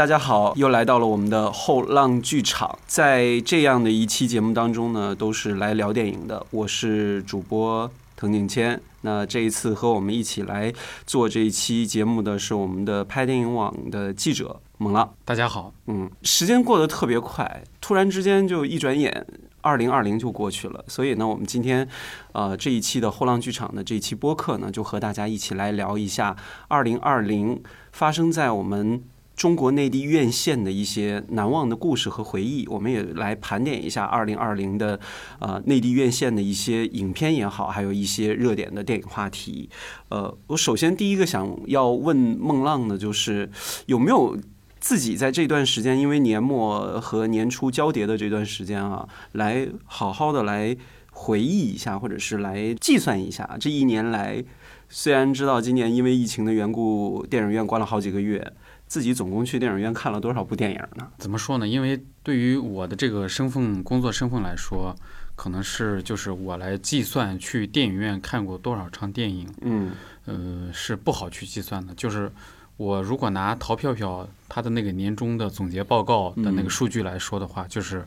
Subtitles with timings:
[0.00, 2.78] 大家好，又来到了我们的后浪剧场。
[2.86, 6.42] 在这样的一期节目当中呢，都是来聊电影的。
[6.52, 8.80] 我是主播滕景谦。
[9.02, 10.72] 那这一次和我们一起来
[11.04, 15.12] 做这一期节目的是我们的拍电影网的记者猛浪。
[15.26, 19.26] 大家好，嗯，时间过得特别快，突然之间就一转眼，
[19.60, 20.82] 二零二零就过去了。
[20.88, 21.86] 所以呢，我们今天，
[22.32, 26.34] 呃，这一期的后浪剧场的这一期播客呢，就和大家一起来聊一下
[26.68, 29.02] 二零二零发生在我们。
[29.40, 35.00] 中国内地院线的一些难忘的故事和回忆，我们也来盘点一下二零二零的
[35.38, 39.70] 呃内地院线的一些影片也好，还有一些热点的电影话题。
[40.10, 43.50] 呃，我首先第一个想要问孟浪的就是
[43.86, 44.36] 有没有
[44.78, 50.76] 自己在这段时间，因为年末和年初交叠的这段时间啊，来好好的来
[51.12, 54.44] 回忆一下，或者是来计算一下这一年来，
[54.90, 58.52] 虽然知道今年因为疫情的缘故，电影院关了好几个月。
[58.90, 61.06] 自己总共去电影院看了多少部电影呢？
[61.16, 61.68] 怎么说呢？
[61.68, 64.92] 因为对于我的这个身份、工作身份来说，
[65.36, 69.46] 可能是就是我来计算去电影院看过多少场电影。
[69.60, 69.92] 嗯，
[70.24, 71.94] 呃，是不好去计算的。
[71.94, 72.28] 就是
[72.76, 78.04] 我如果拿淘票票它的那个年终的总结报告的那个数据来说的话，就是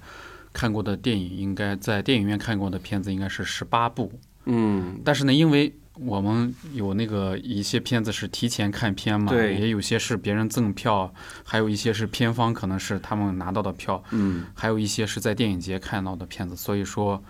[0.51, 4.11] 看过的电影应该在电影院看过的片子应该是十八部。
[4.43, 11.13] 嗯，但是呢，因为我们有那个一些片子是提前看片嘛，对，也有些是别人赠票，
[11.44, 17.23] 还有一些是片方可能是他们拿到的票，嗯，还有一些是在电影节看到的片子，所以说。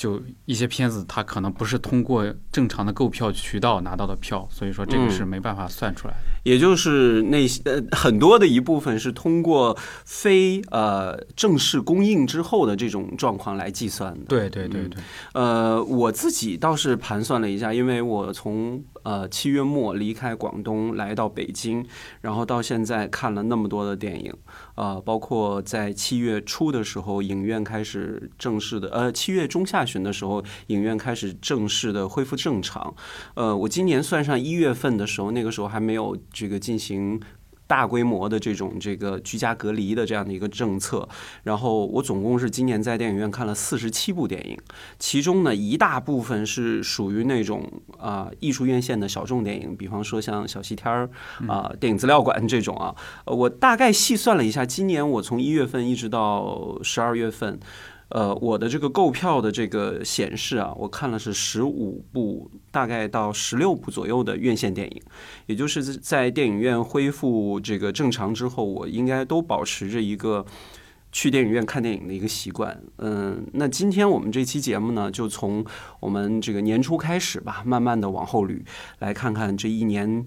[0.00, 6.20] 就一些片子，它可能不是通过正常的购票渠道拿到的票，所以说这个是没办法算出来的。
[6.42, 9.76] 也就是那些呃很多的一部分是通过
[10.06, 14.24] 非呃正式公映之后的这种状况来计算的。
[14.26, 15.02] 对对对对。
[15.34, 21.84] 呃，我自己倒是盘算了一下，因为我从呃七月末离开广东来到北京，
[22.22, 24.32] 然后到现在看了那么多的电影，
[24.80, 29.84] 啊，包括在七月初的时候，影院开始正式的呃七月中下。
[29.90, 32.94] 旬的时候，影院开始正式的恢复正常。
[33.34, 37.20] 呃，我今年算上一月份的时候，那个时候还没有这个进行
[37.70, 41.08] 大规模的这种这个居家隔离的这样的一个政策。
[41.44, 44.58] 然后我总共是今年在电影院看了四十七部电影，
[44.98, 47.64] 其中呢一大部分是属于那种
[47.96, 51.08] 啊艺术院线的小众电影，比方说像小西天儿
[51.46, 52.92] 啊电影资料馆这种啊。
[53.26, 57.60] 我大概细算了一下，今年我从一月份一直到十二月份。
[58.10, 65.02] 呃，我的这个购票的这个显示啊，我看了是十五部，大概到十六部左右的院线电影，
[65.46, 70.44] 也就是在电影院恢复这个正常之后，我应该都保持着一个
[71.12, 72.82] 去电影院看电影的一个习惯。
[72.98, 75.64] 嗯，那今天我们这期节目呢，就从
[76.00, 78.60] 我们这个年初开始吧，慢慢的往后捋，
[78.98, 80.26] 来看看这一年。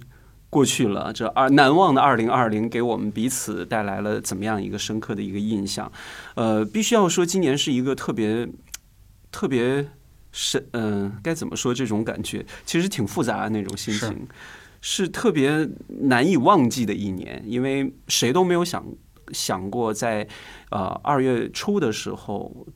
[0.53, 5.91] 过去了，这二难忘的二零二零给我们彼此带来了怎么样一个深刻的一个印象？
[6.35, 8.47] 呃，必须要说，今年是一个特别
[9.31, 9.89] 特别
[10.31, 11.73] 深，嗯，该怎么说？
[11.73, 14.27] 这种感觉其实挺复杂的那种心情，
[14.79, 18.85] 是特别难以忘记的一年，因为谁都没有想
[19.31, 20.27] 想过，在
[20.69, 22.67] 呃二月初的时候，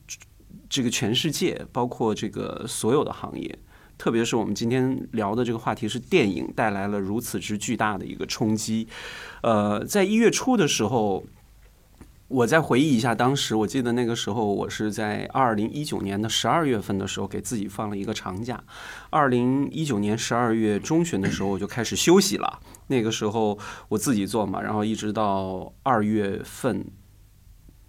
[0.68, 3.56] 这个全世界，包括这个所有的行业。
[3.98, 8.86] 特别是我们今天聊的这个话题是电影带来了如此之巨大的一个冲击，
[9.42, 11.24] 呃，在一月初的时候，
[12.28, 18.62] 我再回忆一下当时，我记得那个时候我是在二零一九年的十二月份的时候给自己放了一个长假，
[19.10, 26.86] 二零一九年十二月中旬的时候我就开始休息了，那个时候我自己做嘛，然后一直到二月份。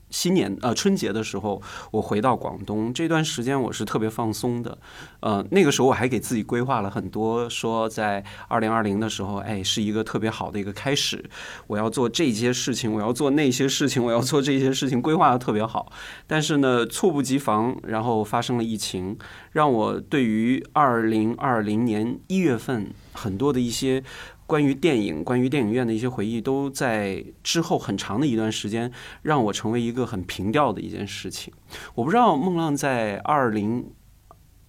[0.10, 1.62] 新年呃春节的时候，
[1.92, 4.78] 我回到广东这段时间，我是特别放松的。
[5.20, 11.24] 呃，那个时候我还给自己规划了很多，说在二零二零的时候，哎，是一个特别好的一个开始。
[11.68, 15.92] 我要做这些事情，我要做那些事情，我要做这些事情，规划的特别好。
[16.26, 19.18] 但是呢，猝不及防，然后发生了疫情，
[19.52, 24.04] 让我对于二零二零年一月份很多的一些。
[24.50, 28.92] 关于电影、关于电影院的一些回忆，都在之后很长的一段时间，
[29.22, 31.54] 让我成为一个很平调的一件事情。
[31.94, 33.92] 我不知道孟浪在二零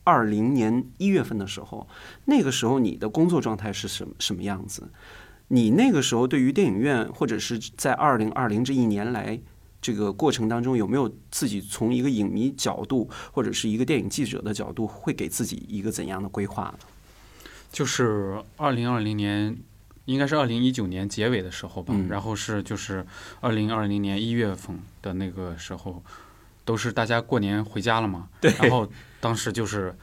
[0.04, 1.88] 二零年一月份的时候，
[2.26, 4.92] 那个时候你的工作状态是什么什么样子？
[5.48, 9.40] 你那个时候对于电影院，或者是在二零二零这一年来
[9.80, 16.78] 这个过程当中，有没有自己从一个影迷角度，或者是一个电影记者的角度，会给自己一个怎样的规划呢？
[17.72, 19.56] 就是二零二零年。
[20.12, 23.06] 应该是二零一九年结尾的时候吧，然后是就是
[23.40, 26.02] 二零二零年一月份的那个时候，
[26.64, 28.28] 都是大家过年回家了嘛。
[28.40, 28.52] 对。
[28.60, 28.90] 然后
[29.20, 29.96] 当时就是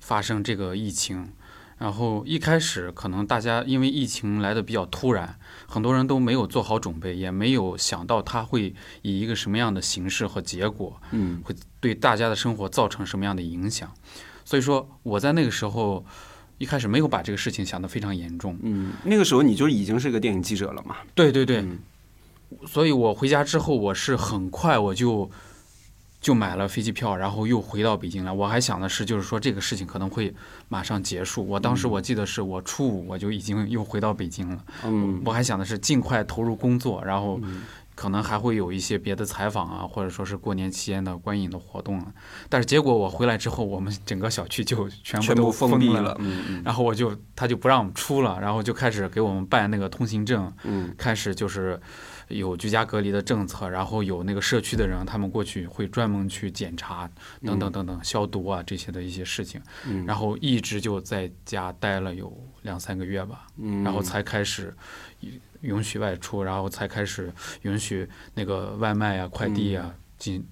[0.00, 1.32] 发生这个疫情，
[1.78, 13.92] 然后一开始可能大家因为疫情来的比较突然，很多人都没有做好准备，也没有想到它会以一个什么样的形式和结果，嗯会对大家的生活造成什么样的影响。
[14.44, 16.04] 所以说我在那个时候
[16.58, 18.58] 一开始没有把这个事情想得非常严重。
[18.62, 20.96] 嗯，那个时候你就已经是个电影记者了嘛？
[21.14, 21.78] 对对对，嗯
[22.66, 25.30] 所以我回家之后，我是很快我就
[26.20, 28.32] 就买了飞机票，然后又回到北京来。
[28.32, 30.34] 我还想的是，就是说这个事情可能会
[30.68, 31.46] 马上结束。
[31.46, 34.64] 我当时我记得是我初五我就已经又回到北京了。
[34.84, 37.62] 嗯我还想的是尽快投入工作，然后嗯
[37.98, 42.06] 可能还会有一些别的采访啊，或者说是过年期间的观影的活动啊。
[42.48, 46.02] 但是结果我回来之后，我们整个小区就全部都封闭了。
[46.02, 46.16] 了。
[46.20, 51.80] 嗯嗯然后我就他就不让我们出了，然后就开始给我们办那个通行证，嗯开始就是
[52.28, 57.10] 有居家隔离的政策，然后有那个社区的人，他们过去会专门去检查
[57.44, 63.82] 等等等等消毒啊这些的一些事情，嗯，然后一直就在家待了有两三个月吧，嗯。
[63.82, 64.74] 然后才开始
[65.62, 67.32] 允许外出，然后才开始
[67.62, 70.44] 允许那个外卖啊、快递啊进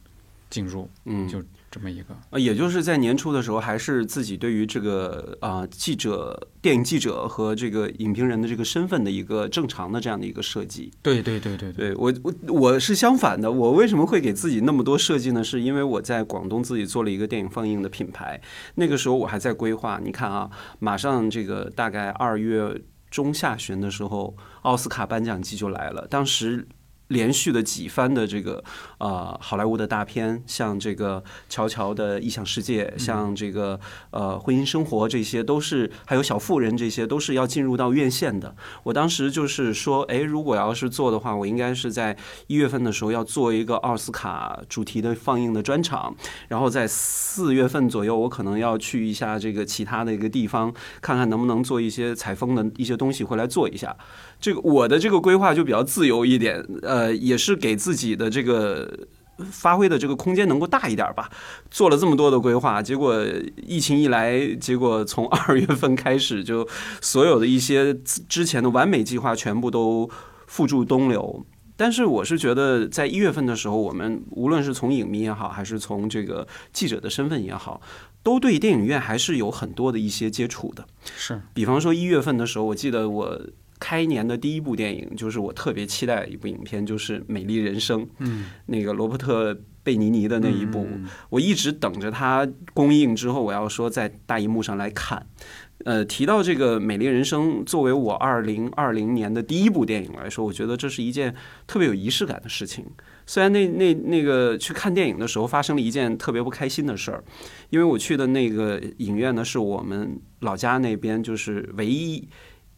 [0.51, 1.29] 进入，嗯。
[1.29, 2.17] 就这么一个。
[2.31, 10.91] 呃，也就是在年初的时候，还是自己对于这个啊、记者、电影记者和这个影评人的这个身份的一个正常的这样的一个设计。
[11.03, 15.45] 对对对对对，对我我我是相反的，我为什么会给自己那么多设计呢？
[15.45, 18.41] 是因为我在广东自己做了一个电影放映的品牌，
[18.77, 20.01] 那个时候我还在规划。
[20.03, 22.81] 你看啊，马上这个大概二月
[23.11, 26.67] 中下旬的时候，奥斯卡颁奖季就来了，当时。
[27.09, 28.63] 连续的几番的这个
[28.99, 33.79] 呃好莱坞的大片，像这个《乔乔的异想世界》，像这个
[34.11, 38.55] 呃《婚姻生活》，这些都是还有《小妇人》，这些都是要进入到院线的。
[38.83, 42.17] 我当时就是说，哎，如果要是做的话，我应该是在
[42.49, 46.15] 一月份的时候要做一个奥斯卡主题的放映的专场，
[46.49, 53.97] 然后在四月份左右，我可能要去一下这个其他的一个地方，看看能不能做一些采风的一些东西回来做一下。
[54.41, 59.07] 这个我的这个规划就比较自由一点，呃，也是给自己的这个。
[59.51, 61.31] 发挥的这个空间能够大一点吧，
[61.71, 63.23] 做了这么多的规划，结果
[63.59, 66.67] 疫情一来，结果从二月份开始，就
[67.03, 67.93] 所有的一些
[68.31, 70.09] 之前的完美计划全部都
[70.47, 71.45] 付诸东流。
[71.77, 77.83] 但是我是觉得，在一月份的时候，我们无论是从影迷也好，还是从这个记者的身份也好，
[78.23, 80.83] 都对电影院还是有很多的一些接触的。
[81.15, 83.39] 是比方说一月份的时候，我记得我
[83.79, 95.27] 开年的第一部电影，就是我特别期待的一部影片，就是《美丽人生》，嗯，那个罗伯特贝尼尼的那一部，嗯我一直等着它公映之后，我要说在大荧幕上来看。
[95.85, 101.33] 呃，提到这个《美丽人生》作为我二零二零年的第一部电影来说，我觉得这是一件
[101.67, 102.85] 特别有仪式感的事情。
[103.27, 107.23] 虽然那那那个去看电影的时候发生了一件特别不开心的事儿，
[107.71, 112.27] 因为我去的那个影院呢是我们老家那边就是唯一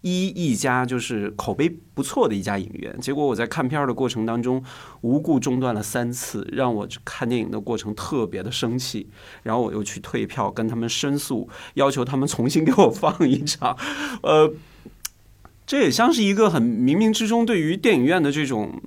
[0.01, 4.63] 一一家就是口碑不错的一家影院，结果我在看片儿的过程当中
[5.01, 9.09] 无故中断了三次，让我看电影的过程特别的生气，
[9.43, 13.77] 然后我又去退票跟他们申诉，要求他们重新给我放一场，
[14.23, 14.53] 呃，
[15.67, 18.81] 这也像是一个很冥冥之中对于电影院的这种。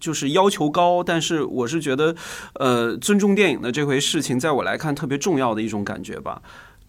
[0.00, 2.16] 就是要求高，但是我是觉得，
[2.54, 6.40] 呃，尊重电影的这回事情，在我来看特别重要的一种感觉吧。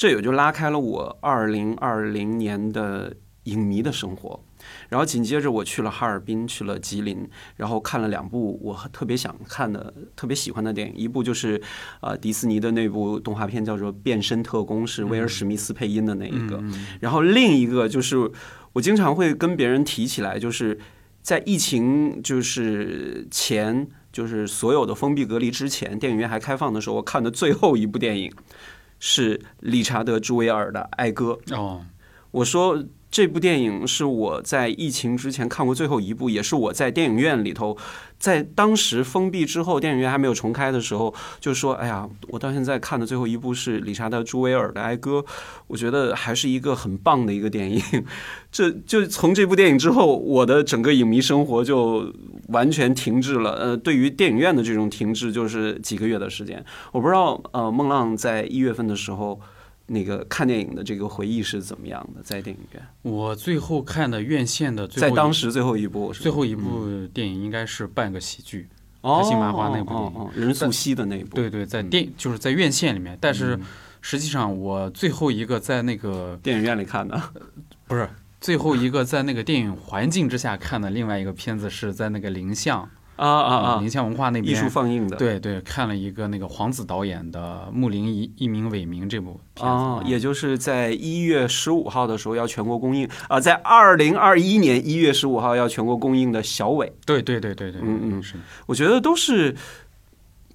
[0.01, 4.43] 这也就拉开了我二零二零年的影迷的生活。
[4.89, 11.61] 然后紧接着我去了哈尔滨，去了吉林，然后看了两部我特别想看的、特别喜欢的电影，一部就是
[11.99, 16.59] 呃迪士尼的那部动画片叫做《变身特工》，是威尔史密斯配音的那一个。
[16.99, 18.31] 然后另一个就是
[18.73, 20.79] 我经常会跟别人提起来，就是
[21.21, 28.33] 在疫情就是前，就是所有的封闭隔离之前，电影院还开放的时候，我看的最后一部电影
[29.01, 31.37] 是理查德·朱维尔的《爱歌》。
[31.59, 31.83] 哦，
[32.29, 32.81] 我说
[33.11, 37.77] 这部电影是我在疫情之前看过最后一部，也是我在电影院里头，
[38.17, 45.19] 在当时封闭之后，电影院还没有重开的时候，就说：“哎呀，我到现在看的最后一部是理查德·朱维尔的《哀歌》，
[45.67, 47.81] 我觉得还是一个很棒的一个电影。
[48.49, 52.13] ”这就从这部电影之后，我的整个影迷生活就
[52.47, 53.51] 完全停滞了。
[53.55, 56.63] 呃，对于电影院的这种停滞，就是几个月的时间。
[56.93, 59.37] 我不知道，呃，孟浪在一月份的时候。
[59.91, 62.21] 那个看电影的这个回忆是怎么样的？
[62.23, 68.67] 在电影院，我最后看的院线的最后一在当时最后一部最后一部电影应该是半个喜剧，
[69.01, 73.61] 哦开心麻花那部电影哦哦，任素汐的那一部，对对，在电就是在院线里面，但是嗯。
[74.03, 77.21] 实际上我最后一个在那个电影院里看的。
[77.85, 82.89] 不是最后一个在那个电影环境之下看的另外一个片子是在那个林相
[83.21, 83.77] 啊啊啊！
[83.79, 98.23] 宁夏文化那边艺术放映的，对对，看了一个那个黄子导演的《木林一一名伟名》这部片子，啊，也就是在一月十五号的时候要全国公映啊，在二零二一年一月十五号要全国公映的小伟，对对对对对，嗯嗯。
[98.23, 99.55] 是，我觉得都是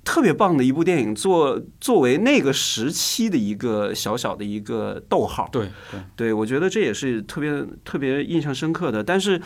[0.03, 6.01] 特别棒的一部电影，作作为那个时期的一个小小的一个逗号，对对。
[6.17, 9.41] 对我觉得这也是特别特别印象深刻的，但是。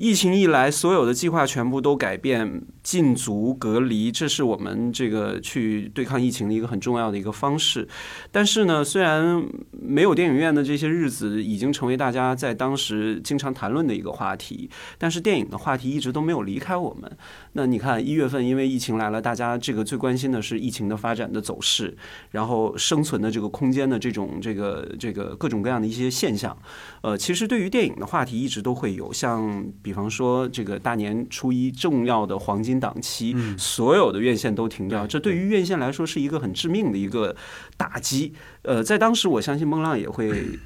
[0.00, 7.86] 疫情一来，所有的计划全部都改变，禁足隔离，这是我们这个去对抗疫情的一个很重要的一个方式。
[8.32, 17.18] 但是呢，虽然没有电影院的这些日子已经成为大家在当时经常谈论的一个话题，但是电影的话题一直都没有离开我们。
[17.52, 21.94] 那你看，一月份因为疫情来了，大家这个最关心的是疫情的发展的走势，
[22.30, 26.56] 然后生存的这个空间的这种这个这个各种各样的一些现象。
[27.02, 37.34] 呃，其实对于电影的话题一直都会有，像方说这个大年初一重要的黄金档期，所有的院线都停掉，这对于院线来说是一个很致命的一个
[37.76, 38.32] 打击。
[38.62, 40.58] 呃，在当时，我相信孟浪也会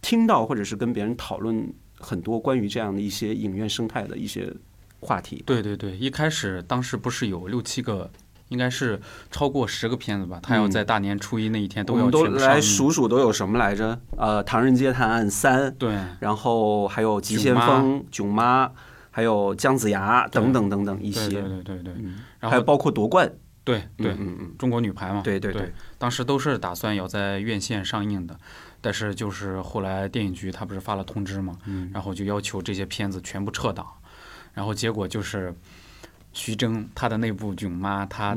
[0.00, 4.52] 听到或者是跟别人讨论很多关于这样的一些影院生态的一些。
[5.00, 8.10] 话题对对对，一开始当时不是有六七个，
[8.54, 9.00] 应该是
[9.32, 10.38] 超过十个片子吧？
[10.40, 14.00] 他要在大年初一那一天都要都来数数都有什么来着？
[14.16, 18.66] 呃，《唐人街探案三》对，然后还有《急先锋》《囧妈》，
[19.10, 21.92] 还有《姜子牙》等等等等一些，对对对对，
[22.38, 23.28] 然后还有包括夺冠，
[23.64, 28.38] 对对，嗯嗯，中国女排嘛，对对对，当时都是打算要在院线上映的，
[28.80, 33.84] 但是就是后来电影局他不是发了通知嘛，嗯，然后就要求这些片子全部撤档。
[34.52, 35.52] 然后结果就是，
[36.34, 38.36] 徐峥他的那部《囧妈》，他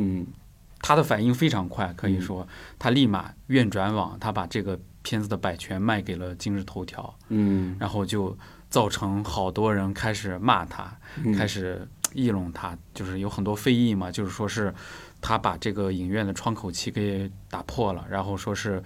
[0.79, 2.47] 他的反应非常快，可以说
[2.79, 8.37] 他立马愿转网，他把这个片子的版权卖给了今日头条，嗯，然后就
[8.69, 10.95] 造成好多人开始骂他，
[11.35, 14.73] 开始议论他，就是有很多非议嘛，就是说是
[15.19, 18.81] 他把这个影院的窗口期给打破了，然后说是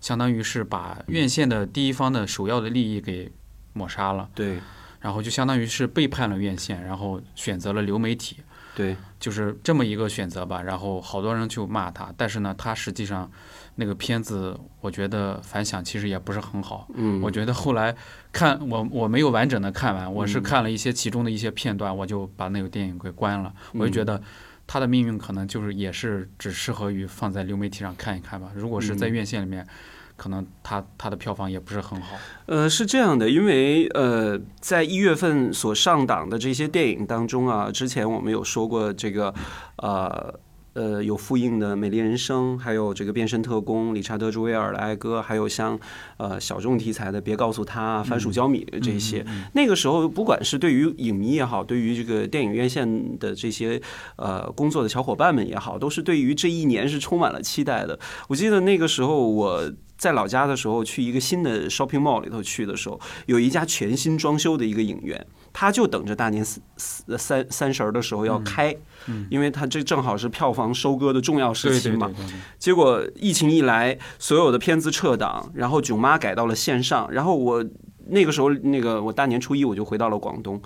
[0.00, 3.30] 相当于是把院线的第一方的首要的利益给
[3.72, 4.58] 抹杀了，对。
[4.98, 8.38] 然后就相当于是背叛了院线，然后选择了流媒体，
[8.76, 10.60] 对，就是这么一个选择吧。
[10.62, 13.28] 然后好多人就骂他，但是呢，他实际上
[13.76, 16.86] 那个片子，我觉得反响其实也不是很好。
[16.94, 17.96] 嗯，我觉得后来
[18.30, 23.50] 看我我没有完整的看完，我是看了一些其中的一些片段，我就把那个电影给关了。
[23.72, 24.22] 我就觉得
[24.66, 28.52] 他的命运可能就是也是只适合于放在流媒体上看一看吧。
[28.54, 29.66] 如果是在院线里面。
[30.16, 32.16] 可能它它的票房也不是很好。
[32.46, 39.34] 呃，是这样的，因为呃，在一月份所上档的这些电影当中啊，之前我们有说过这个，
[39.76, 40.40] 呃。
[40.76, 45.80] 呃，有复映的《美丽人生》，还有这个《变身特工》，理查德·朱维尔的《哀歌》，还有像
[46.18, 49.24] 呃小众题材的《别告诉他》《番薯焦米》这些。
[49.54, 53.80] 那个时候，不管是对于影迷也好，对于这个电影院线的这些
[54.16, 57.98] 呃工作的小伙伴们也好，都是对于这一年是充满了期待的。
[58.28, 65.26] 我记得那个时候我在老家的时候，去一个新的 shopping mall 里头去的时候，有一家全新装修的一个影院。
[65.52, 68.76] 他就等着大年三三三十儿的时候要开，
[69.30, 72.10] 因为他这正好是票房收割的重要时期嘛。
[72.58, 77.64] 结果疫情一来，所有的片子撤档，然后囧妈改到了线上，然后我
[78.08, 80.60] 那个时候那个我大年初一我就回到了广东，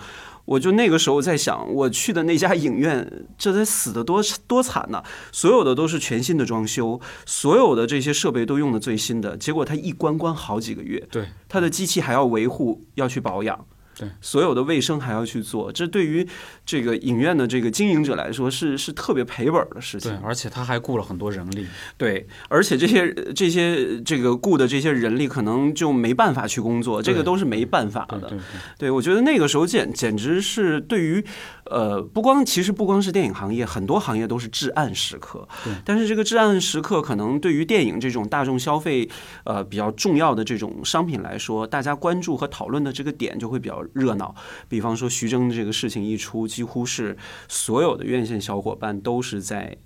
[0.50, 5.00] 我就那个时候在想，我去的那家影院这得死的多多惨呐！
[5.30, 13.64] 所有的都是全新的装修，所有的这些设备都用的最新的，结果它一关关好几个月，对，它的机器还要维护，要去保养。
[14.00, 16.26] 对，所有的卫生还要去做，这对于
[16.64, 20.10] 这个影院的这个经营者来说是是特别赔本的事情。
[20.10, 21.66] 对，而且他还雇了很多人力。
[21.98, 28.20] 对，而且这些这些这个雇的这些人力可能就没办法去工作，这个都是没办法的。
[28.20, 28.38] 对，
[28.78, 31.22] 对我觉得那个时候简简直是对于
[31.70, 35.48] 呃，不光其实不光是电影行业，很多行业都是至暗时刻。
[35.64, 39.08] 对，但是这个至暗时刻可能对于电影这种大众消费
[39.44, 43.80] 呃比较重要的这种商品来说，大家关注和讨论的这个点就会比较。
[43.92, 44.34] 热闹，
[44.68, 47.16] 比方说徐峥这个事情一出，几乎是
[47.48, 49.78] 所有的院线小伙伴都是在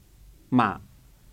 [0.48, 0.80] 骂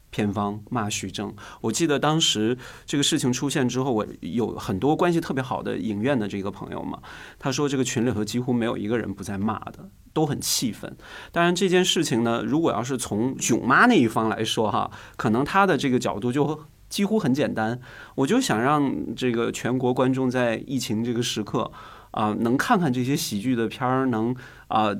[0.09, 1.33] 片方、骂徐峥。
[1.61, 6.99] 我记得当时这个事情出现之后，我有很多关系特别好的影院的这个朋友嘛，
[7.39, 10.95] 他说这个群里头几乎没有一个人不在骂的，都很气愤。
[11.31, 17.79] 当然这件事情呢，如果要是从囧妈那一方来说哈，可能他的这个角度就几乎很简单，
[18.15, 21.71] 我就想让这个全国观众在疫情这个时刻。
[22.11, 24.35] 啊，能看看这些喜剧的片儿，能
[24.67, 24.93] 啊，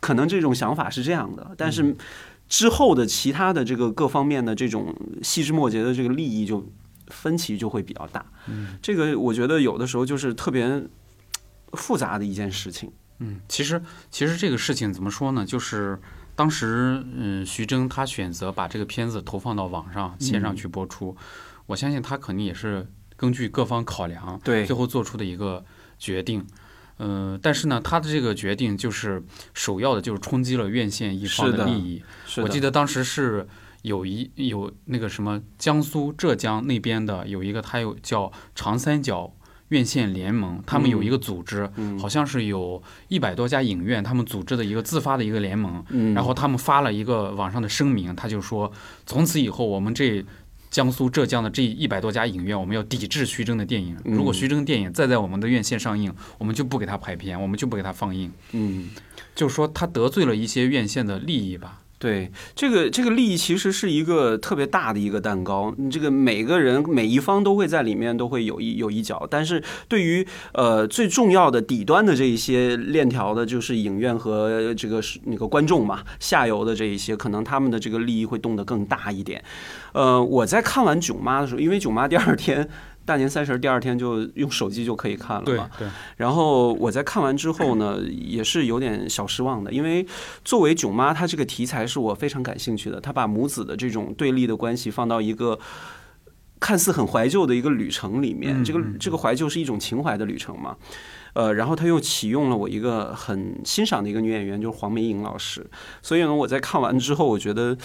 [0.00, 1.94] 可能这种想法是这样的，但是
[2.48, 6.72] 之后的其他的这个各方面的这种细枝末节的这个利益就
[7.08, 8.24] 分歧就会比较大。
[8.46, 10.84] 嗯，这个我觉得有的时候就是特别
[11.74, 12.90] 复杂的一件事情。
[13.18, 15.44] 嗯，其实其实这个事情怎么说呢？
[15.44, 15.98] 就是
[16.34, 21.16] 当时嗯，徐峥他选择把这个片子投放到网上线上去播出，
[21.66, 25.64] 我相信他肯定也是根据各方考量，对最后做出的一个
[25.98, 26.46] 决定。
[26.98, 32.02] 嗯，但是呢，他的这个决定就是首要的，就是冲击了院线一方的利益。
[32.38, 33.46] 我记得当时是
[33.82, 39.30] 有一有那个什么江苏、浙江那边的有一个，它有叫长三角
[39.68, 48.70] 院线联盟，他们有一个组织，嗯好像是有一百多家影院，他们组织的一个自发的一个联盟，嗯，然后他们发了一个网上的声明，他就说
[49.06, 50.24] 从此以后我们这。
[50.68, 53.96] 江苏、浙江的这一百多家影院，我们要抵制徐峥的电影。
[54.04, 58.30] 如果嗯徐峥电影再在我们的院线上映，我们就不给他排片，我们就不给他放映。
[58.50, 58.90] 嗯。
[59.34, 61.80] 就是说，他得罪了一些院线的利益吧。
[61.98, 79.42] 对，这个这个利益其实是一个特别大的一个蛋糕，这个每个人每一方都会在里面都会有一有一脚，但是对于呃最重要的底端的这一些链条的，就是影院和这个是那个观众嘛，下游的这一些，可能他们的这个利益会动得更大一点。
[79.92, 82.68] 呃，我在看完《囧妈》的时候，因为《囧妈》第二天。
[83.06, 90.04] 大年三十第二天就用手机就可以看了嘛，对，然后我在看完之后呢，也是有点小失望的，因为
[90.44, 93.00] 作为囧妈，她这个题材是我非常感兴趣的。
[93.00, 95.58] 她把母子的这种对立的关系放到一个
[96.58, 100.76] 看似很怀旧的一个旅程里面，这个这个怀旧是一种情怀的旅程嘛。
[101.34, 105.66] 呃，然后他又启用了我一个很欣赏的一个女演员，就是黄梅莹老师。
[106.00, 107.76] 所以呢，我在看完之后，我觉得，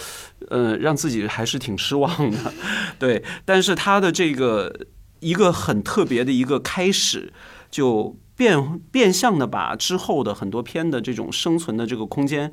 [0.48, 2.38] 呃，让自己还是挺失望的。
[2.98, 4.74] 对，但是他的这个
[5.22, 7.32] 一个很特别的一个开始，
[7.70, 12.52] 就变变相的把之后的很多片的这种生存的这个空间，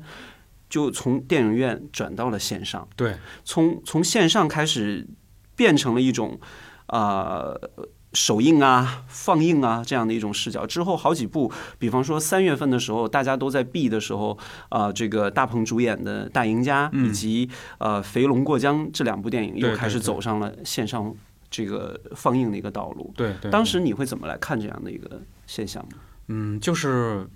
[0.70, 5.06] 就从电影院转到了线上，对，从从线上开始
[5.54, 6.40] 变成了一种
[6.86, 7.44] 啊。
[7.44, 7.70] 呃
[8.12, 10.66] 首映啊、放映啊这样的一种视角。
[10.66, 11.48] 之后，好几部，
[11.78, 14.36] 比方说三月份的时候，大家都在闭的时候，
[14.68, 17.48] 啊、这个大鹏主演的《大赢家》以及
[17.78, 21.14] 呃《肥龙过江》这两部电影又开始走上了线上
[21.50, 23.12] 这个放映的一个道路。
[23.16, 23.50] 对对。
[23.50, 25.96] 当时你会怎么来看这样的一个现象呢？
[26.28, 27.26] 嗯，就是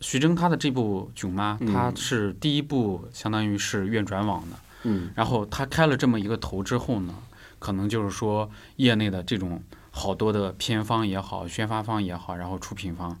[0.00, 4.56] 徐峥他的这部《囧妈》，嗯他是第一部，相当于是院转网的。
[4.82, 7.14] 嗯然后他开了这么一个头之后呢，
[7.58, 13.18] 可能就是说业内的这种好多的片方也好、宣发方也好，然后出品方，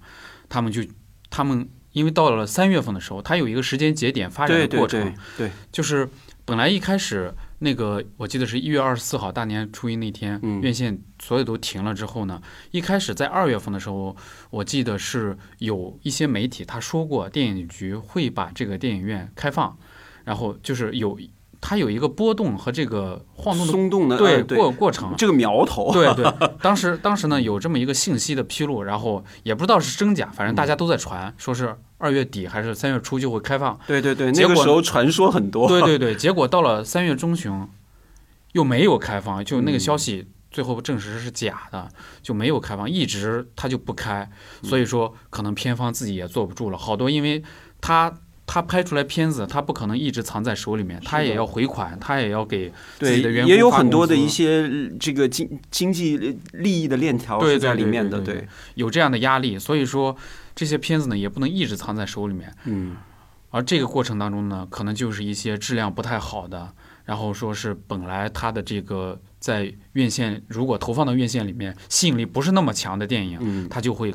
[0.50, 0.82] 他们就
[1.30, 5.00] 他们因为到了三月份的时候，它有一个时间节点发展的过程，
[5.38, 6.06] 对对，就是
[6.44, 7.32] 本来一开始
[7.64, 10.60] 那个我记得是一月二十四号大年初一那天，嗯。
[10.60, 14.14] 院线所有都停了之后呢，一开始在二月份的时候，
[14.50, 19.76] 我记得是有一些媒体他说过，电影局会把这个电影院开放，
[20.24, 21.18] 然后就是有
[21.66, 25.14] 它有一个波动和这个晃动的松动的对过过程。
[25.16, 33.80] 这个苗头，对对， 当时当时呢有这么一个信息的披露，然后也不知道是真假，反正大家都在传，说是二月底还是三月初就会开放。
[33.86, 37.66] 对对对，那个时候传说很多，对对对， 结果到了三月中旬，
[38.52, 41.88] 又没有开放，就那个消息最后证实是假的，
[42.20, 44.30] 就没有开放，一直它就不开，
[44.62, 47.42] 所以说可能片方自己也坐不住了，好多因为
[47.80, 48.12] 他。
[48.46, 58.48] 他拍出来片子，他不可能一直藏在手里面，他也要回款，他也要给自己的员工也有发工资很多的一些呃这个经经济利益的链条对是在里面的，对对。
[58.74, 60.14] 有这样的压力，所以说
[60.54, 62.96] 这些片子呢也不能一直藏在手里面，嗯。
[63.50, 66.72] 而这个过程当中呢，可能就是一些质量不太好的，
[67.04, 73.68] 然后说是本来它的这个在院线如果投放到院线里面吸引力不是那么强的电影，嗯。
[73.68, 74.12] 它就会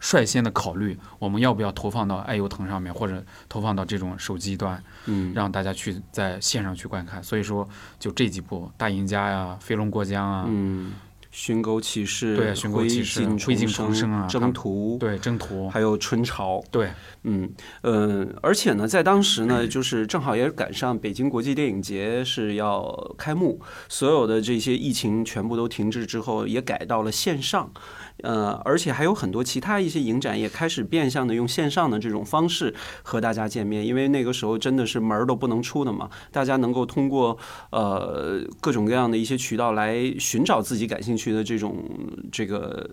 [0.00, 7.22] 率先的考虑我们要不要投放到爱优腾上面，或者投放到这种手机端，嗯，让大家去在线上去观看。
[7.22, 10.92] 所以说，就这几部《大赢家》呀，《飞龙过江》啊，嗯，
[11.30, 16.90] 寻狗启事，对寻狗启事灰灰烬重生啊征途，对，征途，还有春潮，对，
[17.24, 17.50] 嗯
[17.82, 27.70] 呃，而且呢，在当时呢， 就是正好也赶上北京国际电影节是要开幕，所有的这些疫情全部都停滞之后，也改到了线上。
[28.22, 37.38] 呃，而且还有很多其他一些影展也开始变相的用线上的这种方式和大家见面，因为那个时候真的是门儿都不能出的嘛，大家能够通过
[37.70, 41.84] 呃各种各样的一些渠道来寻找自己感兴趣的这种
[42.30, 42.90] 这个。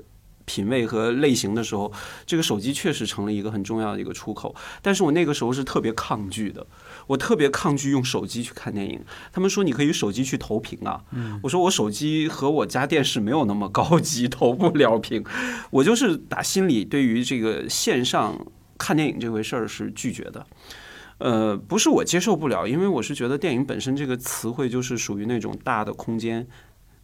[0.47, 1.91] 品味和类型的时候，
[2.23, 4.53] 这个手机确实成了一个很重要的一个出口。
[4.79, 6.63] 但是我那个时候是特别抗拒的，
[7.07, 8.99] 我特别抗拒用手机去看电影。
[9.31, 11.03] 他们说你可以手机去投屏啊，
[11.43, 15.23] 我说我手机和我家电视没有那么高级， 投不了屏。
[15.71, 18.45] 我就是打心里对于这个线上
[18.77, 20.45] 看电影这回事儿是拒绝的。
[21.17, 26.45] 呃，不是我接受不了，因为我是觉得电影本身这个词汇就是属于那种大的空间、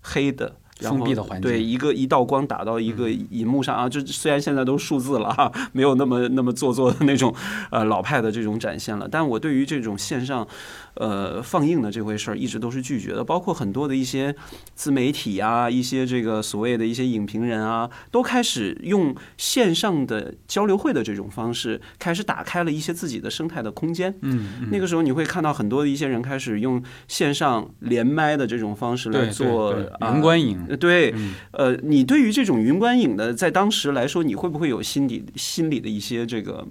[0.02, 0.58] 黑的。
[0.82, 1.50] 封闭的环境。
[1.50, 7.34] 对，一个一道光打到一个荧幕上啊，就虽然现在都数字了哈，没有那么那么做作的那种
[7.70, 10.48] 呃老派的这种展现了，但我对于这种线上
[10.95, 14.36] 呃放映的这回事儿一直都是拒绝的，包括很多的一些
[14.75, 24.13] 自媒体啊，一些这个所谓的一些影评人啊，都开始用线上的交流会的这种方式，开始打开了一些自己的生态的空间。
[24.21, 29.75] 嗯，那个时候你会看到很多的一些人开始用线上连麦的这种方式来做
[30.13, 31.34] 云观影，呃对，嗯。
[31.51, 36.67] 呃，你对于这种云观影的，在当时来说，你会不会有心底心里的一些这个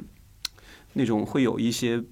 [0.95, 2.03] 那种会有一些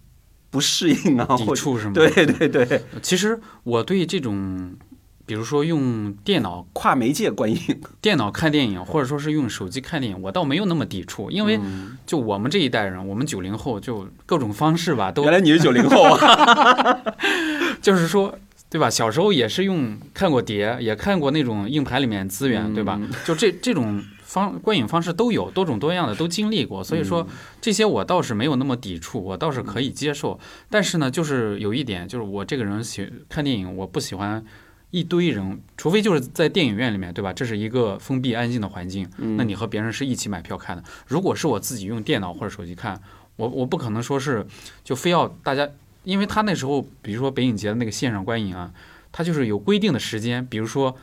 [0.51, 1.93] 不适应啊，或者抵触是吗？
[1.95, 4.73] 对对对，其实我对这种，
[5.27, 7.59] 比如说用电脑跨媒介观影，
[8.01, 17.03] 电脑看电影，或者说是用手机看电影，我倒没有那么抵触，因为嗯就我们这一代人，我们九零后，就各种方式吧，都原来你是九零后啊，
[17.83, 18.35] 就是说，
[18.71, 18.89] 对吧？
[18.89, 22.99] 小时候也是用看过碟，也看过那种硬盘里面资源，对吧？
[23.27, 27.27] 就这这种方观影方式都有，多种多样的都经历过，所以说
[27.63, 30.39] 这些我倒是没有那么抵触，我倒是可以接受。
[30.69, 34.45] 但是呢，就是有一点，就是我这个人喜看电影，我不喜欢。
[34.91, 37.31] 一堆人，除非就是在电影院里面，对吧？
[37.31, 40.83] 这是一个封闭安静的环境，那你和别人是一起买票看的。
[41.07, 42.99] 如果是我自己用电脑或者手机看，
[43.37, 44.47] 我我不可能说是
[44.83, 45.69] 就非要大家，
[46.05, 48.73] 因为他那时候，比如说北影节的那个线上观影啊，
[49.13, 50.97] 他就是有规定的时间，比如说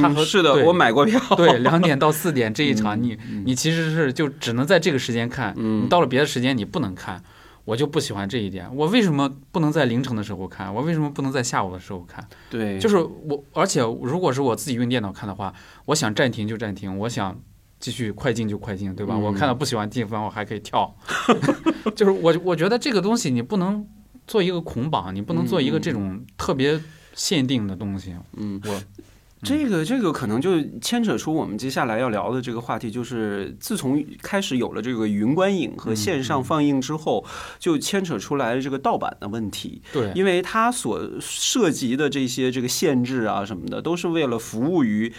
[0.00, 7.22] 他和嗯是的，我买过票， 对两点到四点这一场，你嗯你其实是就只能在这个时间看，嗯你到了别的时间你不能看。
[7.64, 10.74] 我就不喜欢这一点，我为什么不能在凌晨的时候看？
[10.74, 12.26] 我为什么不能在下午的时候看？
[12.50, 17.40] 对，就是我，而且如果是我自己用电脑看的话，我想暂停就暂停，我想
[17.78, 19.14] 继续快进就快进，对吧？
[19.14, 20.92] 嗯我看到不喜欢地方，我还可以跳。
[21.94, 23.86] 就是我，我觉得这个东西你不能
[24.26, 26.80] 做一个捆绑，你不能做一个这种特别
[27.14, 28.12] 限定的东西。
[28.36, 28.82] 嗯，我
[29.42, 37.24] 这个这个可能就牵扯出我们接下来要聊的这个话题，就是自从开始有了这个云观影和线上放映之后，
[37.58, 39.82] 就牵扯出来这个盗版的问题。
[39.92, 45.12] 对，因为它所涉及的这些这个限制啊什么的，都是为了服务于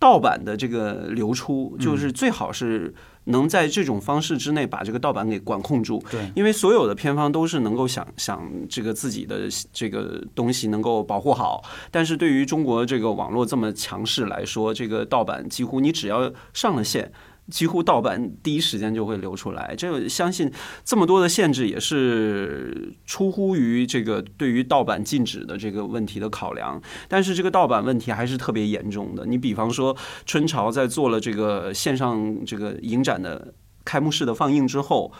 [0.00, 2.92] 盗版的这个流出，就是最好是
[3.24, 6.02] 能在这种方式之内把这个盗版给管控住。
[6.10, 17.12] 对，因为所有的片方都是能够想想这个自己的这个东西能够保护好，但是对于中国这个网络这么强势来说，这个盗版几乎你只要上了线。
[17.48, 20.50] 几乎盗版第一时间就会流出来，这个相信
[20.84, 26.80] 这么多的限制也是出乎于这个对于盗版禁止的这个问题的考量。
[27.08, 29.26] 但是这个盗版问题还是特别严重的。
[29.26, 33.52] 你比方说，春潮在做了这个线上这个影展的
[33.84, 35.12] 开幕式的放映之后，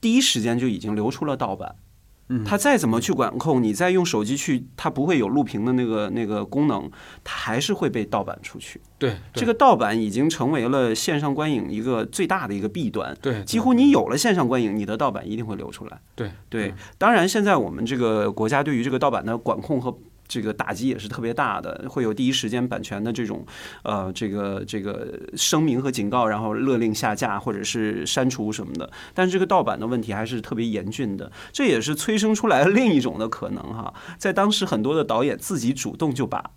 [0.00, 1.74] 第一时间就已经流出了盗版。
[2.28, 6.90] 嗯它再怎么去管控，你再用手机去，它不会有录屏的那个那个功能，
[7.24, 8.80] 它还是会被盗版出去。
[8.98, 13.16] 对，这个盗版已经成为了线上观影一个最大的一个弊端。
[13.22, 15.98] 对，几乎你有了线上观影，你的盗版一定会流出来。
[16.14, 19.96] 对对，当然现在我们这个国家对于这个盗版的管控和
[20.28, 23.44] 这个打击也是特别大的，会有第一时间版权的这种
[23.82, 28.90] 呃这个这个声明和警告，然后勒令下架或者是删除什么的。
[29.14, 33.92] 但是这个盗版的问题还是特别严峻的，这也是催生出来了另一种的可能哈。
[34.18, 36.50] 在当时很多的导演自己主动就把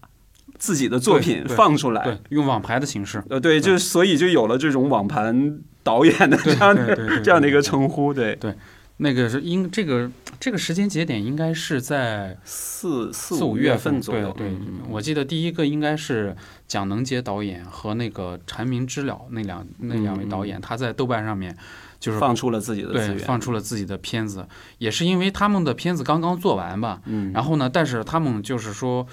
[0.59, 8.35] 自己的作品放出来，对，用网盘的形式，呃，对，就所以就有了这种网盘导演的这样的这样的一个称呼，对。
[8.35, 8.53] 对，
[8.97, 16.35] 那个是应这个这个时间节点应该是在四四四五月份左右，对对嗯，我记得第一个应该是
[16.67, 21.55] 蒋能杰导演和那个蝉鸣知了那两那两位导演，他在豆瓣上面
[21.99, 29.07] 就是放出了自己的对，放出了自己的片子，也是因为他们的片子刚刚做完吧，嗯，然后呢，但是他们就是说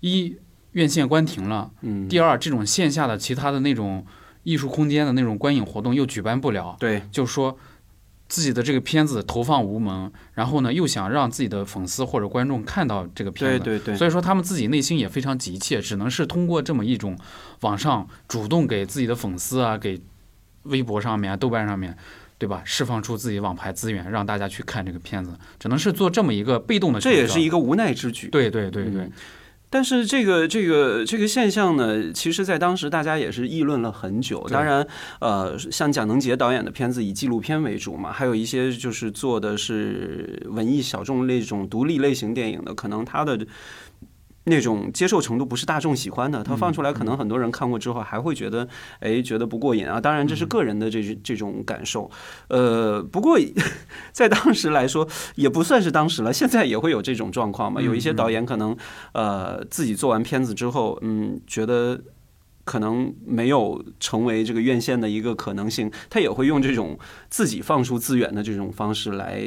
[0.00, 0.36] 一
[0.72, 4.04] 院线关停了，嗯，第二这种线下的其他的那种
[4.42, 7.58] 艺术空间的那种观影活动又举办不了，对，就说
[8.32, 17.14] 自己的这个片子投放无门，然后呢又想让自己的粉丝或者观众看到这个片子，对对对，所以说他们自己内心也非常急切，只能是通过这么一种
[17.60, 20.00] 网上主动给自己的粉丝啊，给
[20.62, 21.94] 微博上面、啊、豆瓣上面。
[22.38, 22.60] 对吧？
[22.64, 26.98] 释放出自己网牌资源，让大家去看这个片子，只能是做这么一个被动的。
[26.98, 28.26] 这也是一个无奈之举。
[28.30, 29.12] 对对对对，嗯
[29.72, 34.46] 但是这个这个这个现象呢，其实在当时大家也是议论了很久。
[34.50, 34.86] 当然，
[35.18, 43.38] 呃，像蒋能杰导演的片子以纪录片为主嘛，还有一些就是做的是文艺小众那种独立类型电影的，可能他的
[44.44, 48.66] 那种接受程度不是大众喜欢的，他放出来可能很多人看过之后还会觉得，
[49.00, 50.00] 哎，觉得不过瘾啊。
[50.00, 52.10] 当然这是个人的这这种感受，
[52.48, 53.38] 呃，不过
[54.12, 57.80] 在当时来说也不算是当时了，现在也会有这种状况嘛。
[57.80, 58.76] 有一些导演可能
[59.12, 62.00] 呃自己做完片子之后，嗯，觉得。
[62.64, 66.98] 可能没有成为这个院线的一个可能性，他也会用这种
[67.28, 69.42] 自己放出资源的这种方式来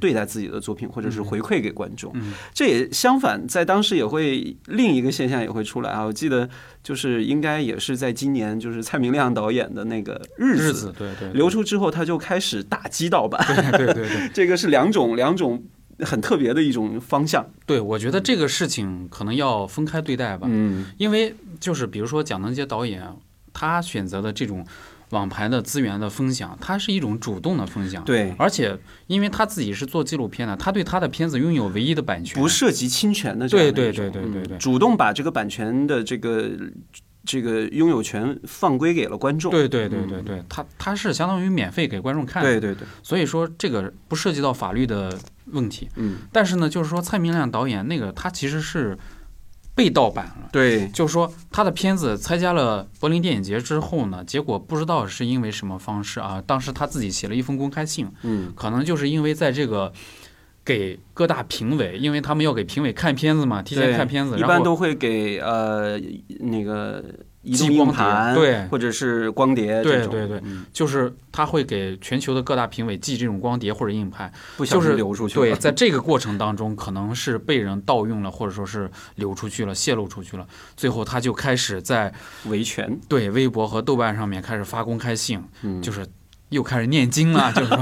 [0.00, 2.14] 对待自己的作品，或者是回馈给观众。
[2.52, 6.02] 这也相反，在当时也会另一个现象也会出来啊！
[6.04, 6.48] 我记得
[6.82, 15.62] 就是应该也是在今年，就是蔡明亮导演的那个日子，对对，流出之后，他就开始打击盗版，对对对， 这个是两种两种。
[16.00, 23.02] 很特别的一种方向，对我觉得这个事情可能要分开对待吧，嗯，因为就是比如说蒋能杰导演，
[23.52, 24.66] 他选择的这种
[25.10, 36.50] 网盘的资源的分享，它是一种主动的分享，对，而且因为他自己是做纪录片的，他对他的片子拥有唯一的版权，不涉及侵权的，对对对对对对，主动把这个版权的这个。
[37.24, 48.96] 这个拥有权放归给了观众，对对对对对，他他是相当于免费给观众看，对对对，所以说这个不涉及到法律的问题，嗯，但是呢，就是说蔡明亮导演那个他其实是
[49.74, 59.92] 被盗版了，对，就是说他的片子参加了柏林电影节之后呢，结果不知道是因为什么方式啊，当时他自己写了一封公开信，嗯，可能就是因为在这个。
[60.64, 66.00] 给各大评委，因为他们要给评委看片子嘛，提前看片子，一般都会给呃
[66.40, 67.04] 那个
[67.42, 70.40] 移动硬盘，对，或者是光碟，对对对，
[70.72, 74.32] 就是他会给全球的各大评委寄这种光碟或者硬盘，
[74.66, 75.34] 就是流出去。
[75.34, 80.46] 对，在这个过程当中，可能是被人盗用了，或者说是流出去了，泄露出去了，
[80.76, 82.10] 最后他就开始在
[82.46, 86.06] 维权，对微博和豆瓣上面开始发公开信，嗯，就是。
[86.54, 87.78] 又开始念经了， 就是说，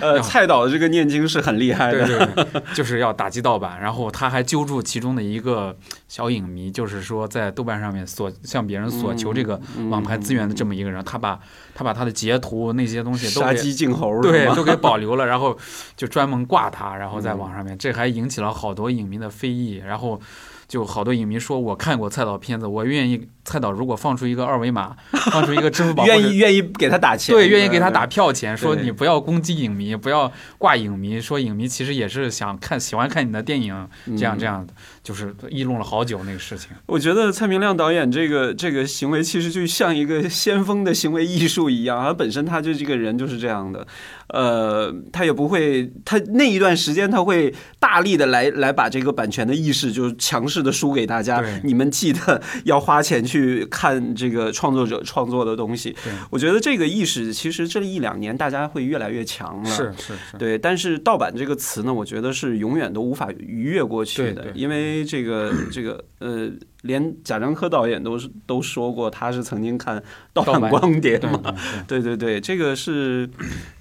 [0.00, 3.80] 呃，蔡导的这个念经是很厉害的，对对对，就是要打击盗版。
[3.80, 5.74] 然后他还揪住其中的一个
[6.08, 11.38] 小影迷，就是说在豆瓣上面索向别人索求这个网盘资源的这么一个人，他把
[11.74, 15.56] 他把他的截图那些东西都杀鸡儆猴，对，都给保留了，然后
[15.96, 20.20] 就专门挂他，然后在网上面，这还引起了好多影迷的非议，然后。
[20.68, 24.94] 就好多影迷说，我看过蔡导片子，我愿意蔡导如果放出一个二维码，
[25.32, 36.68] 放出一个支付宝， 愿意愿意给他打钱，对，愿意给他打票钱，说你不要攻击影迷，不要挂影迷，说影迷其实也是想看喜欢看你的电影，这样这样的，就是议论了好久那个事情。
[36.84, 43.86] 我觉得蔡明亮导演这个这个行为其实就像一个先锋的行为艺术一样，他本身他就这个人就是这样的。
[44.28, 51.42] 呃，他也不会，他那一段时间他会大力的来来把这个版权的意识就是强势的输给大家。
[51.64, 55.94] 你们记得 要花钱去看这个创作者创作的东西。
[56.30, 59.70] 我觉得这个意识其实这一两年大家会越来越强了。
[59.70, 60.36] 是是是。
[60.38, 66.50] 对，但是盗版这个词呢，我觉得是永远都无法逾越过去的，因为这个 这个呃，
[66.82, 71.54] 连贾樟柯导演都是都说过，他是曾经看盗版光碟嘛。
[71.86, 73.28] 对对对，这个是。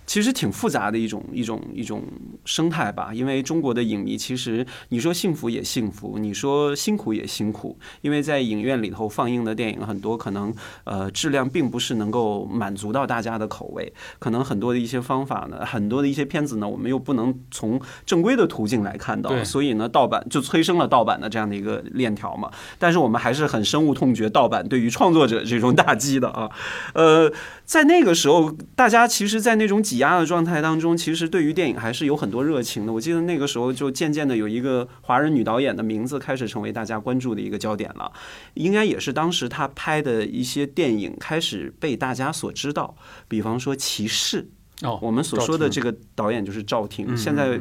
[0.07, 2.01] 其实挺复杂的一种一种一种
[2.45, 10.51] 生态吧，因为中国的影迷其实你说幸福也幸福，你说辛苦也辛苦，因为在影院里头放映的电影很多，可能
[10.85, 22.49] 呃质量并不是能够满足到大家的口味，可能很多的一些方法呢，很多的一些片子呢，我们又不能从正规的途径来看到，所以呢，盗版就催生了盗版的这样的一个链条嘛。
[22.79, 26.49] 但是我们还是很深恶痛绝盗版对于创作者这种打击的啊，
[26.93, 27.29] 呃。
[27.65, 32.93] 在那个时候，大家其实，在那种挤压的状态当中，其实对于电影还是有很多热情的。
[32.93, 38.11] 我记得那个时候，就渐渐的有一个华人女导演的名字开始成为大家关注的一个焦点了。
[38.53, 42.95] 应该也是当时她拍的一些电影开始被大家所知道，
[43.27, 44.43] 比方说《骑士》。
[44.87, 47.17] 哦，我们所说的这个导演就是赵婷。
[47.17, 47.59] 现在。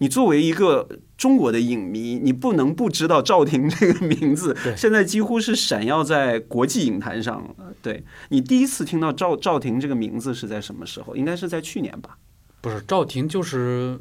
[0.00, 4.56] 你作为一个中国的影迷，你不能不知道赵婷这个名字。
[4.74, 7.74] 现在几乎是闪耀在国际影坛上了。
[7.82, 11.14] 对你第一次听到赵赵婷这个名字是在什么时候？
[11.14, 12.16] 应该是在去年吧？
[12.62, 13.98] 不是，赵婷就是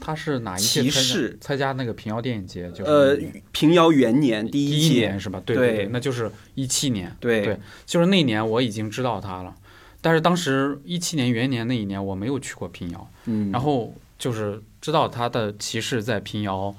[0.00, 2.68] 他是哪一届参参加那个平遥电影节？
[2.72, 3.16] 就是呃，
[3.52, 5.40] 平遥元年第一年是吧？
[5.46, 7.16] 对对，那就是一七年。
[7.20, 9.54] 对对，就是那年我已经知道他了，
[10.00, 13.08] 但是当时一七年元年那一年我没有去过平遥。
[13.26, 13.94] 嗯，然后。
[14.18, 16.72] 就是知道他的骑士在平遥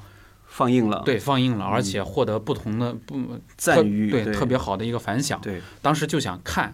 [0.45, 5.37] 放映了，对，放映了，而且获得不同的不赞誉，对，特别好的一个反响。
[5.41, 6.73] 对，当时就想看，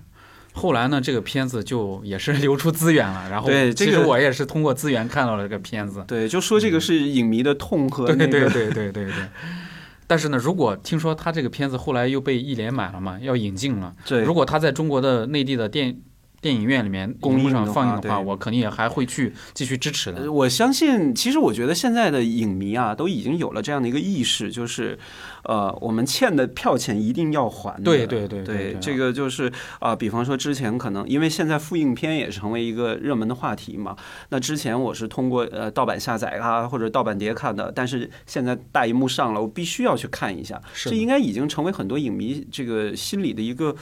[0.54, 6.06] 后来呢，这个片子就也是 流出资源了，然后对，其实我也是通过资源看到了这个片子。
[6.08, 9.14] 对，就说这个是影迷的痛和对对对对对对。
[10.06, 15.98] 但是呢，如果听说他这个片子后来又被一连买了嘛，要引进了，对，如果他在中国的内地的电
[16.44, 20.24] 电影院里面公映上放映的话，我肯定也还会去继续支持的。
[20.24, 25.00] 呃我相信，其实我觉得现在的影迷啊，都已经有了这样的一个意识，就是，
[25.44, 27.84] 呃，我们欠的票钱一定要还的。
[27.84, 33.96] 对对对对对这个就是啊、比方说之前可能因为现在复印片也成为一个热门的话题嘛，
[34.30, 43.76] 那之前我是通过呃盗版下载啊或者盗版碟看的，但是现在大荧幕上了，我必须要去看一下，是这应该已经成为很多影迷这个心里的一个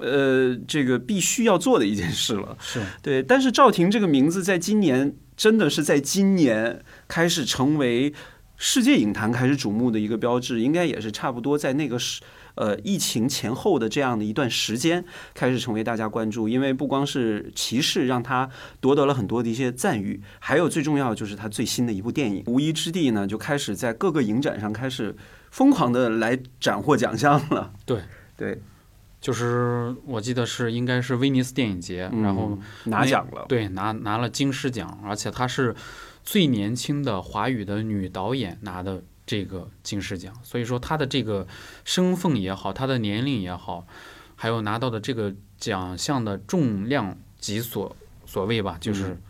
[0.00, 2.56] 呃这个必须要做的一件事了。
[2.60, 8.12] 是对，但是赵婷这个名字在今年真的是在今年开始成为
[8.58, 12.20] 世界影坛开始瞩目的一个标志，应该也是差不多在那个时
[12.56, 16.48] 呃疫情前后的这样的一段时间开始成为大家关注。
[16.48, 25.16] 因为不光是骑士让他夺得了很多的一些赞誉，还有最重要的就是他最新的一部电影《无依之地》呢，就开始在各个影展上开始
[25.52, 27.72] 疯狂的来斩获奖项了。
[27.86, 28.00] 对
[28.36, 28.60] 对，
[29.20, 33.46] 就是我记得是应该是威尼斯电影节，然后嗯拿奖了。
[33.48, 35.72] 对拿拿了金狮奖，而且他是
[36.30, 41.46] 最年轻的华语的女导演拿的这个金狮奖，所以说她的这个
[41.86, 43.86] 身份也好，她的年龄也好，
[44.36, 49.22] 还有拿到的这个奖项的重量级所所谓吧，就是嗯。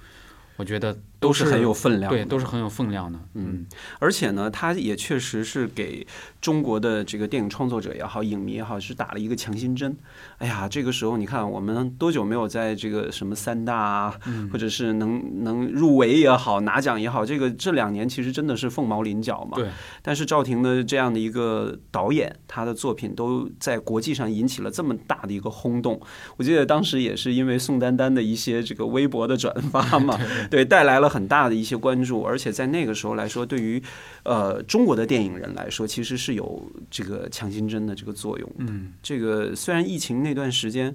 [0.56, 3.18] 我觉得都是很有分量的，对，都是很有分量的。
[3.34, 3.66] 嗯，
[3.98, 6.06] 而且呢，它也确实是给
[6.40, 9.96] 中国的这个电影创作者也好、影迷也好，是打了一个强心针。
[10.38, 19.56] 哎呀，这个时候你看，我们多久没有在这个什么三大啊，嗯或者是能能入围也好、拿奖也好，这个这两年其实真的是凤毛麟角嘛。
[19.56, 19.68] 对。
[20.02, 26.00] 但是赵婷的这样的一个导演，他的作品都在国际上引起了这么大的一个轰动。
[26.36, 30.16] 我记得当时也是因为宋丹丹的一些这个微博的转发嘛，
[30.48, 33.82] 对，带来了很大的一些关注，而且在那个时候来说，对于
[34.24, 38.52] 呃中国的电影人来说，其实是有这个强心针的这个作用。
[38.58, 40.94] 嗯，这个虽然疫情那段时间，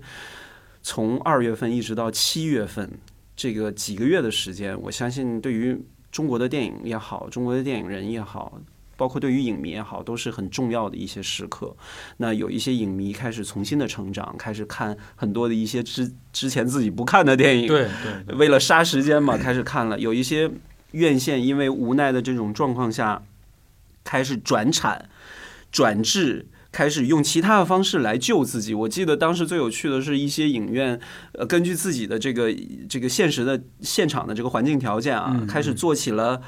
[0.81, 2.89] 从二月份一直到七月份，
[3.35, 5.79] 这个几个月的时间，我相信对于
[6.11, 8.59] 中国的电影也好，中国的电影人也好。
[8.95, 11.75] 包括对于影迷也好，都是很重要的一些时刻。
[12.17, 19.99] 那有一些影迷开始重新的成长，开始看很多的一些之之前自己不看的电影，对对对，为了杀时间嘛，开始看了。
[19.99, 20.49] 有一些
[20.91, 23.23] 院线因为无奈的这种状况下，
[24.03, 25.09] 开始转产、
[25.71, 26.47] 转制。
[26.73, 28.73] 开始用其他的方式来救自己。
[28.73, 30.99] 我记得当时最有趣的是一些影院，
[31.33, 32.51] 呃，根据自己的这个
[32.89, 36.41] 这个现实的现场的这个环境条件啊，嗯开始做起了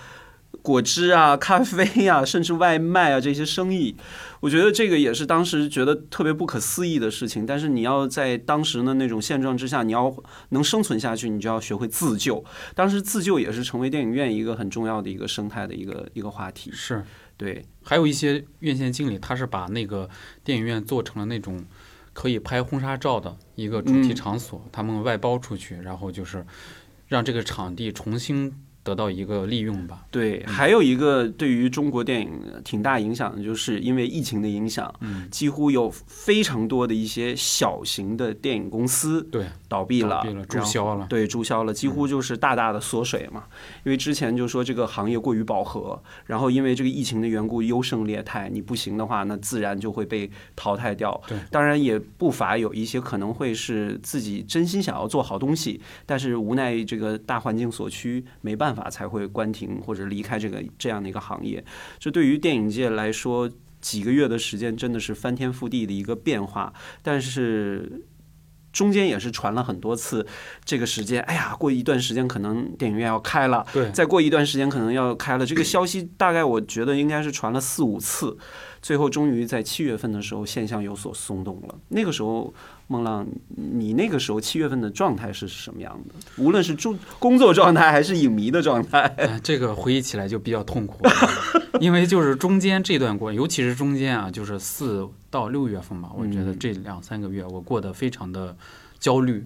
[0.65, 3.95] 果汁啊、 咖啡啊，甚至外卖啊这些生意。
[4.39, 7.45] 我觉得这个也是当时觉得特别不可思议的事情。
[7.45, 10.13] 但是你要在当时的那种现状之下，你要
[10.49, 12.43] 能生存下去，你就要学会自救。
[12.73, 16.71] 当时自救也是成为电影院一个很重要的一个生态的一个一个话题。
[16.73, 17.04] 是。
[17.38, 20.10] 对，还有一些院线经理，他是把那个
[20.43, 21.63] 电影院做成了那种
[22.13, 26.45] 可以拍婚纱照的一个主题嗯场所，他们外包出去，然后就是
[27.08, 28.54] 让这个场地重新
[28.85, 30.05] 得到一个利用吧。
[30.11, 43.43] 对，还有一个对于中国电影挺大影响的，就是因为疫情的影响，嗯，几乎有非常多的一些小型的电影公司对，倒闭了，注销了对，注销了，几乎就是大大的缩水嘛。
[43.83, 51.21] 因为之前就说这个行业过于饱和，然后因为这个疫情的缘故优胜劣汰，你不行的话，那自然就会被淘汰掉。
[51.27, 61.61] 对，当然也不乏有一些可能会是自己真心想要做好东西，但是无奈这个大环境所趋，没办法才会关停或者离开这个这样的一个行业。
[61.99, 68.03] 这对于电影界来说，几个月的时间真的是翻天覆地的一个变化，但是。
[68.75, 70.27] 中间也是传了很多次，
[70.65, 75.45] 这个时间，哎呀，过一段时间可能电影院要开了，对，再过一段时间可能要开了。
[75.45, 78.38] 这个消息大概我觉得应该是传了四五次，
[78.85, 81.73] 最后终于在七月份的时候现象有所松动了。
[81.87, 82.53] 那个时候，
[82.85, 86.13] 孟浪，你那个时候七月份的状态是什么样的？
[86.37, 89.01] 无论是工工作状态还是影迷的状态？
[89.17, 90.99] 哎，这个回忆起来就比较痛苦，
[91.79, 98.55] 因为就是中间这段过，尤其是中间啊，就是四到六月份吧，我觉得嗯这两三个月我过得非常的
[98.99, 99.43] 焦虑，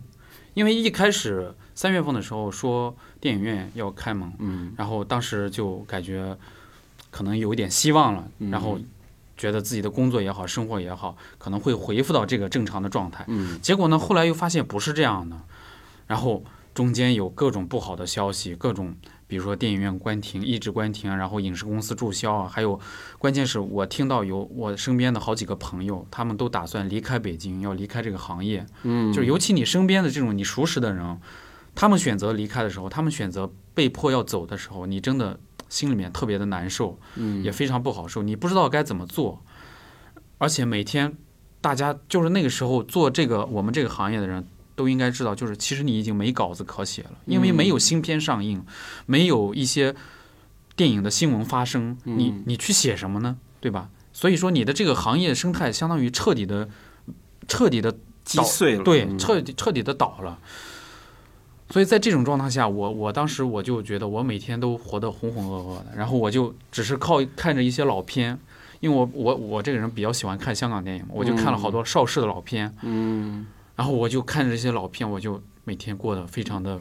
[0.54, 6.38] 因为一开始三月份的时候说电影院要开门，嗯然后当时就感觉
[7.10, 8.78] 可能有一点希望了，嗯然后
[9.40, 13.24] 觉得自己的工作也好，生活也好，可能会恢复到这个正常的状态。
[13.30, 15.36] 嗯结果呢，后来又发现不是这样的，
[16.08, 18.94] 然后中间有各种不好的消息，各种
[19.28, 22.80] 比如说电影院关停、一直关停，然后影视公司注销啊，还有
[23.18, 31.18] 关键是我听到有我身边的好几个朋友，他们都打算离开北京，要离开这个行业，嗯，就是尤其你身边的这种你熟识的人，
[31.76, 35.40] 他们选择离开的时候，他们选择被迫要走的时候，你真的
[35.70, 39.42] 心里面特别的难受，嗯也非常不好受，你不知道该怎么做，
[40.38, 41.16] 而且每天
[41.62, 44.46] 大家就是那个时候做这个我们这个行业的人
[44.76, 48.66] 都应该知道，就是其实你已经没稿子可写了，因为没有新片上映，
[49.06, 49.96] 没有一些
[50.76, 53.38] 电影的新闻发生，你你去写什么呢？
[53.62, 53.90] 对吧？
[54.14, 56.70] 所以说你的这个行业生态相当于彻底的、
[57.48, 60.40] 彻底的击碎了，对，彻底彻底的倒了。
[61.70, 68.38] 所以在这种状态下，我我当时我就觉得我每天都活得浑浑噩噩的，然后我就只是靠看着一些老片，
[68.80, 73.46] 因为我我我这个人比较喜欢看香港电影，我就看了好多邵氏的老片，嗯，
[73.76, 76.80] 然后我就看着这些老片，我就每天过得非常的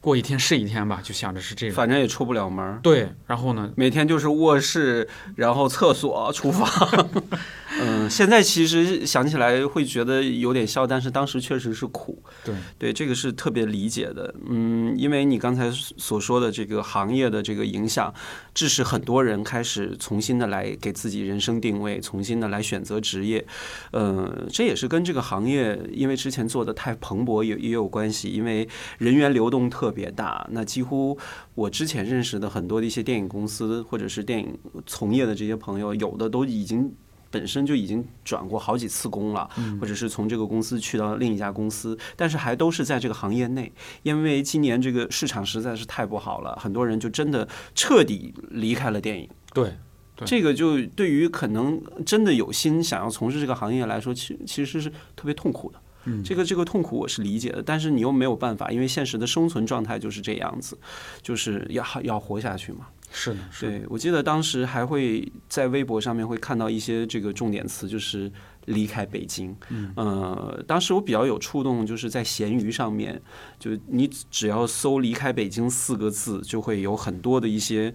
[0.00, 1.74] 过一天是一天吧，就想着是这个。
[1.74, 6.68] 反正也出不了门，对，然后呢，每天就是卧室，然后厕所、厨房。
[7.78, 12.22] 嗯，现在其实想起来会觉得有点笑，但是当时确实是苦。
[12.44, 14.34] 对对，这个是特别理解的。
[14.48, 18.12] 嗯，因为你刚才所说的这个行业的这个影响，
[18.54, 23.44] 致使很多人开始重新的来给自己人生定位，重新的来选择职业。
[23.92, 28.66] 呃，这也是跟这个行业因为之前做的太蓬勃也也有关系，因为
[28.98, 30.46] 人员流动特别大。
[30.50, 31.18] 那几乎
[31.54, 34.56] 我之前认识的很多的一些电影公司或者是电影
[34.86, 36.94] 从业的这些朋友，有的都已经。
[37.30, 39.48] 本身就已经转过好几次工了，
[39.80, 43.70] 或者是从这个公司去到另一家公司，但是还都是在这个行业内。
[44.02, 49.28] 因为今年这个市场实在是太不好了，很多人就真的彻底离开了电影。
[49.52, 49.76] 对，
[50.24, 55.80] 这个就对于可能真的有心想要从事这个行业来说，其其实是特别痛苦的。
[56.08, 60.78] 嗯这个这个痛苦我是理解的，但是你又没有办法，因为现实的生存状态就是这样子，
[61.20, 62.86] 就是要要活下去嘛。
[63.18, 68.30] 是的，是的，对，我记得当时还会在微博上面会看到一些这个重点词，就是
[68.66, 69.56] 离开北京。
[69.70, 73.20] 嗯，呃，当时我比较有触动，就是在闲鱼上面，
[73.58, 77.94] 就你只要搜“离开北京”四个字，就会有很多的一些。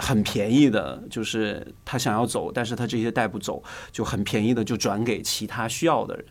[0.00, 6.24] 很便宜的，就是他想要走，但是他这些带不走，就很便宜的就转给其他需要的人，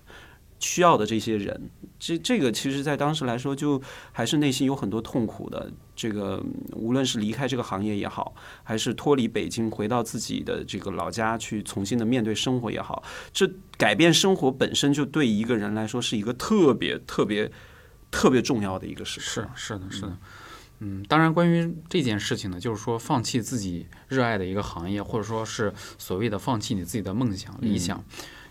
[0.59, 1.69] 需要的这些人。
[1.99, 3.81] 这这个其实，在当时来说，就
[4.11, 5.71] 还是内心有很多痛苦的。
[5.95, 6.43] 这个
[6.73, 13.01] 无论是离开这个行业也好，还是脱离北京回到自己的这个老家去重新的面对生活也好，
[13.33, 17.51] 这改变生活本身就对一个人来说是一个特别特别
[18.11, 19.19] 特别重要的一个事。
[19.19, 20.17] 是是的，是的。
[20.79, 28.05] 嗯，当然，关于这件事情呢，就是说放弃自己热爱的一个行业，或者说是所谓的放弃你自己的梦想、理想，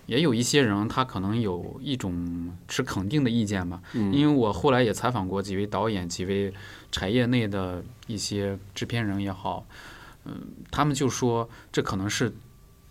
[0.06, 3.82] 也有一些人他可能有一种持肯定的意见吧。
[3.92, 6.52] 因为我后来也采访过几位导演、几位
[6.90, 9.66] 产业内的一些制片人也好，
[10.24, 10.34] 嗯，
[10.70, 12.32] 他们就说这可能是。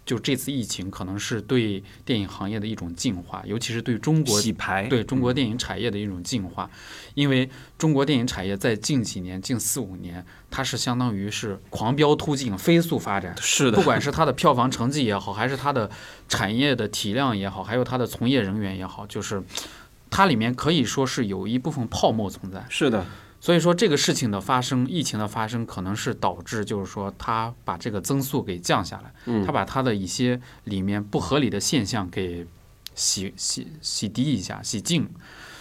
[0.06, 6.70] 就这次疫情可能是对电影行业的一种净化，尤其是对中国洗牌，对中国电影产业的一种净化。
[7.16, 13.36] 因为中国电影产业在近几年、近四五年，它是相当于是狂飙突进、飞速发展。
[13.42, 15.90] 是的，不管是它的票房成绩也好，还是它的
[16.30, 19.42] 产业的体量也好，还有它的从业人员也好，就是
[20.12, 22.64] 它里面可以说是有一部分泡沫存在。
[22.70, 23.06] 是的。
[23.46, 32.48] 所以说这个事情的发生，疫情的发生，可能是导致就是说它把这个增速给降下来，嗯它把它的一些里面不合理的现象给
[32.96, 35.08] 洗洗洗涤一下、洗净。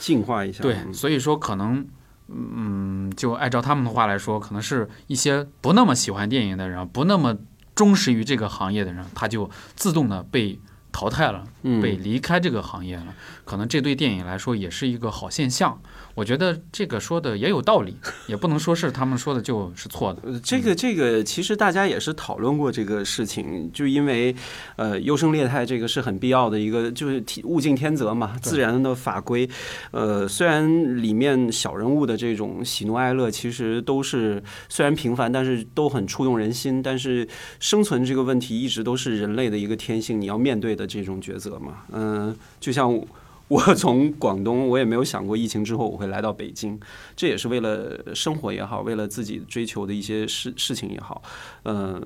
[0.00, 0.62] 净化一下。
[0.62, 1.86] 对，嗯所以说可能，
[2.28, 7.36] 嗯，就按照他们的话来说，可能是一些不那么喜欢电影的人，不那么
[7.74, 10.58] 忠实于这个行业的人，他就自动的被
[10.90, 13.14] 淘汰了，嗯被离开这个行业了。
[13.44, 15.78] 可能这对电影来说也是一个好现象。
[16.14, 17.96] 我觉得这个说的也有道理，
[18.26, 20.22] 也不能说是他们说的就是错的。
[20.24, 24.34] 呃，这个这个其实大家也是讨论过这个事情，就因为
[24.76, 29.48] 呃优胜劣汰这个是很必要的一个，就是物竞天择嘛，自然的法规。
[29.90, 36.80] 呃，虽然里面小人物的这种喜怒哀乐其实都是虽然平凡，但是都很触动人心。
[36.82, 37.26] 但是
[37.58, 41.78] 生存这个问题一直都是人类的一个天性，你要面对的这种抉择嘛。
[41.92, 43.00] 嗯、就像
[43.48, 43.74] 我。
[43.74, 46.78] 从广东，我也没有想过疫情之后我会来到北京，
[47.16, 51.20] 这也是为了生活也好，为了自己追求的一些事事情也好，
[51.64, 52.00] 呃，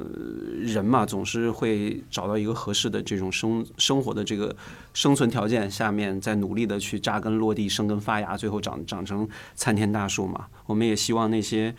[0.61, 4.55] 人嘛总是会找到一个合适的这种生生活的这个
[4.95, 10.47] 生存条件下面，再努力的去扎根落地、生根发芽，最后长长成参天大树嘛。
[10.67, 11.75] 我们也希望那些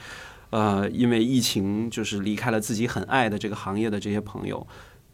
[0.51, 4.65] 呃因为疫情就是离开了自己很爱的这个行业的这些朋友。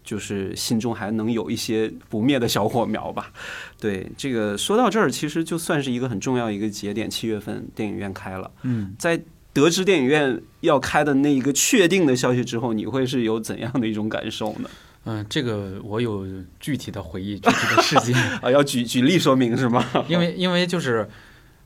[0.05, 3.33] 就是心中还能有一些不灭的小火苗吧。
[3.77, 7.09] 对，这个说到这儿，其实就算是一个很重要一个节点。
[7.09, 9.19] 七月份电影院开了，嗯，在
[9.51, 14.69] 得知电影院要开的那一个确定的消息之后，你会是有怎样的一种感受呢？
[15.07, 16.25] 嗯、这个我有
[16.59, 18.15] 具体的回忆，具体的事件。
[18.41, 19.85] 啊，要举举例说明是吗？
[20.09, 21.07] 因为因为就是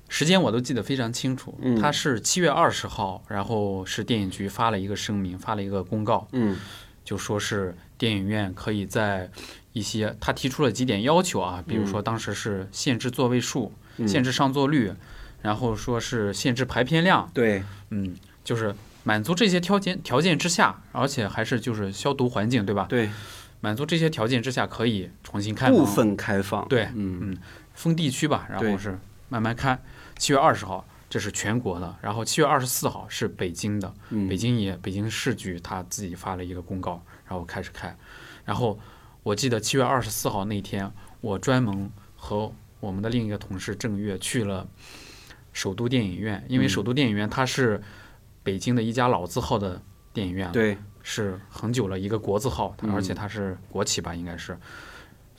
[0.10, 6.58] 时间我都记得非常清楚，嗯他是七月二十号，然后是电影局发了一个声明，发了一个公告，嗯
[7.06, 9.30] 就说是电影院可以在
[9.74, 14.08] 一些他提出了几点要求啊，比如说当时是限制座位数，嗯。
[14.08, 14.91] 限制上座率，
[15.41, 18.74] 然后说是限制排片量，对，嗯，就是
[19.04, 22.86] 满足这些条件条件之下，而且还是就是消毒环境，对吧？
[22.89, 23.10] 对，
[23.62, 27.38] 满足这些条件之下，可以重新开门，部分开放，对嗯
[27.74, 28.97] 封地区吧，然后是
[29.28, 29.78] 慢慢开。
[30.18, 37.95] 七月二十号，这是全国的，然后七月二十四号是北京的，嗯，北京也北京市局他自己发了一个公告，然后开始开。
[38.43, 38.77] 然后
[39.23, 42.51] 我记得七月二十四号那天，我专门和
[42.82, 44.67] 我们的另一个同事郑月去了
[45.53, 47.82] 首都电影院，因为嗯首都电影院它是
[48.43, 54.57] 北京的一家老字号的电影院，对，是很久了一个国字号，而且它是国企吧，应该是。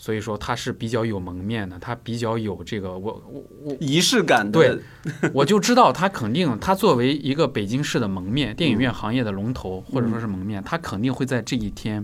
[0.02, 12.02] 所以说它是比较有门面的，它比较有这个，我我我仪式感的，对我就知道他肯定，他作为一个北京市的门面，电影院行业的龙头或者说是门面，他肯定会在这一天，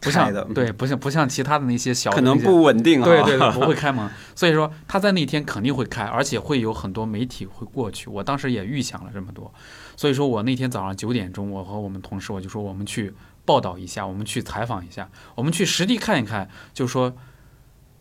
[0.00, 4.08] 不像对，不像不像其他的那些小可能不稳定啊，对对对，不会开门。
[4.34, 8.08] 所以说他在那天肯定会开，而且会有很多媒体会过去。
[8.08, 9.52] 我当时也预想了这么多，
[9.98, 13.12] 所以说我那天早上九点钟，我和我们同事我就说我们去
[13.44, 17.14] 报道一下，我们去采访一下，我们去实地看一看，就说。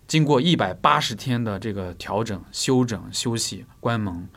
[0.07, 4.27] 经过一百八十天的这个调整、休整、休息、关门，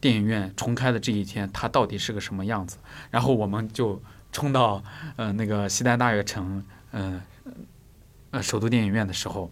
[0.00, 2.76] 电影院重开的这一天，它到底是个什么样子？
[3.10, 4.02] 然后我们就
[4.32, 4.82] 冲到
[5.16, 7.22] 呃那个西单大悦城，呃
[8.32, 9.50] 呃首都电影院的时候，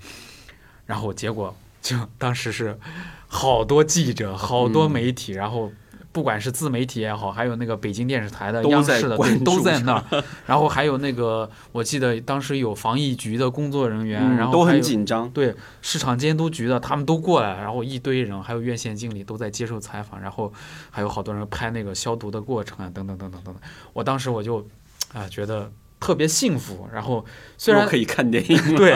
[0.85, 2.79] 然后结果就当时是
[3.27, 5.73] 好多记者、好多媒体，然后
[6.15, 10.25] 不管是自媒体也好，还有那个北京电视台的、央视的，都在那儿。
[10.47, 15.53] 然后还有那个，我记得当时有防疫局的工作人员，嗯然后都很紧张，对
[15.83, 20.53] 市场监督局的，他们都过来，然后一堆人，还有院线经理都在接受采访，然后
[20.89, 23.63] 还有好多人拍那个消毒的过程啊，等等等等等等。
[23.93, 24.65] 我当时我就
[25.13, 27.25] 啊觉得特别幸福，然后
[27.59, 28.93] 虽然可以看电影， 对，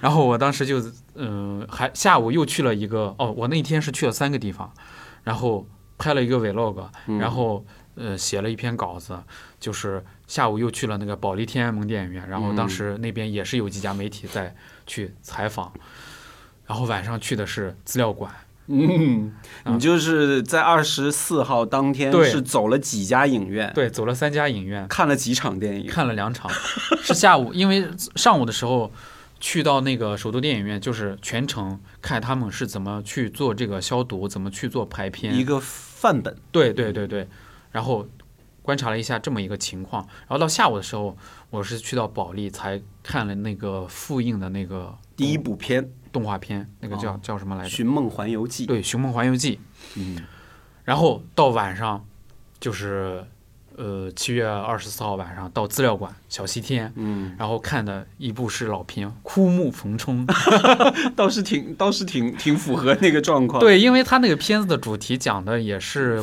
[0.00, 0.78] 然后我当时就
[1.16, 4.72] 嗯、呃还下午又去了一个哦，我那天是去了三个地方，
[5.24, 5.66] 然后
[6.02, 7.18] 拍了一个 vlog，嗯。
[7.18, 9.16] 然后呃写了一篇稿子，
[9.60, 14.54] 就是下午又去了那个保利天安门电影院，然后当嗯时那边也是有几家媒体在
[14.86, 15.72] 去采访，
[16.66, 18.34] 然后晚上去的是资料馆，
[18.66, 19.32] 嗯，
[19.62, 19.72] 啊。
[19.72, 22.28] 你就是在二十四号当天对。
[22.28, 26.50] 是走了几家影院，对，走了三家影院，看了几场电影，看了两场，
[27.02, 27.86] 是下午， 因为
[28.16, 28.90] 上午的时候
[29.38, 35.60] 去到那个首都电影院，就是全程看他们是怎么去做这个消毒，怎么去做排片，一个
[36.02, 37.28] 范本，对对对对，
[37.70, 38.04] 然后
[38.60, 41.16] 观察了一下这么一个情况，然后到下午的时候，
[41.48, 47.70] 我是去到保利才看了那个复印的那个第一部片《动画片，那个叫、哦叫什么来着？
[47.70, 49.56] 寻梦环游记》，对，《寻梦环游记》。
[49.94, 50.18] 嗯，
[50.82, 52.04] 然后到晚上，
[52.58, 53.24] 就是
[53.76, 60.26] 呃七月二十四号晚上到资料馆小西天，嗯，然后看的一部是老片《枯木逢春》。
[61.16, 66.22] 倒是挺倒是挺挺符合那个状况，，对，因为他那个片子的主题讲的也是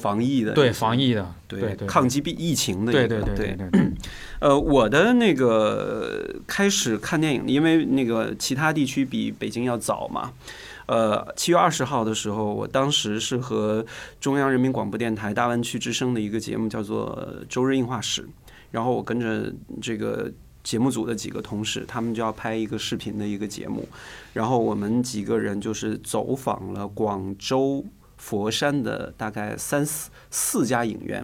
[0.00, 3.56] 防疫的，对防，疫的，对对对，抗击病疫情的对对对对。
[3.56, 3.92] 对，
[4.40, 10.32] 呃，我的那个开始看电影，因为那个其他地区比北京要早嘛。
[10.86, 13.84] 呃，七月二十号的时候，我当时是和
[14.20, 18.22] 中央人民广播电台大湾区之声的一个节目叫做《周日映画室》，
[18.70, 20.32] 然后我跟着这个
[20.62, 23.88] 节目组的几个同事，他们就要拍一个视频的一个节目，
[24.32, 27.84] 然后我们几个人就是走访了广州。
[28.18, 31.22] 佛山的大概三四四家影院，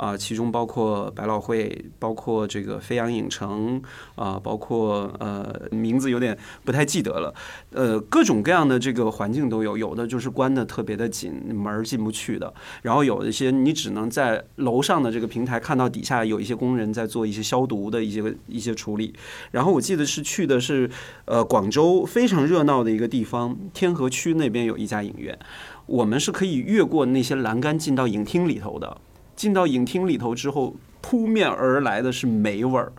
[0.00, 3.82] 啊、其中包括百老汇，包括这个飞扬影城，
[4.14, 6.34] 啊、包括呃名字有点
[6.64, 7.34] 不太记得了，
[7.72, 19.12] 呃，各种各样的这个环境都有，有的就是关的特别的紧，门儿进不去的，然后有一些你只能在楼上的这个平台看到底下有一些工人在做一些消毒的一些一些处理，
[19.50, 20.88] 然后我记得是去的是
[21.26, 25.38] 呃广州非常热闹的一个地方，天河区那边有一家影院。
[25.84, 28.96] 我们是可以越过那些栏杆进到影厅里头的。
[29.40, 32.92] 进到影厅里头之后，扑面而来的是霉味儿。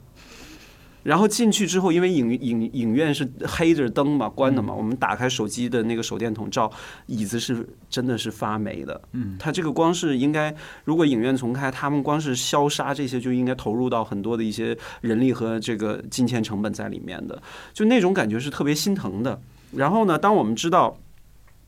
[1.03, 6.71] 然后进去之后，因为影影影院是黑着灯嘛，关的嘛，我们打开手机的那个手电筒照，
[7.05, 8.99] 椅子是真的是发霉的。
[9.11, 10.51] 嗯，它这个光是应该，
[10.83, 17.39] 如果影院重开，他们光是消杀这些就应该投入到很多的一些人力和这个金钱成本在里面的，
[17.71, 19.39] 就那种感觉是特别心疼的。
[19.73, 20.97] 然后呢，当我们知道。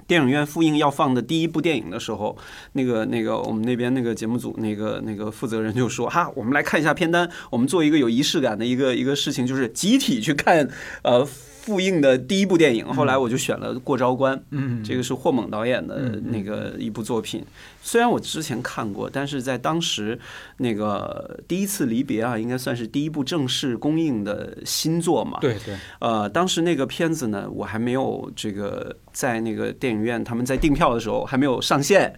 [0.08, 2.38] 电影院复映要放的第一部电影的时候，
[2.74, 10.68] 那个那个我们那边那个节目组那个那个负责人就说：“哈，我们来看一下片单，我们做一个有仪式感的一个一个事情，就是集体去看
[11.04, 11.28] 呃
[11.64, 17.42] 复映的第一部电影，后来我就选了《过招关》，嗯，这个是霍猛导演的那个一部作品。
[17.82, 20.20] 虽然我之前看过，但是在当时
[20.58, 25.38] 那个第一次离别啊，应该算是第一部正式公映的新作嘛。
[25.40, 32.14] 对对，呃，当时那个片子呢，我还没有这个在那个电影院，他们在订票的时候还没有上线，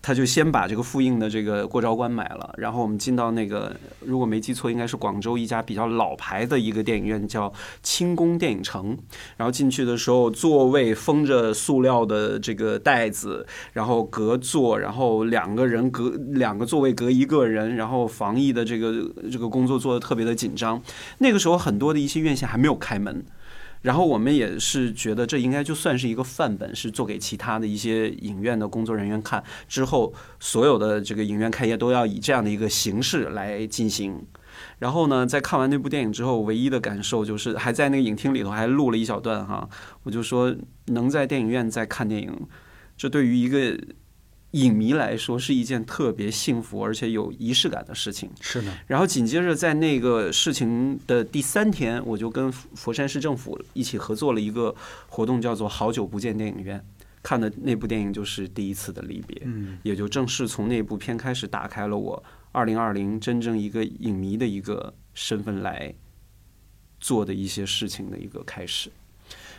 [0.00, 8.96] 他就先把这个复印的这个过招关买了，然后我们进到那个，如果没记错，应该是广州一家比较老牌的一个电影院，叫清宫电影城。
[9.36, 20.80] 然后进去的时候，座位封着塑料的这个袋子，然后隔座，然后两个人隔两个座位隔一个人，然后防疫的这个这个工作做的特别的紧张。
[21.18, 23.24] 那个时候很多的一些院线还没有开门。
[23.82, 29.42] 然后我们也是觉得这应该就算是一个范本，是做给其他的一些影院的工作人员看。
[29.68, 34.24] 之后所有的这个影院开业都要以这样的一个形式来进行。
[34.80, 39.68] 然后呢，在看完那部电影之后，唯一的感受就是还在那个影厅里头还录了一小段哈，
[40.02, 40.54] 我就说
[40.86, 42.48] 能在电影院再看电影，
[42.96, 43.78] 这对于一个
[44.52, 48.30] 影迷来说是一件特别幸福而且有仪式感的事情。
[48.40, 54.74] 是的，然后紧接着在那个事情的第三天，我就跟佛山市政府一起合作了一个
[55.08, 56.82] 活动，叫做“好久不见电影院”。
[57.20, 65.92] 看的那部电影就是《第一次的离别》，嗯也就正式从那部片开始打开了我二零二零真正一个影迷的一个身份来
[67.00, 68.90] 做的一些事情的一个开始。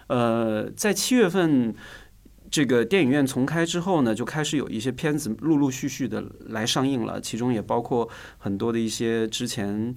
[0.07, 1.75] 呃，在七月份
[2.51, 9.95] 这个电影院重开之后呢，就开始有一些片子陆陆续续的来上映了，其中也包括很多的一些之前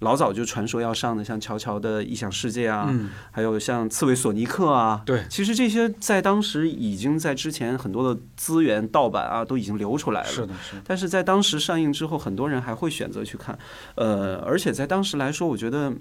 [0.00, 13.58] 老早就传说要上的，像乔乔的《异想世界》啊，嗯，还有像刺猬索尼克啊，对，其实这些在当时已经在之前很多的资源盗版啊都已经流出来了，是的，是的，但是在当时上映之后，很多人还会选择去看，
[13.96, 15.92] 呃，而且在当时来说，我觉得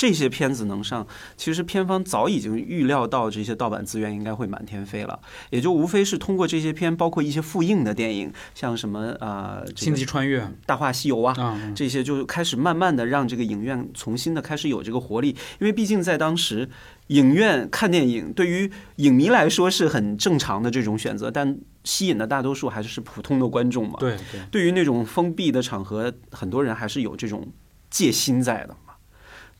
[0.00, 5.20] 这些片子能上，其实片方早已经预料到这些盗版资源应该会满天飞了，
[5.50, 11.34] 也就无非是通过这些片，包括一些复映的电影，像什么啊，呃星际穿越大话西游啊，
[11.76, 16.70] 这些就开始慢慢的让这个影院重新的开始有这个活力，因为毕竟在当时，
[17.08, 23.96] 影院看电影对于影迷来说是很正常的这种选择，但吸引的大多数还是普通的观众嘛。
[24.00, 27.46] 对对，对于那种封闭的场合，很多人还是有这种
[27.90, 28.79] 戒心在的嘛。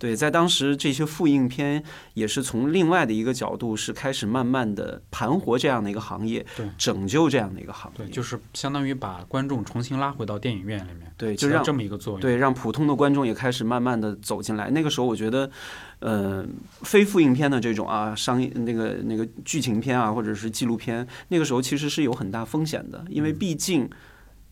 [0.01, 1.85] 对，在当时这些复映片
[2.15, 7.99] 也是从另外的一个角度，是开始慢慢的盘活这样的一个行业对，拯救这样的一个行业。
[7.99, 12.21] 对，就是相当于把观众重新拉回到电影院里面，对，就让这么一个作用。
[12.21, 14.71] 对，让普通的观众也开始慢慢的走进来。
[14.71, 15.51] 那个时候，我觉得，
[15.99, 16.47] 呃，
[16.81, 23.87] 非复映片的这种啊，商业那个那个剧情片啊，或者是纪录片，那个时候其实是有很大风险的，因为毕竟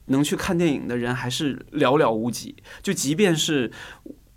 [0.06, 2.54] 能去看电影的人还是寥寥无几。
[2.82, 3.72] 就即便是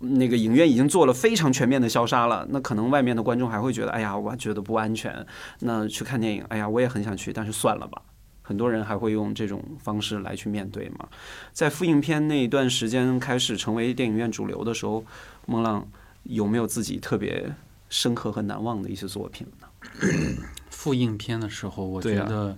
[0.02, 5.24] 那个影院已经做了非常全面的消杀了，那可能外面的观众还会觉得，哎呀，我觉得不安全。
[5.60, 8.02] 那去看电影，哎呀，我也很想去，但是算了吧。
[8.42, 11.06] 很多人还会用这种方式来去面对嘛。
[11.52, 15.04] 在复映片那一段时间开始成为电影院主流的时候，
[15.46, 15.86] 孟浪
[16.24, 17.54] 有没有自己特别
[17.88, 19.68] 深刻和难忘的一些作品呢？
[20.68, 22.56] 复映片的时候，我觉得，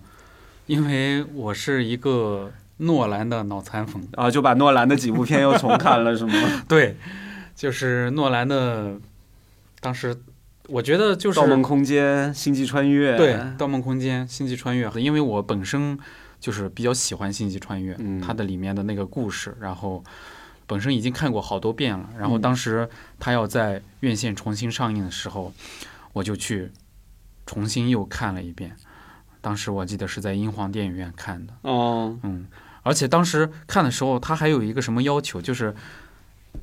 [0.67, 6.33] 因为我是一个诺兰的脑残粉，啊，就把诺兰的几部片又重看了，是吗？
[6.67, 6.97] 对，
[7.55, 8.99] 就是诺兰的，
[9.81, 10.17] 当时
[10.69, 15.99] 我觉得就《是盗梦空间》《星际穿越》对《盗梦空间》《星际穿越》，因为我本身
[16.41, 20.03] 就是比较喜欢《星际穿越》嗯它的里面的那个故事，然后
[20.67, 22.09] 本身已经看过好多遍了。
[22.19, 22.89] 然后嗯当时
[23.21, 25.53] 它要在院线重新上映的时候，
[26.13, 26.73] 我就去
[27.47, 28.75] 重新又看了一遍。
[29.41, 32.47] 当时我记得是在英皇电影院看的，哦，嗯，
[32.83, 35.75] 而且当时看的时候，它还有一个什么要求，就是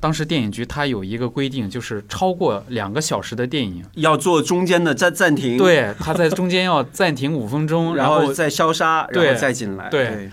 [0.00, 3.84] 当时电影局它有一个规定，就是超过两个小时的电影。
[3.94, 10.30] 要做中间的暂暂停，，对，它在中间要暂停五分钟，然后再消杀，然后再进来，对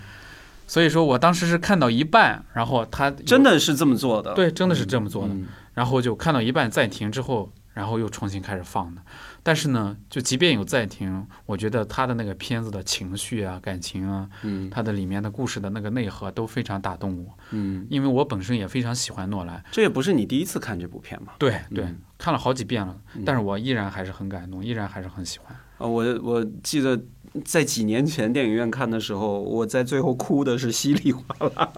[0.66, 5.34] 所以说我当时是看到一半，然后他真的是这么做的，对，真的是这么做的。
[5.34, 9.00] 嗯然后就看到一半暂停之后，然后又重新开始放的。
[9.42, 19.62] 但是呢，就即便有暂停，我觉得他的那个片子的情绪啊、感情啊，嗯他的里面的故事的那个内核都非常打动我，嗯，因为我本身也非常喜欢诺兰。
[19.70, 21.32] 这也不是你第一次看这部片嘛。
[21.38, 25.56] 对对嗯，看了好几遍了嗯，但是我依然还是很感动，依然还是很喜欢。
[25.78, 27.00] 啊，我我记得
[27.44, 31.24] 在几年前电影院看的时候，我在最后哭的是稀里哗
[31.54, 31.72] 啦。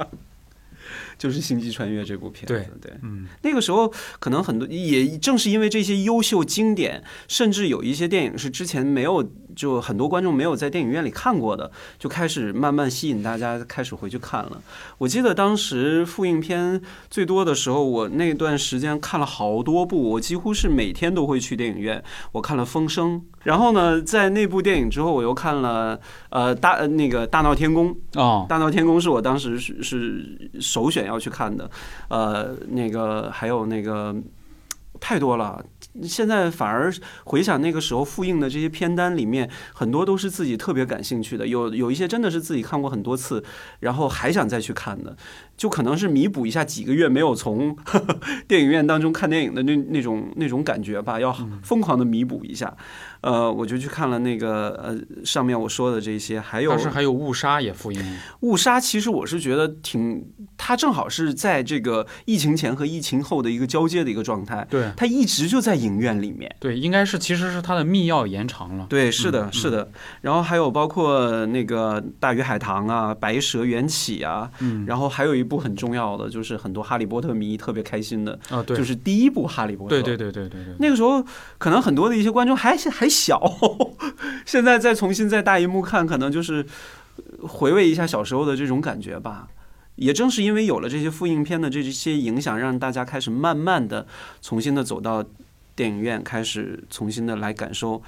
[1.18, 2.54] 就是《星际穿越》这部片子。
[2.54, 14.62] 对对，嗯，那个时候可能很多，也正是因为这些优秀经典，甚至有一些电影是之前没有，就很多观众没有在电影院里看过的，就开始慢慢吸引大家开始回去看了。
[14.98, 22.02] 我记得当时复映片最多的时候，我那段时间看了好多部，我几乎是每天都会去电影院。
[22.32, 25.98] 我看了《风声》，然后呢，在那部电影之后，我又看了
[26.30, 27.94] 呃大呃那个《大闹天宫》。
[28.20, 31.70] 啊《大闹天宫》是我当时是是首选要去看的，
[32.08, 34.14] 呃，那个还有那个
[34.98, 35.64] 太多了。
[36.04, 36.90] 现在反而
[37.24, 43.44] 回想那个时候复印的这些片单里面，很多都是自己特别感兴趣的，有有一些真的是自己看过很多次，
[43.80, 45.14] 然后还想再去看的，
[45.62, 47.76] 就可能是弥补一下几个月没有从
[48.48, 51.32] 电影院当中看电影的那那种那种感觉吧，要
[51.62, 52.76] 疯狂的弥补一下。
[53.20, 58.02] 呃，我就去看了那个呃上面我说的这些，还有当时还有误杀也复映，
[58.40, 60.24] 误杀其实我是觉得挺，
[60.56, 66.52] 它正好是在这个疫情前和疫情后的一个交接的一个状态，对它一直就在影院里面。
[66.58, 68.86] 对，应该是其实是它的密钥延长了。
[68.88, 69.88] 对，是的，嗯是的。
[70.22, 79.96] 然后还有包括那个《大鱼海棠》啊，《白蛇缘起》啊，嗯然后还有一部很重要的，就是很多哈利波特迷特别开心的，啊，对，就是第一部《哈利波特》。
[80.02, 81.22] 对对对对对对，那个时候
[81.58, 83.38] 可能很多的一些观众还还小，
[84.46, 86.64] 现在再重新在大荧幕看，可能就是
[87.40, 89.48] 呃回味一下小时候的这种感觉吧。
[89.96, 94.06] 也正是因为有了这些复映片的这些影响，让大家开始慢慢的
[94.40, 95.22] 重新的走到
[95.76, 98.02] 电影院，开始重新的来感受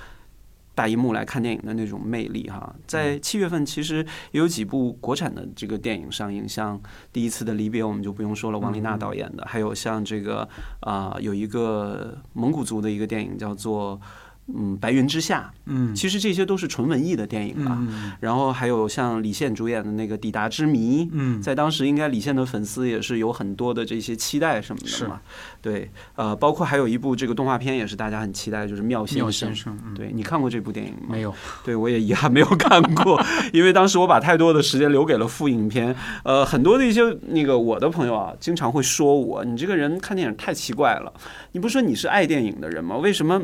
[0.75, 2.75] 大荧幕来看电影的那种魅力哈。
[2.87, 6.79] 在七月份其实也有几部国产的这个电影上映，像
[7.13, 10.49] 《第一次的离别》我们就不用说了，王丽娜导演的，还有像这个
[10.81, 14.01] 啊、有一个蒙古族的一个电影叫做
[14.47, 17.77] 嗯《白云之下》，嗯其实这些都是纯文艺的电影吧。
[17.81, 25.21] 嗯然后还有像李现主演的那个《抵达之谜》，嗯，在当时应该李现的粉丝也是有很多的这些期待什么的嘛。
[25.63, 29.57] 对，呃，包括还有一部这个动画片也是大家很期待，就是《妙先妙生先》。
[29.65, 31.09] 生，嗯，对你看过这部电影吗？
[31.11, 31.35] 没有，
[31.65, 33.19] 对我也遗憾没有看过，
[33.53, 35.95] 因为当时我把太多的时间留给了复影片。
[36.23, 41.13] 呃，很多的一些那个我的朋友啊，经常会说我，你这个人看电影太奇怪了。
[41.53, 42.99] 你不是说你是爱电影的人吗？
[42.99, 43.41] 为什么？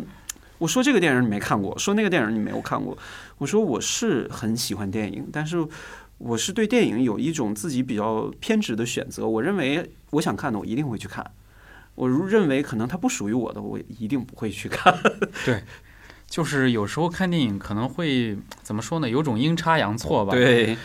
[0.60, 2.96] 我说这个电影你没看过，说那个电影你没有看过。
[3.38, 5.66] 我说我是很喜欢电影，但是
[6.18, 9.26] 我是对电影有一种自己比较偏执的选择。
[9.26, 11.28] 我认为我想看的，我一定会去看。
[11.94, 14.94] 我如认为可能它不属于我的，我一定不会去看。
[15.44, 15.62] 对
[16.26, 20.76] 就是有时候看电影可能会怎么说呢，有种阴差阳错吧。，对，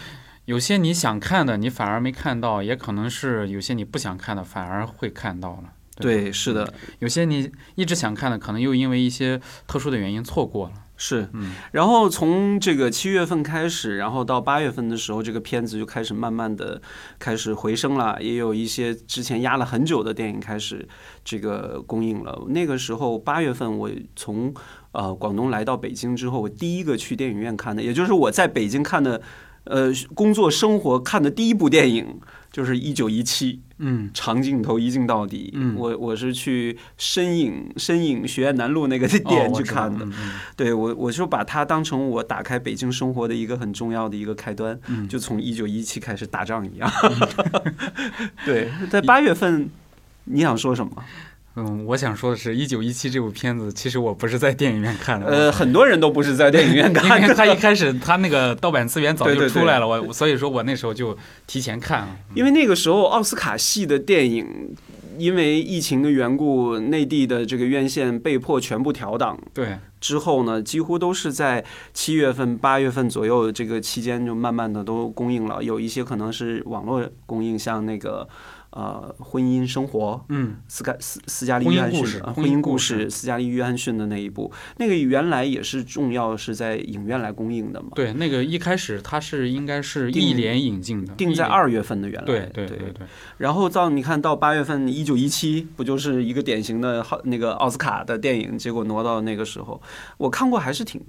[0.46, 5.74] 有些你想看的，你反而没看到，也可能是有些你不想看的，反而会看到了。
[5.98, 10.74] 对，是的，有些你一直想看的，可能又因为一些特殊的原因错过了。
[10.98, 11.28] 是。
[11.34, 16.82] 嗯，然后从这个七月份开始，然后到八月份的时候，这个片子就开始慢慢的
[17.20, 20.88] 开始回升了，也有一些之前压了很久的电影开始
[21.24, 22.46] 这个公映了。
[22.48, 24.54] 那个时候八月份，我从
[24.94, 29.22] 呃广东来到北京之后，我第一个去电影院看的，也就是我在北京看的，
[29.66, 32.20] 呃，工作生活看的第一部电影
[32.56, 33.54] 就是《一九一七》。
[33.78, 40.08] 嗯长镜头一镜到底，嗯我我是去深影深影学院南路那个哦店去看的，
[40.56, 46.90] 对我，我就把它当成我打开北京生活的一个很重要的一个开端，嗯就从一九一七开始打仗一样。
[48.46, 49.70] 对，在八月份，
[50.24, 51.04] 你想说什么？
[51.56, 55.28] 嗯，我想说的是，一九一七这部片子，其实我不是在电影院看的。
[55.28, 62.16] 呃，很多人都不是在电影院 看的，为他一开始他那个盗版资源早就出来了，我所以说我那时候就提前看了。
[62.34, 64.76] 因为那个时候奥斯卡系的电影。
[65.18, 75.64] 因为疫情的缘故，内地的这个院线被迫全部调档，对，之后呢，几乎都是在七月份、八月份左右这个期间，就慢慢的都公映了。
[75.64, 78.28] 有一些可能是网络公映，像那个
[78.76, 82.86] 呃《婚姻生活》，嗯，斯盖斯斯嘉丽约翰逊的《婚婚姻故事。
[82.86, 91.18] 事》，斯嘉丽约翰逊的那一部，那个原来也是重要是在影院来公映的嘛，对，那个一开始它是应该是一连引进的，一连。
[91.18, 93.08] 定在二月份的原来，对对对对，
[93.40, 99.82] 然后到你看到八月份，一九一七不就是一个典型的好那个奥斯卡的电影，结果挪到那个时候，
[100.18, 101.02] 我看过还是挺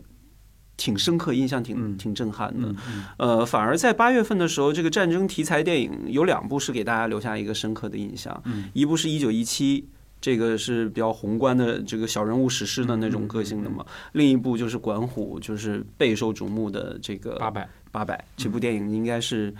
[0.76, 2.74] 挺深刻，印象挺嗯挺震撼的。
[3.18, 8.70] 呃，反而在八月份的时候，这个战争题材电影有两部是给大家留下一个深刻的印象，嗯。
[8.72, 9.88] 一部是一九一七。
[10.18, 18.24] 这个是比较宏观的这个小人物史诗的那种个性的嘛，另一部就是管虎，就是备受瞩目的这个八百，八百。
[18.34, 19.54] 这部电影应该是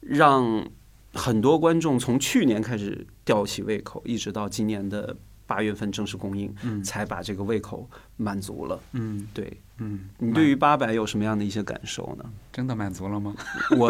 [0.00, 0.64] 让
[1.12, 5.14] 很多观众从去年开始吊起胃口，一直到今年的
[5.46, 8.78] 八月份正式公映，嗯才把这个胃口满足了。
[8.92, 12.24] 嗯对嗯，你对于八百有什么样的一些感受呢？
[12.52, 13.34] 真的满足了吗？
[13.78, 13.86] 我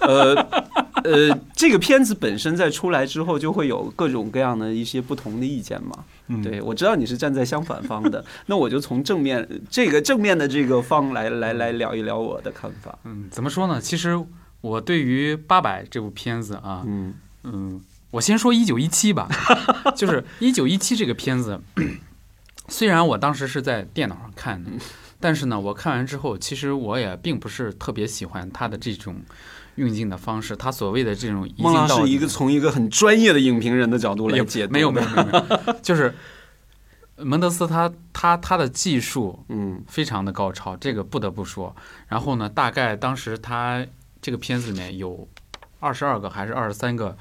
[0.00, 0.34] 呃，
[1.04, 6.04] 呃，这个片子本身在出来之后，就会有各种各样的一些不同的意见嘛。
[6.28, 12.98] 嗯，对，我知道你是站在相反方的， 那我就从正面这个正面的这个方来来来聊一聊我的看法。
[13.04, 13.78] 嗯，怎么说呢？
[13.78, 14.18] 其实
[14.62, 17.12] 我对于《八百》这部片子啊，嗯
[17.44, 17.80] 嗯，
[18.16, 19.28] 我先说《一九一七》吧，
[19.94, 21.60] 就是《一九一七》这个片子，
[22.66, 24.70] 虽然我当时是在电脑上看的，
[25.20, 29.16] 但是呢，我看完之后，其实我也并不是特别喜欢他的这种
[29.74, 36.14] 运镜的方式，他所谓的这种一孟镜到底是一个从一个很专业的影评人的角度来解读，没有没有，没有，没有就是
[37.18, 41.76] 门德斯他他他的技术 嗯非常的高超，这个不得不说。
[42.08, 43.86] 然后呢，大概当时他
[44.22, 45.28] 这个片子里面有
[45.80, 47.14] 二十二个还是二十三个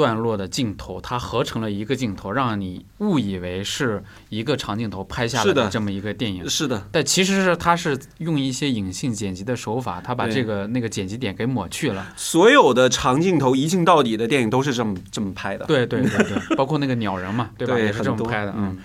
[0.00, 6.48] 段落的镜头，它合成了一个镜头，让你误以为是一个长镜头拍下来的这么一个电影。
[6.48, 12.14] 是的，但其实是它是用一些隐性剪辑的手法，它把这个那个剪辑点给抹去了。
[12.16, 15.66] 所有的长镜头一镜到底的电影都是这么这么拍的。
[15.66, 17.74] 对对对对， 包括那个鸟人嘛，对吧？
[17.74, 18.54] 对也是这么拍的。
[18.56, 18.78] 嗯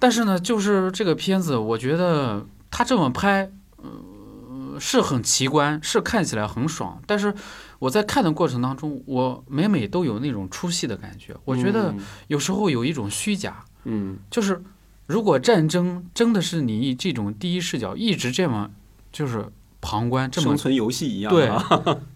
[0.00, 7.00] 但是呢，就是这个片子，我觉得它这么拍，呃，是很奇观，是看起来很爽。
[7.06, 7.32] 但是
[7.78, 11.36] 我在看的过程当中，我每每都有那种出戏的感觉。
[11.44, 11.98] 我觉得嗯
[12.28, 14.62] 有时候有一种虚假，嗯就是
[15.06, 18.70] 如果战争真的是你这种第一视角一直这么
[19.12, 19.50] 就是
[19.80, 21.62] 旁观，这么生存游戏一样对啊。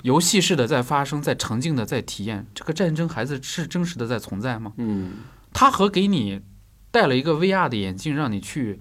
[0.02, 4.72] 游戏式的在发生，在沉浸的在体验，这个战争孩子是真实的在存在吗？
[4.78, 5.12] 嗯
[5.52, 6.40] 它和给你
[6.90, 8.80] 戴了一个 VR 的眼镜，让你去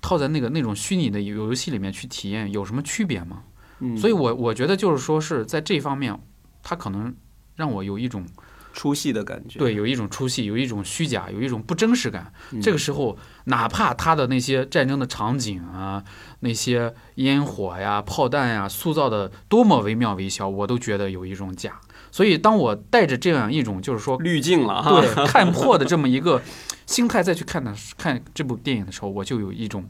[0.00, 3.42] 套在那个那种虚拟的游戏里面去体验，有什么区别吗？
[3.80, 6.18] 嗯，所以我我觉得就是说是在这方面，
[6.62, 7.14] 他可能
[7.54, 8.26] 让我有一种
[8.72, 9.58] 出戏的感觉。
[9.58, 12.32] 对，有一种出戏，有一种虚假，有一种不真实感。
[12.52, 16.02] 嗯这个时候，哪怕他的那些战争的场景啊，
[16.40, 21.80] 那些烟火呀、炮弹呀，塑造的多么惟妙惟肖，我都觉得有一种假。
[22.10, 25.00] 所以，当我带着这样一种就是说滤镜了哈。
[25.00, 26.40] 对看破的这么一个
[26.86, 29.86] 心态再去看的看这部电影的时候，我就有一种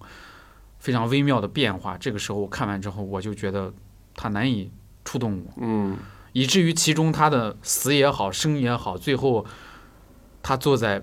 [0.87, 1.99] 非常微妙的变化。
[1.99, 3.75] 这个时候我看完之后，我就觉得
[4.15, 4.71] 他难以
[5.05, 5.99] 触动我，嗯
[6.33, 9.45] 以至于其中他的死也好，生也好，最后
[10.45, 11.03] 他坐在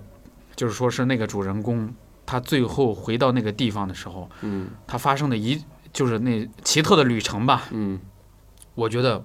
[0.56, 1.94] 就是说是那个主人公，
[2.26, 5.62] 他最后回到那个地方的时候，嗯他发生的一
[5.92, 8.00] 就是那奇特的旅程吧，嗯
[8.76, 9.22] 我觉得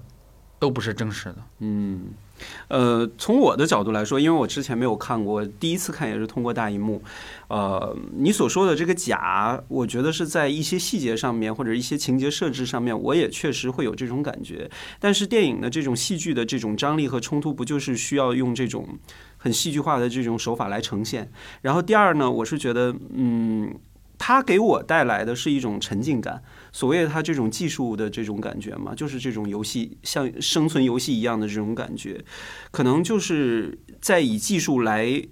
[0.59, 1.37] 都不是真实的。
[1.61, 2.09] 嗯。
[2.68, 7.03] 呃，从我的角度来说，因为我之前没有看过，第一次看也是通过大荧幕。
[7.49, 14.70] 呃，你所说的这个假，我觉得是在一些细节上面或者一些情节设置上面，我也确实会有这种感觉。
[15.01, 18.86] 但是电影的这种戏剧的这种张力和冲突，不就是需要用这种
[19.39, 21.30] 很戏剧化的这种手法来呈现？
[21.62, 23.74] 然后第二呢，我是觉得，嗯，
[24.19, 26.43] 它给我带来的是一种沉浸感。
[26.73, 32.25] 所谓的它这种技术的这种感觉嘛，就是这种游戏像生存游戏一样的这种感觉，
[32.71, 35.23] 可能就是在以技术来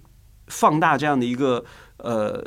[0.47, 1.64] 放大这样的一个
[1.99, 2.43] 呃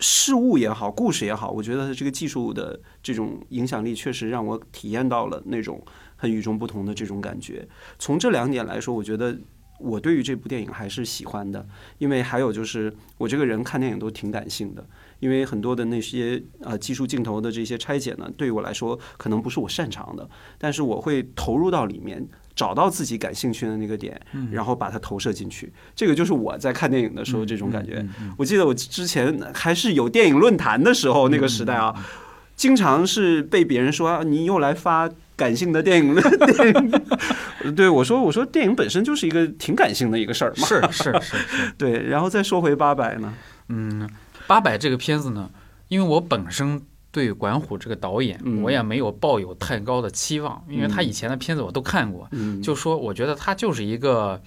[0.00, 5.82] 事物也好，故事也好，我觉得这个技术的这种影响力确实让我体验到了那种
[6.16, 7.66] 很与众不同的这种感觉。
[7.98, 9.38] 从这两点来说，我觉得。
[9.82, 11.66] 我对于这部电影还是喜欢的，
[11.96, 14.86] 因为还有就是我这个人看电影都挺感性的，
[15.20, 25.72] 因为很多的那些呃技术镜头的这些拆解呢，对于我来说可能不是我擅长的，但是我会投入到里面，找到自己感兴趣的那个点，然后把它投射进去。
[25.94, 28.04] 这个就是我在看电影的时候这种感觉。
[28.36, 31.94] 我记得我之前还是有电影论坛的时候，那个时代啊，
[32.56, 36.14] 经常是被别人说啊你又来发感性的电影。
[37.76, 40.66] 对我说，我说电影本身就是一个挺感性的一个事儿嘛。
[40.66, 41.36] 是是是是，
[41.76, 43.34] 对，然后再说回八百呢，
[43.68, 44.08] 嗯，
[44.50, 45.48] 八百这个片子呢，
[45.86, 46.82] 因为我本身
[47.12, 54.42] 对管虎这个导演，嗯我也没有抱有太高的期望，因为他嗯以前的片子我都看过，嗯，就说我觉得他就是一个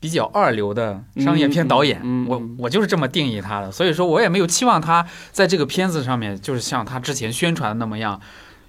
[0.00, 8.18] 比较二流的商业片导演，我嗯嗯嗯我就是这么定义他的，所以说我也没有期望他在这个片子上面就是像他之前宣传的那么样。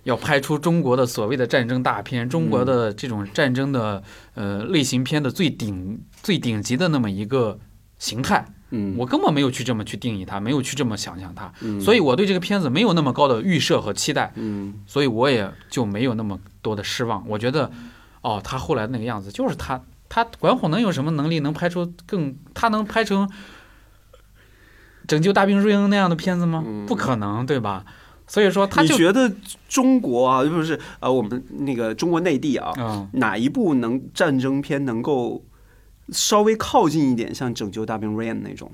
[0.06, 4.04] 要拍出中国的所谓的战争大片，中国的这种战争的
[4.36, 7.58] 呃类型片的最顶最顶级的那么一个
[7.98, 17.24] 形态，嗯，我根本没有去这么去定义它，没有去这么想象它，嗯所以我对这个片子没有那么高的预设和期待，嗯所以我也就没有那么多的失望。
[17.28, 17.72] 我觉得，
[18.22, 23.28] 哦，他后来那个样子就是他，他管虎能有什么能力能拍出更，他能拍成
[25.08, 26.64] 《拯救大兵瑞恩》那样的片子吗？
[26.66, 27.86] 嗯不可能，对吧？
[28.28, 29.32] 所以说他就你觉得
[29.70, 35.44] 中国啊，不是呃，我们那个中国内地啊，嗯，哪一部能战争片能够
[36.10, 38.72] 稍微靠近一点，像《拯救大兵瑞恩》那种？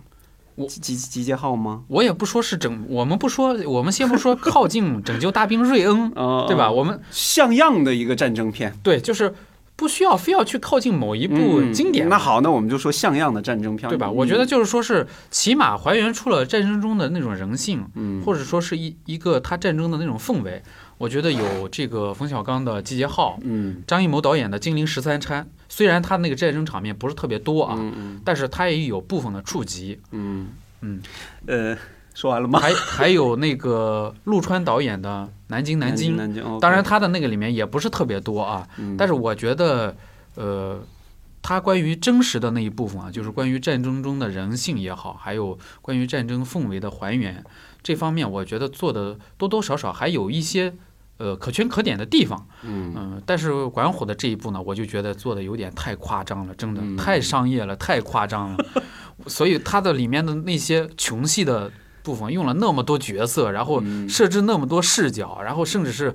[0.67, 1.84] 集结号吗？
[1.88, 6.69] 我也不说是整，我们不说，我们先不说靠近拯救大兵瑞恩， 啊，对吧？？
[6.69, 9.34] 我们像样的一个战争片，对，就是
[9.75, 12.07] 不需要非要去靠近某一部嗯经典。
[12.09, 14.07] 那好，那我们就说像样的战争片，对吧？
[14.07, 20.61] 嗯我觉得就是说是起码还原出了战争中的那种人性，嗯或者说是一一个他战争的那种氛围。
[21.01, 23.81] 我觉得有这个冯小刚的《集结号》，嗯。
[23.87, 29.99] 张艺谋导演的《金陵十三钗》，虽然他那个战争场面不是特别多啊，嗯但是他也有部分的触及。
[30.11, 30.49] 嗯。
[30.81, 31.01] 嗯，
[31.47, 31.75] 呃，
[32.13, 32.59] 说完了吗？
[32.59, 38.95] 还还有那个陆川导演的《南京南京》，南京，哦当然他的那个里面也不是特别多啊，嗯。
[38.95, 39.95] 但是我觉得，
[40.35, 40.79] 呃，
[41.41, 47.43] 他关于真实的那一部分啊，就是关于战争中的人性也好，还有关于战争氛围的还原
[47.83, 50.73] 这方面，我觉得做的多多少少还有一些
[51.22, 52.47] 呃可圈可点的地方。
[52.63, 58.65] 嗯嗯、但是管虎的这一步呢，我就觉得做的有点太夸张了，真的嗯太商业了，太夸张了。
[59.28, 61.72] 所以它的里面的那些穷戏的
[62.03, 66.13] 部分用了那么多角色，然后嗯设置那么多视角，然后甚至是。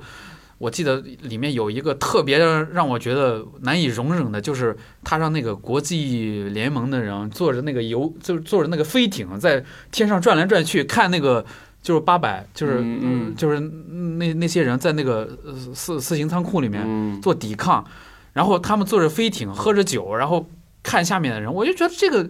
[0.59, 11.45] 我记得里面有一个特别让我觉得难以容忍的，就是他让那个国际联盟的人坐着那个游，就是坐着那个飞艇在天上转来转去，看那个
[11.87, 17.21] 就是八百，就是嗯嗯就是那那些人在那个呃四四行仓库里面嗯。
[17.21, 17.85] 做抵抗，
[18.33, 20.51] 然后他们坐着飞艇喝着酒，然后
[20.83, 22.29] 看下面的人，我就觉得这个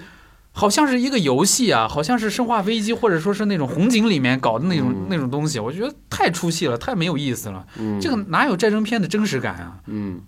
[0.53, 5.07] 好像是一个游戏啊，好像是《生化危机》或者说是那种红警里面搞的那种、嗯。
[5.09, 7.67] 那种东西，我觉得太出戏了，太没有意思了。
[7.79, 7.99] 嗯。
[7.99, 9.81] 这个哪有战争片的真实感啊？
[9.87, 10.21] 嗯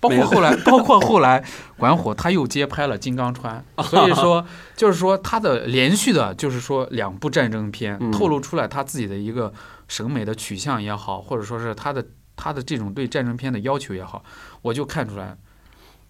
[0.00, 1.44] 包括后来，包括后来
[1.76, 4.46] 管虎他又接拍了《金刚川 》，所以说
[4.76, 9.52] 就是说他的连续的，就是说两部战争片嗯透露出来他自己的一个
[9.88, 12.04] 审美的取向也好，或者说是他的
[12.36, 14.22] 他的这种对战争片的要求也好，
[14.62, 15.36] 我就看出来，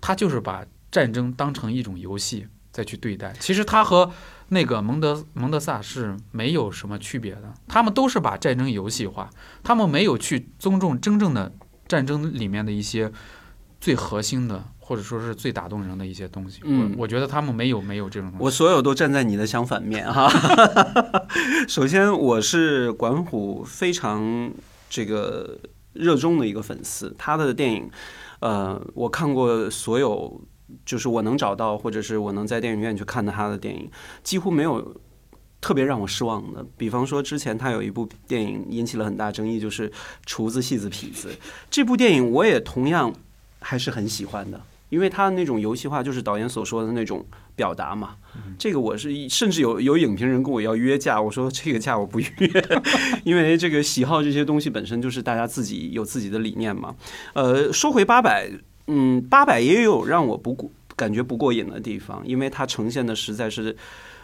[0.00, 3.32] 他就是把战争当成一种游戏再去对待。
[3.40, 4.10] 其实他和
[4.48, 9.30] 那个蒙德蒙德萨是没有什么区别的，他们都是把战争游戏化，
[9.62, 11.52] 他们没有去尊重真正的
[11.86, 13.10] 战争里面的一些
[13.80, 16.60] 最核心的，或者说是最打动人的一些东西。
[16.64, 18.44] 嗯我我觉得他们没有没有这种东西。
[18.44, 20.28] 我所有都站在你的相反面哈。
[21.68, 24.52] 首先，我是管虎非常
[24.90, 25.58] 这个
[25.92, 27.90] 热衷的一个粉丝，他的电影，
[28.40, 30.40] 呃，我看过所有，
[30.84, 33.90] 就是我能找到或者是我能在电影院去看的他的电影，
[34.22, 35.00] 几乎没有。
[35.60, 39.90] 特别让我失望的，比方说之前他有一部电影引起了很大争议，就是
[40.24, 41.30] 《厨子戏子痞子》
[41.68, 43.12] 这部电影，我也同样
[43.68, 44.58] 还是很喜欢的，
[44.88, 47.22] 因为他那种游戏化，就是导演所说的那种
[47.54, 48.16] 表达嘛。
[48.58, 52.28] 这个我是甚至有有影评人跟我要约架，我说这个架我不约，
[53.24, 56.96] 因为这个喜好这些东西本身就是大家自己有自己的理念嘛。
[57.34, 58.50] 呃，说回八百，
[58.86, 63.76] 嗯，八百也有让我不过感觉不过瘾的地方，因为它呈现的实在是，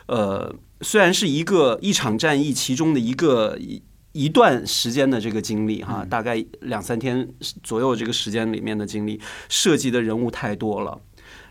[0.06, 3.82] 呃，虽然是一个一场战役其中的一个一
[4.14, 7.28] 一段时间的这个经历哈，大概两三天
[7.64, 10.98] 左右这个时间里面的经历，涉及的人物太多了。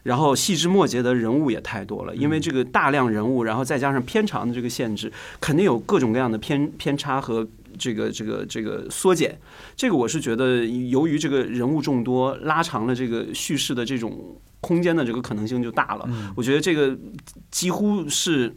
[0.03, 5.11] 然后细枝末节的人物也太多了，因为这个大量人物，然后再加上片长的这个限制，
[5.41, 7.45] 肯定有各种各样的偏偏差和
[7.77, 9.37] 这个这个这个缩减。
[9.75, 16.09] 这个我是觉得，由于这个人物众多，拉长了这个叙事的这种空间的这个可能性就大了。
[16.35, 16.97] 我觉得这个
[17.51, 18.53] 几乎是。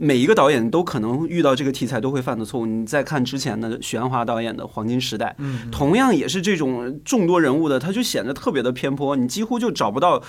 [0.00, 2.64] 每一个导演都可能遇到这个题材都会犯的错误。
[2.64, 10.22] 你再看之前的许鞍华导演的《黄金时代》，嗯，同样也是这种众多人物的，他就显得特别的偏颇，你几乎就找不到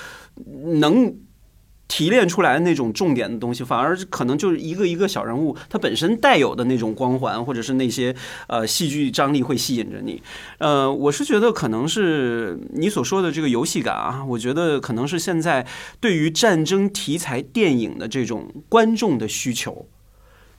[0.79, 1.15] 能
[1.91, 8.15] 提炼出来的那种重点的东西，反而可能就是一个一个小人物，他本身带有的那种光环，或者是那些
[8.47, 10.23] 呃戏剧张力会吸引着你。
[10.59, 15.67] 呃，我是觉得可能是你所说的这个游戏感啊，我觉得可能是现在
[15.99, 19.85] 对于战争题材电影的这种观众的需求，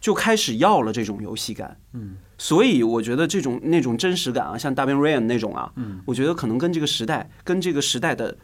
[0.02, 1.78] 就开始要了这种游戏感。
[1.94, 2.16] 嗯。
[2.36, 8.36] 所以我觉得这种那种真实感啊，像大兵瑞恩那种啊，嗯，我觉得可能跟这个时代，跟这个时代的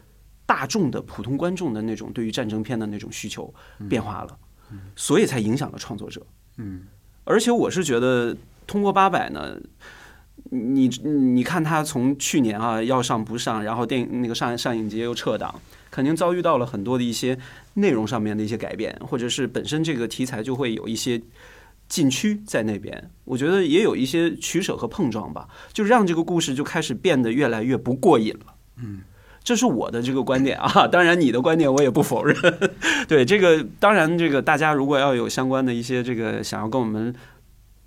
[0.49, 3.53] 大众的普通观众的那种对于战争片的那种需求
[3.87, 4.35] 变化了，
[4.95, 6.25] 所以才影响了创作者。
[6.57, 6.87] 嗯，
[7.23, 8.35] 而且我是觉得
[8.65, 9.55] 通过八百呢，
[10.49, 17.37] 你你看他从去年啊要上不上，然后电影那个上上影节又撤档，肯定遭遇到了很多的一些
[17.75, 21.21] 内容上面的一些改变，或者是本身这个题材就会有一些。
[21.89, 28.53] 禁区在那边，我觉得也有一些取舍和碰撞吧，就让这个故事就开始变得越来越不过瘾了。
[28.77, 29.01] 嗯，
[29.43, 32.35] 这是我的这个观点啊， 当然你的观点我也不否认。
[33.07, 37.13] 对这个，当然这个大家如果要有相关的一些这个想要跟我们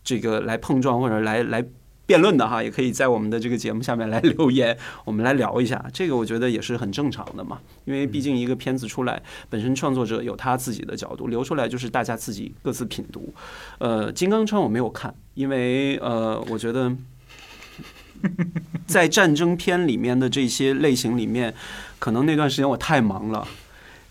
[0.03, 1.64] 这个来碰撞或者来来
[2.05, 5.82] 辩论的哈，也可以在我们的这个节目下面来留言，我们来聊一下。
[5.92, 13.32] 这个我觉得也是很正常的嘛，因为毕竟一个片子出来，本身创作者有他自己的角度，留出来就是大家自己各自品读。
[13.78, 16.92] 呃，金刚川我没有看，因为呃，我觉得
[18.86, 21.54] 在战争片里面的这些类型里面，
[21.98, 23.46] 可能那段时间我太忙了，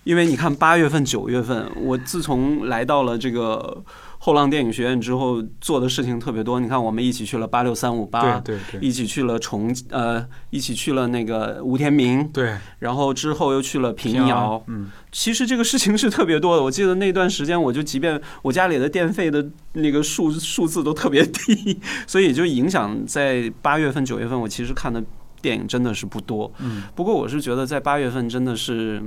[0.03, 3.83] 因为你看八月份、九月份，我自从来到了这个
[4.17, 6.59] 后浪电影学院之后，做的事情特别多。
[6.59, 14.63] 你看，我们一起去了八六三五八，对对对一起去了重呃，一起去了那个吴天明，对，然后之后又去了平平遥。
[14.67, 16.63] 嗯，其实这个事情是特别多的。
[16.63, 25.03] 我记得那段时间，我就即便我家里的电费的那个数数字都特别低， 所以就影响在八月份、九月份，我其实看的
[25.41, 26.51] 电影真的是不多。
[26.59, 29.01] 嗯，不过我是觉得在八月份真的是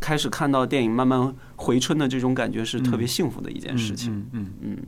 [0.00, 4.12] 开始看到电影慢慢回春的这种感觉是特别幸福的一件事情。
[4.12, 4.78] 嗯嗯嗯，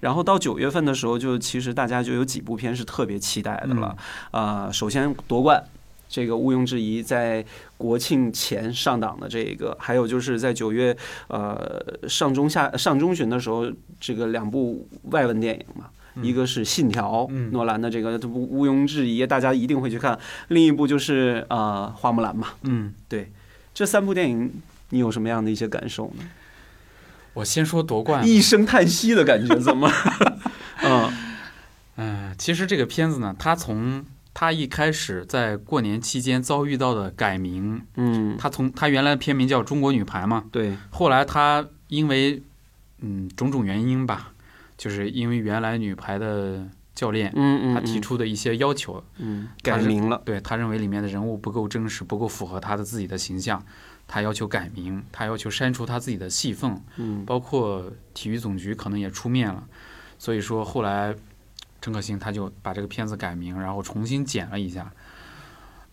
[0.00, 3.96] 然后到九月份的时候，就其实大家就有几部片是特别期待的了。
[4.30, 5.62] 啊、首先夺冠，
[6.08, 7.44] 这个毋庸置疑，在
[7.76, 10.96] 国庆前上档的这个，还有就是在九月
[11.28, 13.66] 呃上中下上中旬的时候，
[14.00, 15.90] 这个两部外文电影嘛。
[16.22, 20.18] 一个是《信条》，嗯诺兰的这个毋毋庸置疑，大家一定会去看。
[20.48, 22.48] 另一部就是呃《花木兰》嘛。
[22.62, 23.30] 嗯，对
[23.74, 24.52] 这三部电影，
[24.90, 26.24] 你有什么样的一些感受呢？
[27.34, 28.26] 我先说夺冠。
[28.26, 29.88] 一声叹息的感觉，怎么？
[30.82, 31.12] 嗯
[31.96, 34.04] 嗯，其实这个片子呢，它从
[34.34, 42.42] 它一开始在过年期间遭遇到的改名，嗯，它从它原来的片名叫《中国女排》嘛，对，后来它因为
[43.00, 44.32] 嗯种种原因吧，
[44.78, 48.02] 就是因为原来女排的教练嗯嗯，他提嗯。
[48.02, 53.62] 出的一些要求，嗯改名了，对他认为里面的人物不够真实，不够符合他的自己的形象，
[54.06, 57.24] 他要求改名，他要求删除他自己的戏份，嗯。
[57.26, 59.66] 包括体育总局可能也出面了，
[60.18, 61.14] 所以说后来
[61.80, 64.92] 陈可辛他就把这个片子改名，然后重新剪了一下，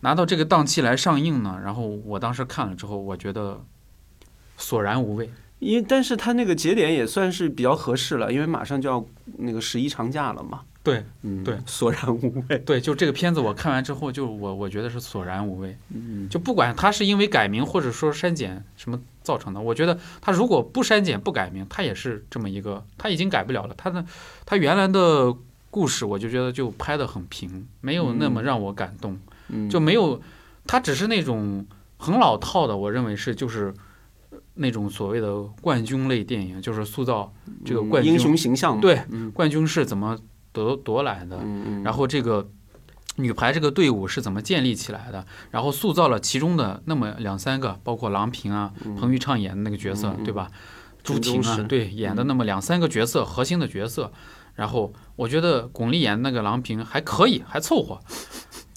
[0.00, 3.64] 拿到这个档期来上映呢，然后我当时看了之后，我觉得
[4.56, 5.30] 索然无味。
[5.58, 9.04] 因为但是他那个节点也算是比较合适了，因为马上就要
[9.38, 10.62] 那个十一长假了嘛。
[10.82, 12.58] 对嗯，对索然无味。
[12.58, 15.76] 对，就这个片子我看完之后，就我我觉得是索然无味。
[15.92, 23.74] 嗯，就不管它是因为改名或者说删减什么造成的，我觉得它如果不删减不改名，它也是这么一个，它已经改不了了。
[23.76, 24.04] 它的
[24.44, 25.34] 它原来的
[25.72, 30.22] 故事，我就觉得就拍得很平，没有那么让我感动，嗯就没有，
[30.68, 33.74] 它只是那种很老套的，我认为是就是呃
[34.56, 37.32] 那种所谓的冠军类电影，就是塑造
[37.64, 38.80] 这个冠军英雄形象。
[38.80, 40.18] 对嗯冠军是怎么
[40.52, 41.38] 得夺来的，
[41.84, 42.50] 然后这个
[43.16, 50.50] 女排这个队伍是怎么建立起来的，然后塑造了其中的那么两三个，包括郎平啊、彭昱畅演的那个角色，对吧？
[51.02, 54.12] 朱婷啊对，演的那么两三个角色，核心的角色。
[54.54, 58.00] 然后我觉得巩俐演的那个郎平还可以，还凑合。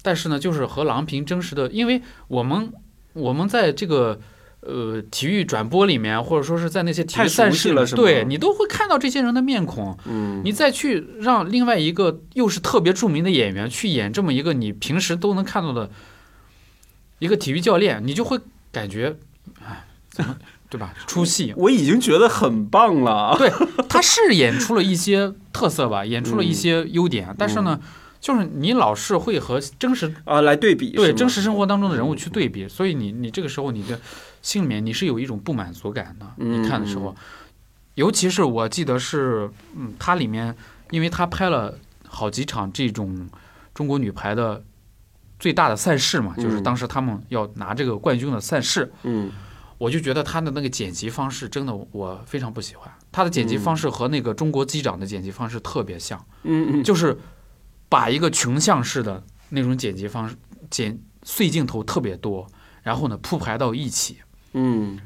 [0.04, 2.72] 但是呢，就是和郎平真实的，因为我们
[3.14, 4.20] 我们在这个
[4.62, 9.98] 呃体育转播里面，或者说是在那些体育赛事了是吗对你都会看到这些人的面孔。
[10.06, 15.90] 嗯，你再去让另外一个又是特别著名的演员去演这么一个你平时都能看到的
[17.20, 18.40] 一个体育教练，你就会
[18.72, 19.16] 感觉，
[19.66, 20.36] 哎，怎么
[20.70, 20.94] 对吧？
[21.08, 21.54] 出戏。
[21.58, 23.36] 我已经觉得很棒了。
[23.38, 23.52] 对，
[23.88, 27.80] 他是演出了一些特色吧， 演出了一些优点，但是呢，
[28.22, 34.00] 就是你老是会和真实啊，来对比对真实生活当中的人物去对比，所以你你这个时候你的
[34.42, 36.26] 心里面你是有一种不满足感的。
[36.38, 37.16] 嗯你看的时候，
[37.96, 40.56] 尤其是我记得是，嗯，它里面
[40.92, 41.78] 因为他拍了
[42.08, 43.30] 好几场这种
[43.74, 44.64] 中国女排的
[45.40, 49.32] 最大的赛事嘛，就是嗯当时他们要拿这个冠军的赛事，嗯。
[49.80, 56.20] 我就觉得他的那个剪辑方式真的我非常不喜欢，他的剪辑方式和那个中国机长的剪辑方式特别像。
[56.44, 57.18] 嗯嗯，就是
[57.88, 60.36] 把一个群像式的那种剪辑方式，
[60.70, 62.46] 剪碎镜头特别多，
[62.84, 64.18] 然后呢铺排到一起，
[64.54, 65.00] 嗯。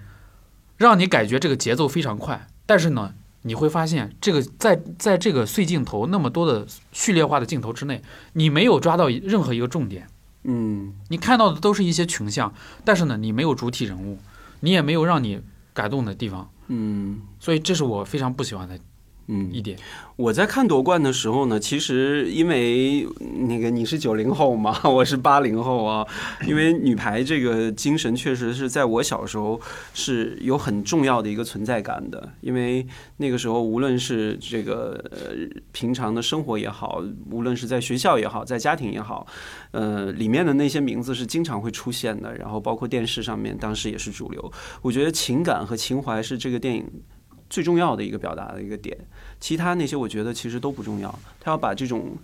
[0.77, 2.47] 让你感觉这个节奏非常快。
[2.65, 3.13] 但是呢，
[3.43, 8.01] 你会发现这个在在这个碎镜头那么多的序列化的镜头之内，
[8.33, 10.07] 你没有抓到任何一个重点，
[10.43, 10.93] 嗯。
[11.09, 14.17] 你看到的都是一些群像，但是呢，你没有主体人物，
[14.61, 15.41] 你也没有让你
[15.73, 17.21] 感动的地方，嗯。
[17.39, 18.79] 所以这是我非常不喜欢的
[19.27, 19.77] 嗯一点。
[20.15, 23.07] 我在看夺冠的时候呢，其实因为
[23.47, 26.05] 那个你是九零后嘛， 我是八零后啊，
[26.47, 29.59] 因为女排这个精神确实是在我小时候
[29.93, 32.85] 是有很重要的一个存在感的，因为
[33.17, 35.29] 那个时候无论是这个呃
[35.71, 39.25] 平常的生活也好，无论是在学校也好，在家庭也好，
[39.71, 44.51] 呃里面的那些名字是经常会出现的，然后包括电视上面当时也是主流。
[44.83, 46.85] 我觉得情感和情怀是这个电影
[47.53, 48.97] 最重要的一个表达的一个点。
[49.39, 51.19] 其他那些我觉得其实都不重要。
[51.39, 52.17] 他要把这种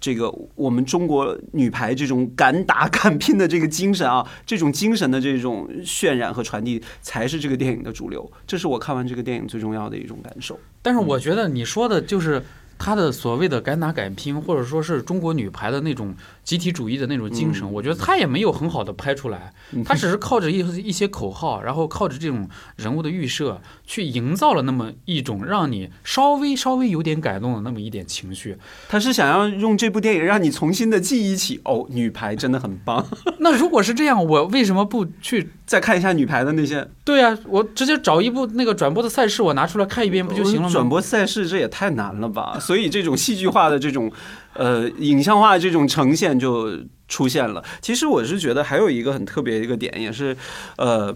[0.00, 8.32] 这个我们中国女排这种敢打敢拼的这个精神啊，这种精神的这种渲染和传递，才是这个电影的主流。
[8.46, 10.58] 这是我看完这个电影最重要的一种感受。
[10.80, 12.42] 但是我觉得你说的就是
[12.78, 19.52] 她的所谓的敢打敢拼，或者说是中国女排的那种集体主义的那种精神，嗯我觉得她也没有很好的拍出来，
[19.84, 20.58] 她只是靠着一
[20.88, 28.56] 一些口号，然后靠着这种人物的预设，去营造了那么一种让你稍微稍微有点感动的那么一点情绪。
[28.88, 33.06] 他是想要用这部电影让你重新的记忆起哦，女排真的很棒。
[33.40, 35.50] 那如果是这样，我为什么不去？
[35.66, 40.68] 再看一下女排的那些对啊，我直接找一部那个转播的赛事，我拿出来看一遍不就行了吗？
[40.68, 42.56] 转播赛事这也太难了吧！
[42.60, 44.10] 所以这种戏剧化的这种，
[44.54, 46.78] 呃，影像化的这种呈现就
[47.08, 47.64] 出现了。
[47.80, 50.36] 其实我是觉得还有一个很特别的一个点，也是，
[50.76, 51.12] 呃，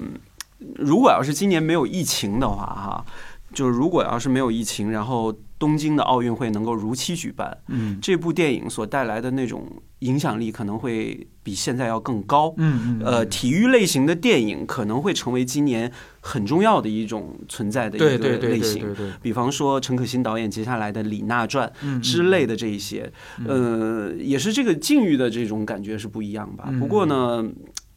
[0.77, 3.05] 如果要是今年没有疫情的话，哈，
[3.55, 7.99] 就是如果要是没有疫情，然后东京的奥运会能够如期举办，嗯。
[8.01, 12.53] 这部电影所带来的那种影响力可能会比现在要更高。
[12.57, 18.83] 嗯嗯，呃，体育类型的电影可能会成为今年很重要的一种存在的一个对对对类型。
[18.83, 19.11] 对对。
[19.11, 23.13] 对，比方说陈可辛导演接下来的《李娜传》嗯之类的这一些，
[23.47, 26.69] 呃，也是这个境遇的这种感觉是不一样吧。
[26.69, 27.45] 嗯不过呢，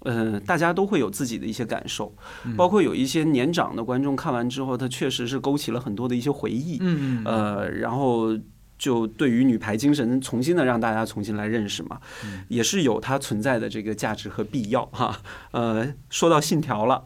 [0.04, 2.14] 呃，大家都会有自己的一些感受，
[2.46, 8.38] 嗯包括有一些年长的观众看完之后，他确实是勾起了很多的一些回忆，嗯嗯呃，然后。
[8.76, 15.22] 就对于女排精神重新的让大家重新来认识嘛，嗯也是有它存在的这个价值和必要哈。
[15.52, 17.02] 呃，说到信条了。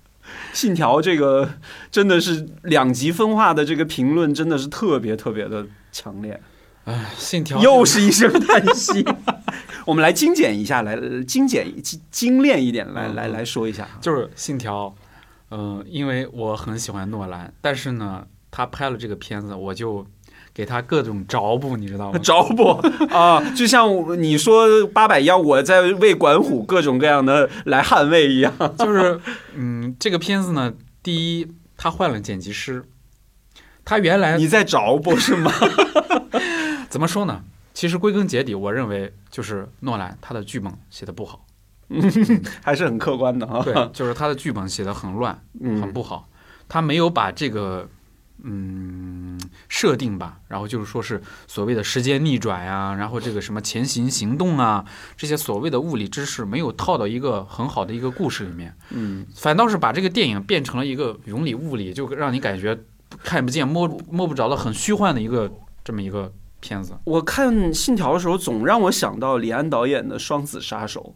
[0.52, 1.54] 信条这个
[1.90, 6.38] 真的是两极分化的这个评论，真的是特别特别的强烈。
[6.84, 9.02] 哎，信条又是一声叹息。
[9.84, 13.88] 我们来精简一下，来呃精简精精炼一点，来嗯来来说一下。
[14.00, 14.94] 就是信条，
[15.50, 20.06] 嗯、因为我很喜欢诺兰，但是呢，他拍了这个片子，我就
[20.54, 22.18] 给他各种着补，你知道吗？
[22.18, 22.70] 着补
[23.10, 23.88] 啊，就像
[24.22, 28.52] 你说八百一样，我在为管虎各种各样的来捍卫一样。
[28.78, 29.20] 就是，
[29.54, 30.72] 嗯，这个片子呢，
[31.02, 32.84] 第一，他换了剪辑师，
[33.84, 35.50] 他原来你在着补是吗？
[36.88, 37.42] 怎么说呢？
[37.74, 41.46] 其实归根结底，我认为就是诺兰他的剧本写的不好，
[42.62, 43.62] 还是很客观的哈。
[43.64, 46.28] 对，就是他的剧本写的很乱，很嗯不好，
[46.68, 47.88] 他没有把这个
[48.44, 54.84] 嗯设定吧，然后就是说是所谓的时间逆转呀、然后这个什么前行行动啊，
[55.16, 62.78] 这些所谓的物理知识没有套到一个很好的一个故事里面，嗯，反倒是把这个电影变成了一个云里雾里，就让你感觉
[63.22, 65.50] 看不见摸摸不着的很虚幻的一个
[65.84, 66.32] 这么一个
[66.62, 66.94] 片子。
[67.04, 71.12] 我看《信条》的时候，总让我想到李安导演的《双子杀手》，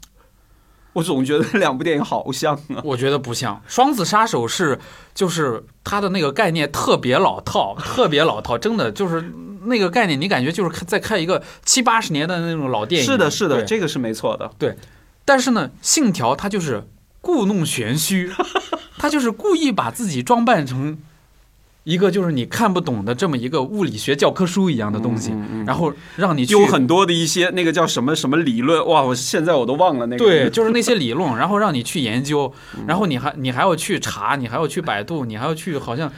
[0.92, 2.82] 我总觉得这两部电影好像啊。
[2.84, 4.78] 我觉得不像《双子杀手》是，
[5.14, 9.32] 就是他的那个概念特别老套， 特别老套，真的就是
[9.64, 13.06] 那个概念，你感觉就是在看一个七八十年代的那种老电影。
[13.06, 14.50] 是的，是的，这个是没错的。
[14.58, 14.76] 对
[15.24, 16.84] 但是呢，《信条》它就是
[17.20, 18.30] 故弄玄虚，
[18.96, 20.98] 它就是故意把自己装扮成
[21.86, 30.24] 一个就是你看不懂的这么一个物理学教科书一样的东西，嗯嗯嗯然后让你去有很多的一些那个叫什么什么理论，哇，我现在我都忘了那个。
[30.24, 32.52] 对，就是那些理论，然后让你去研究，
[32.88, 36.10] 然后你还你还要去查，你还要去百度，你还要去好像，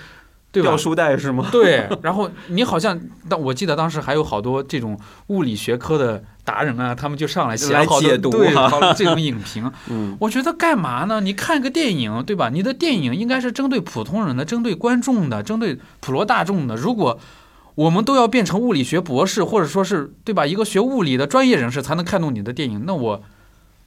[0.51, 0.77] 对吧掉？
[0.79, 1.47] 书袋是吗？
[1.53, 9.71] 对，然后你好像但我记得当时还有好多这种物理学科的达人啊，他们就上来写来好多解读对哈好多这种影评。
[9.93, 11.21] 嗯，我觉得干嘛呢？
[11.21, 12.49] 你看个电影，对吧？
[12.49, 16.75] 你的电影应该是针对普通人的，针对观众的，针对普罗大众的。
[16.75, 17.21] 如果
[17.75, 23.23] 我们都要变成物理学博士，或者说是对吧，一个学物理的专业人士才能看懂你的电影，那我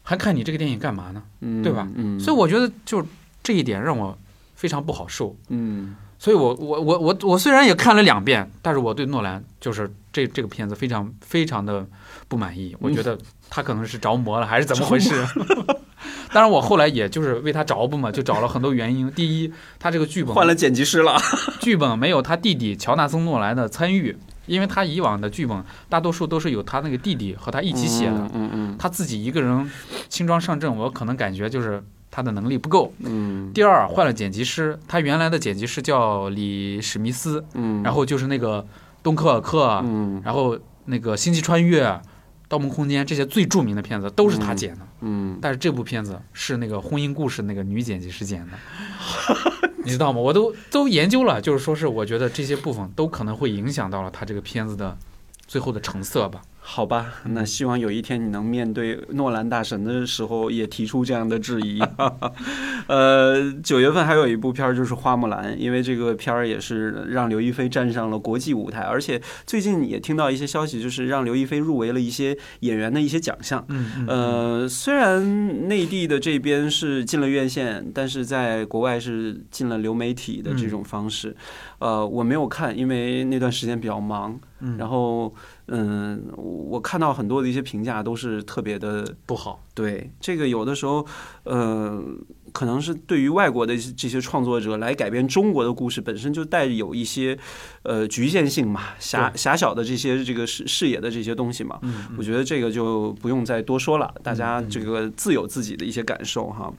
[0.03, 1.23] 还看你这个电影干嘛呢？
[1.41, 3.03] 嗯对吧嗯，所以我觉得就
[3.43, 4.17] 这一点让我
[4.55, 5.35] 非常不好受。
[5.49, 11.83] 嗯所以我我我我我虽然也看了两遍，但是我对诺兰就是这这个片子非常非常的
[12.31, 12.73] 不满意。
[12.79, 13.17] 我觉得
[13.49, 15.11] 他可能是着魔了， 还是怎么回事？
[16.33, 19.11] 当然，我后来也就是为他着不嘛，就找了很多原因。
[19.11, 21.17] 第一，他这个剧本换了剪辑师了。
[21.59, 29.69] 剧本没有他弟弟乔纳森·诺兰的参与，因为他以往的剧本大多数都是有他那个弟弟和他一起写的，嗯嗯他自己一个人
[30.07, 32.93] 轻装上阵，我可能感觉就是他的能力不够。
[32.99, 38.61] 嗯第二，换了剪辑师，他原来的剪辑师叫李史密斯，嗯，然后就是那个
[39.03, 41.85] 《敦刻尔克》嗯然后那个《星际穿越》
[42.51, 48.57] 《盗梦空间》这些最著名的片子都是他剪的，嗯，但是这部片子是那个婚姻故事那个女剪辑师剪的，
[49.85, 50.19] 你知道吗？
[50.19, 54.97] 我都都研究了，就是说是我觉得这些部分都可能会影响到了他这个片子的
[55.47, 56.41] 最后的成色吧。
[56.73, 61.81] 好吧，那希望有一天你能面对诺兰大神的时候，也提出这样的质疑。
[62.87, 73.65] 呃，九月份还有一部片儿就是《花木兰》，因为这个片儿也是让刘亦菲站上了国际舞台，而且最近也听到一些消息，就是让刘亦菲入围了一些演员的一些奖项。
[73.67, 81.35] 嗯呃，虽然内地的这边是进了院线，但是在国外是进了流媒体的这种方式。
[81.79, 84.39] 呃，我没有看，因为那段时间比较忙。
[84.61, 84.77] 嗯。
[84.77, 85.33] 然后
[85.67, 91.05] 嗯，我看到很多的一些评价都是特别的不好，对这个有的时候，
[91.43, 92.01] 呃，
[92.51, 97.37] 可能是对于外国的这些创作者来改编中国的故事，本身就带有一些
[97.83, 101.79] 呃局限性嘛，狭狭小的这些这个视视野的这些东西嘛。
[101.81, 106.71] 嗯我觉得这个就不用再多说了，大家这个自有自己的一些感受哈。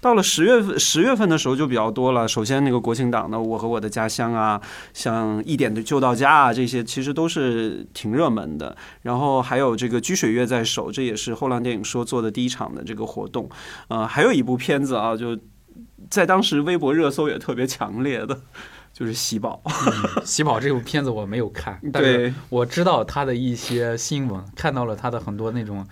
[0.00, 2.26] 到了十月份，十月份的时候就比较多了。
[2.26, 4.60] 首先那个国庆档的《我和我的家乡》啊，
[4.94, 8.76] 像《一点的就到家》啊，这些其实都是挺热门的。
[9.02, 13.48] 然后还有这个《居水月在手》，这也是后浪电影说做的第一场的这个活动。
[13.88, 15.38] 呃，还有一部片子啊，就
[16.08, 18.40] 在当时微博热搜也特别强烈的，
[18.94, 19.60] 就是《喜宝》。
[20.24, 25.86] 喜宝这部片子我没有看， 但是，我知道他的一些新闻，看到了他的很多那种，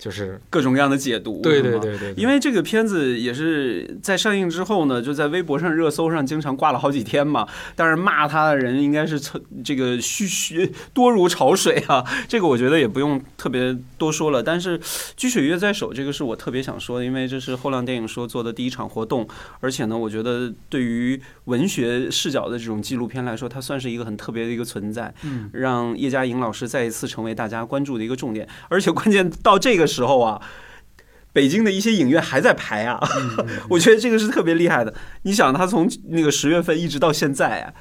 [0.00, 1.40] 就是各种各样的解读。
[1.42, 7.46] 对对对对，因为这个片子也是在上映之后呢，就在微博上热搜上经常挂了好几天嘛。
[7.76, 14.42] 但是骂他的人应该是从这个嘘嘘多如潮水啊， 这个我觉得也不用特别多说了。
[14.42, 14.78] 但是
[15.16, 19.28] 《掬水月在手》这个是我特别想说的，因为这是后浪电影说做的第一场活动，
[19.60, 25.12] 而且呢，我觉得对于文学视角的这种纪录片来说，它算是一个很特别的一个存在。
[25.22, 30.40] 嗯，让叶嘉莹老师再一次成为大家关注的一个重点，而且关键到这个时候啊。
[31.32, 32.98] 北京的一些影院还在排啊，
[33.70, 34.92] 我觉得这个是特别厉害的。
[35.22, 37.72] 你想，他从那个十月份一直到现在啊，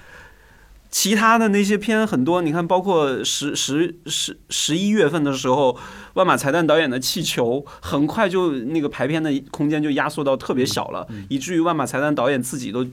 [0.92, 5.76] 其他的那些片很多，你看，包括十十十十一月份的时候，
[6.14, 12.86] 万马才旦导演的《气球》很快就那个排片的空间就压缩到特别小了，以至于万马才旦导演自己都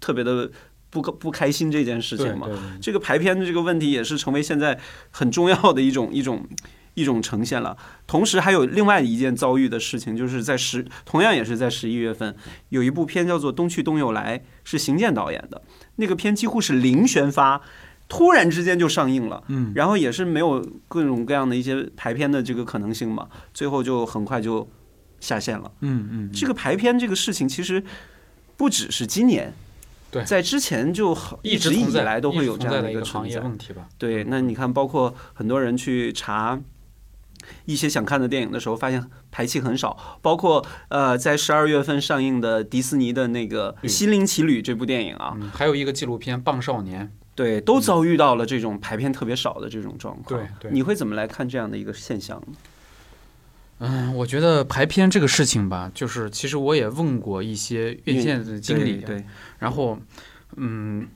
[0.00, 0.50] 特别的
[0.88, 2.48] 不 不开心这件事情嘛。
[2.80, 4.80] 这个排片的这个问题也是成为现在
[5.10, 6.42] 很重要的一种一种
[7.00, 7.76] 一种呈现了。
[8.06, 12.36] 同时还有另外一件遭遇的事情，就是在十同样也是在十一月份，
[12.68, 15.62] 有一部片叫做《东去东又来》，是邢健导演的。
[15.96, 17.60] 那个片几乎是零宣发，
[18.08, 24.68] 突然之间就上映了，嗯，然后也是没有各种各样的一些排片的这个可能性嘛，最后就很快就
[25.20, 25.70] 下线了。
[25.80, 27.82] 嗯嗯，这个排片这个事情其实
[28.56, 29.52] 不只是今年，
[30.10, 33.40] 对在之前就很一直以来都会有这样的一个存在。
[33.40, 33.86] 问题吧。
[33.96, 36.58] 对，那你看，包括很多人去查
[37.64, 39.96] 一些想看的电影的时候，发现排期很少。
[40.22, 50.40] 包括呃，在十二月份上映的迪士尼的那个《嗯心灵奇旅》这部电影啊，嗯，还有一个纪录片《棒少年》，对，都遭遇到了这种排片特别少的这种状况。
[50.40, 52.56] 对对你会怎么来看这样的一个现象呢？
[53.82, 59.24] 嗯，我觉得排片这个事情吧，就是其实我也问过一些院线的经理，对，对
[59.58, 59.98] 然后
[60.56, 61.08] 嗯，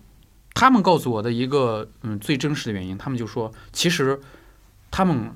[0.54, 4.18] 他们告诉我的一个嗯最真实的原因，他们就说，其实
[4.90, 5.30] 他们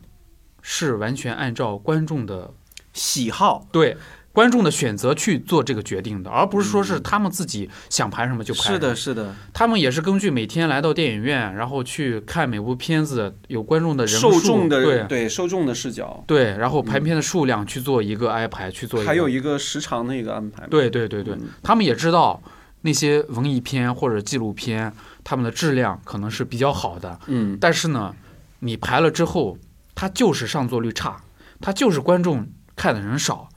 [0.63, 2.53] 是完全按照观众的
[2.93, 3.67] 喜好。
[3.73, 3.97] 对
[4.31, 8.75] 观众的选择去做这个决定的，而不是说是他们自己想排什么就排什么。
[8.75, 14.31] 是的，是的，他们也是根据每天来到电影院，然后去看每部片子有观众的人数。
[14.33, 15.03] 受众的对。
[15.09, 19.09] 对受众的视角，对，然后排片的数量去做一个安排，去做一个。
[19.09, 20.65] 还有一个时长的一个安排。
[20.69, 21.49] 对对对对，嗯。
[21.61, 22.41] 他们也知道
[22.83, 24.93] 那些文艺片或者纪录片，
[25.25, 28.15] 他们的质量可能是比较好的，嗯，但是呢，
[28.61, 29.59] 你排了之后，
[30.01, 31.21] 它就是上座率差，
[31.61, 33.49] 它就是观众看的人少，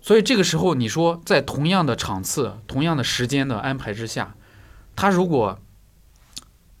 [0.00, 4.34] 所以这个时候你说在同样的场次、同样的时间的安排之下，
[4.96, 5.58] 它如果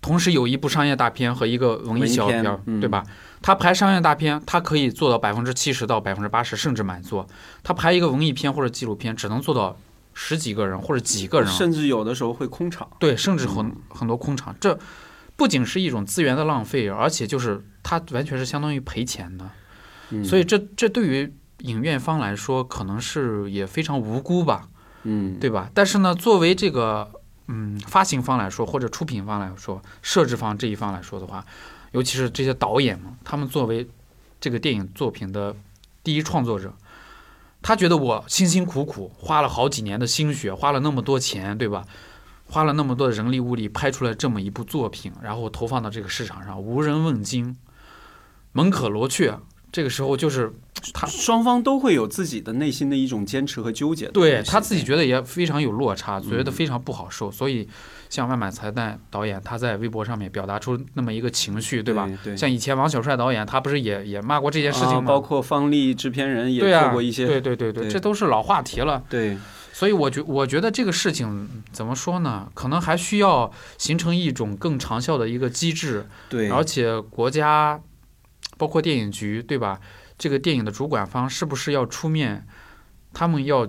[0.00, 2.42] 同时有一部商业大片和一个文艺小片，
[2.80, 3.04] 对吧？
[3.42, 7.26] 他排商业大片，他可以做到百分之七十到百分之八十，甚至满座；
[7.62, 9.76] 他排一个文艺片或者纪录片，只能做到
[10.14, 12.88] 十几个人或者几个人，甚至有的时候会空场。
[12.98, 14.78] 对，甚至很很多空场，这
[15.40, 19.50] 不仅是一种资源的浪费，而且就是它完全是相当于赔钱的。
[20.10, 24.68] 嗯所以这这对于影院方来说，可能是也非常无辜吧，
[25.04, 25.70] 嗯，对吧？
[25.72, 27.10] 但是呢，作为这个
[27.48, 31.42] 嗯发行方来说，或者出品方来说，设置方这一方来说的话，
[31.92, 33.88] 尤其是这些导演们，他们作为
[34.38, 35.56] 这个电影作品的
[36.04, 36.74] 第一创作者。
[37.62, 41.86] 他觉得我辛辛苦苦花了好几年的心血，花了那么多钱，对吧？
[42.50, 47.56] 花了那么多的人力物力拍出来这么一部作品，然后投放到这个市场上，无人问津，
[48.52, 49.38] 门可罗雀。
[49.72, 50.52] 这个时候就是
[50.92, 54.08] 他双方都会有自己的内心的一种坚持和纠结。
[54.08, 57.30] 对他自己觉得也非常有落差，觉得非常不好受。
[57.30, 57.68] 所以，
[58.08, 62.10] 像万马才旦导演，他在微博上面表达出那么一个情绪，对吧？
[62.24, 65.02] 对，像以前王小帅导演，他不是也也骂过这件事情吗？
[65.04, 69.04] 啊包括方丽制片人也对啊做过一些，对对对对，对这都是老话题了。
[69.08, 69.38] 对
[69.80, 72.52] 所以我觉我觉得这个事情怎么说呢？
[72.52, 77.80] 可能还需要形成一种更长效的一个机制，对，而且国家
[78.58, 79.80] 包括电影局，对吧？
[80.18, 82.46] 这个电影的主管方是不是要出面？
[83.14, 83.66] 他们要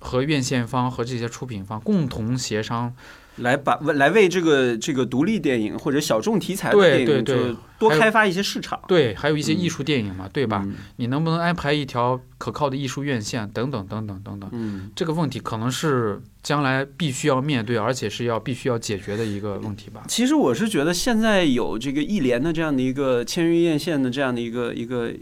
[0.00, 2.94] 和院线方和这些出品方共同协商，
[3.38, 10.62] 来把来为这个这个独立电影或者小众题材的电影，就多开发一些市场，对，还有一些嗯艺术电影嘛，对吧？
[10.64, 14.50] 嗯你能不能安排一条可靠的艺术院线等等等等等等？
[14.52, 20.02] 嗯，这个问题可能是将来必须要面对，而且是要必须要解决的一个问题吧。
[20.08, 25.12] 其实我是觉得现在有这个一联的这样的一个签约院线的这样的一个一个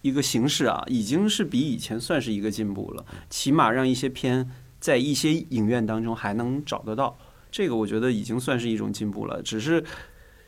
[0.00, 4.48] 一个形式啊，已经是比以前算是一个进步了，起码让一些片
[4.80, 7.18] 在一些影院当中还能找得到，
[7.50, 9.42] 这个我觉得已经算是一种进步了。
[9.42, 9.82] 只是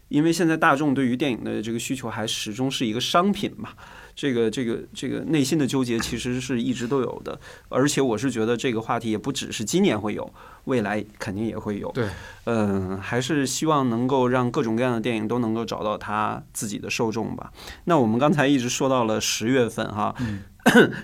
[0.09, 3.71] 因为现在大众对于电影的这个需求还始终是一个商品嘛，
[4.15, 10.33] 这个这个这个内心的纠结其实是一直都有的，而且我是觉得这个话题也不只是今年会有，
[10.65, 11.93] 未来肯定也会有。
[11.93, 12.09] 对，
[12.45, 17.53] 嗯，还是希望能够让各种各样的电影都能够找到它自己的受众吧。
[17.85, 20.43] 那我们刚才一直说到了十月份哈，嗯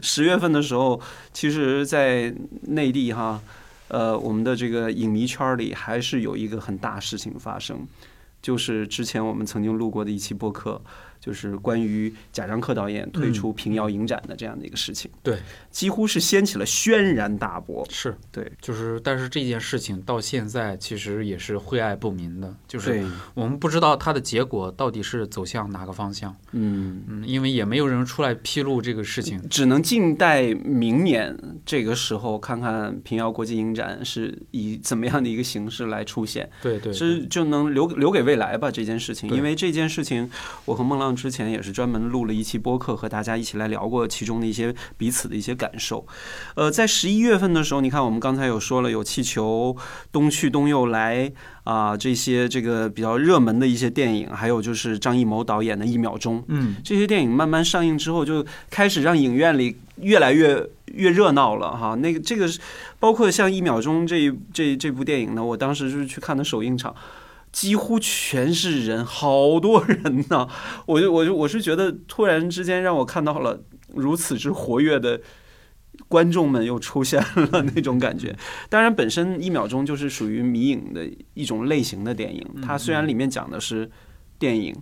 [0.02, 1.00] 十月份的时候，
[1.32, 3.40] 其实，在内地哈，
[3.88, 7.86] 呃，我们的这个影迷圈里还是有一个很大事情发生，
[8.42, 10.82] 就是之前我们曾经录过的一期播客，
[11.26, 15.10] 就是关于贾樟柯导演退出平遥影展的这样的一个事情。
[15.24, 15.38] 对，
[15.72, 17.84] 几乎是掀起了轩然大波。
[17.90, 23.04] 是对，就是，但是这件事情到现在其实也是晦暗不明的，就是，
[23.34, 26.32] 我们不知道它的结果到底是走向哪个方向。
[26.52, 27.02] 嗯。
[27.08, 29.42] 嗯，因为也没有人出来披露这个事情。
[29.48, 39.30] 只能静待明年这个时候看看平遥国际影展是以怎么样的一个形式来出现，对对，是就能留留给未来吧这件事情。
[39.30, 40.30] 因为这件事情，
[40.66, 46.06] 我和孟浪之前也是专门录了一期播客，和大家一起来聊过其中的一些彼此的一些感受。
[46.54, 49.76] 呃，在十一月份的时候，你看我们刚才有说了，有气球、
[50.12, 51.32] 东去东又来
[51.64, 56.44] 啊、这些这个比较热门的一些电影，还有就是张艺谋导演的一秒钟。
[56.48, 61.94] 嗯，这些电影慢慢上映之后，就开始让影院里越来越越热闹了哈。
[61.96, 62.60] 那个这个是
[63.00, 66.94] 包括像《一秒钟》这一这这部电影呢，我当时就是去看的首映场。
[67.56, 70.46] 几乎全是人，好多人呐！
[70.84, 73.58] 我就我就我是觉得，突然之间让我看到了
[73.94, 75.18] 如此之活跃的
[76.06, 78.36] 观众们又出现了那种感觉。
[78.68, 83.90] 当然，本身一秒钟就是属于迷影的一种类型的电影，它虽然里面讲的是
[84.38, 84.76] 电影，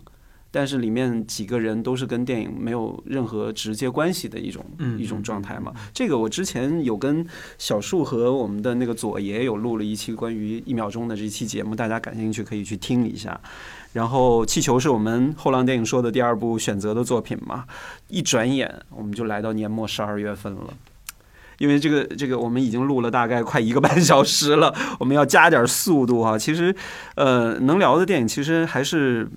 [0.56, 5.72] 但是里面几个人都是跟电影没有任何直接关系的一种嗯一种状态嘛。
[5.92, 7.26] 这个我之前有跟
[7.58, 13.40] 小树和我们的那个左爷有录了一期关于一秒钟的这期节目，大家感兴趣可以去听一下。
[13.94, 17.64] 然后气球是我们后浪电影说的第二部选择的作品嘛，
[18.06, 20.72] 一转眼我们就来到年末十二月份了。
[21.58, 26.36] 因为这个这个我们已经录了大概快一个半小时了，我们要加点速度哈。
[26.36, 26.74] 其实，
[27.14, 29.28] 呃，能聊的电影其实还是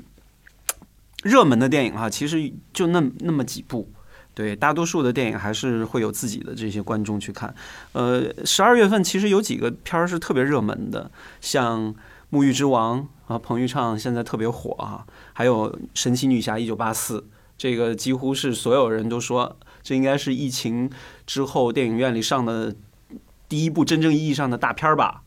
[1.23, 3.91] 热门的电影哈，其实就那那么几部。
[4.33, 7.55] 对，大多数的电影还是会有自己的这些观众去看。
[7.93, 11.09] 呃，十二月份其实有几个片儿是特别热门的，
[11.41, 11.91] 像
[12.29, 13.01] 《沐浴之王》
[13.33, 17.19] 啊，彭昱畅现在特别火啊，还有《神奇女侠一九八四》，
[17.57, 20.87] 这个几乎是所有人都说这应该是疫情
[21.25, 22.75] 之后电影院里上的
[23.49, 25.23] 第一部真正意义上的大片儿吧，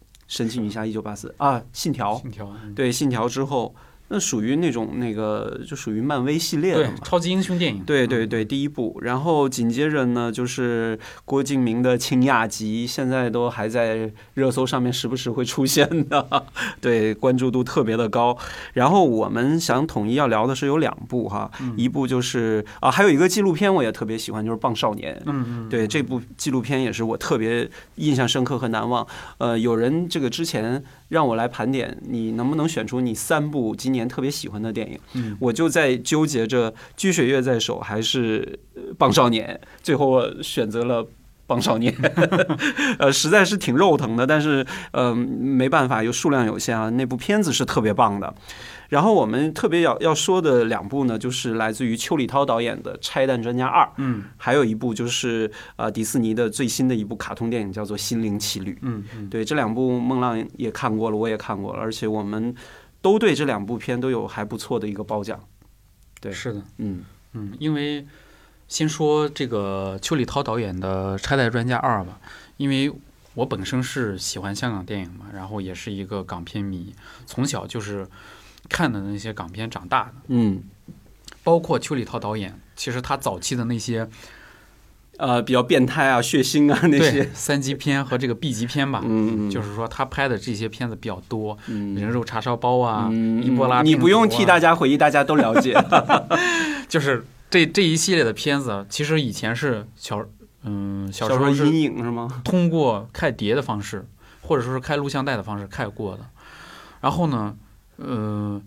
[0.26, 3.74] 《神奇女侠一九八四》啊，《信条》信条，嗯对，《信条》之后，
[4.12, 6.94] 那属于那种那个就属于漫威系列的嘛。
[7.02, 16.44] 超级英雄电影，嗯，对对对，第一部，然后紧接着呢，就是郭敬明的《青亚集》，现在都还在热搜上面时不时会出现的，
[16.78, 18.36] 对，关注度特别的高。
[18.74, 25.14] 然后我们想统一要聊的是有两部哈，嗯一部就是啊，还有一个纪录片我也特别喜欢，就是《棒少年》。
[25.24, 29.06] 嗯嗯，对这部纪录片也是我特别印象深刻和难忘。
[29.38, 34.98] 呃，有人这个之前让我来盘点，你能不能选出你三部今年特别喜欢的电影？
[35.14, 41.06] 嗯我就在纠结着《掬水月在手》还是呃《棒少年》，最后我选择了。
[41.44, 41.92] 棒少年，
[42.98, 46.88] 呃，实在是挺肉疼的，但是呃没办法，又数量有限啊。
[46.90, 48.32] 那部片子是特别棒的。
[48.88, 58.72] 然后我们特别要要说的两部呢，就是来自于邱礼涛导演的《拆弹专家二》，嗯还有一部就是呃迪士尼的最新的一部卡通电影，叫做《心灵奇旅》。
[58.80, 62.54] 嗯嗯，对，这两部孟浪也看过了，我也看过了，而且我们
[63.02, 65.38] 都对这两部片都有还不错的一个褒奖。
[66.20, 66.32] 对。
[66.32, 67.04] 是的，嗯。
[67.34, 68.06] 嗯，因为
[68.68, 72.20] 先说这个邱礼涛导演的《拆弹专家二》吧，
[72.58, 72.92] 因为
[73.32, 78.06] 我本身是喜欢香港电影嘛，然后也是一个港片迷，从小就是
[78.68, 80.62] 看的那些港片长大的，嗯，
[81.42, 84.06] 包括邱礼涛导演，其实他早期的那些
[85.18, 89.00] 呃，比较变态啊、血腥啊那些，三级片和这个 B 级片吧，
[89.50, 95.74] 就是说他拍的这些片子比较多，嗯人肉叉烧包啊，嗯伊波拉、你不用替大家，回忆，大家都了解。
[96.88, 100.24] 就是这这一系列的片子，其实以前是小
[100.64, 102.42] 嗯小小时候是阴影是吗？
[102.42, 104.06] 通过看碟的方式
[104.40, 106.24] 或者说是开录像带的方式看过的。
[107.00, 107.54] 然后呢，
[107.96, 108.60] 呃，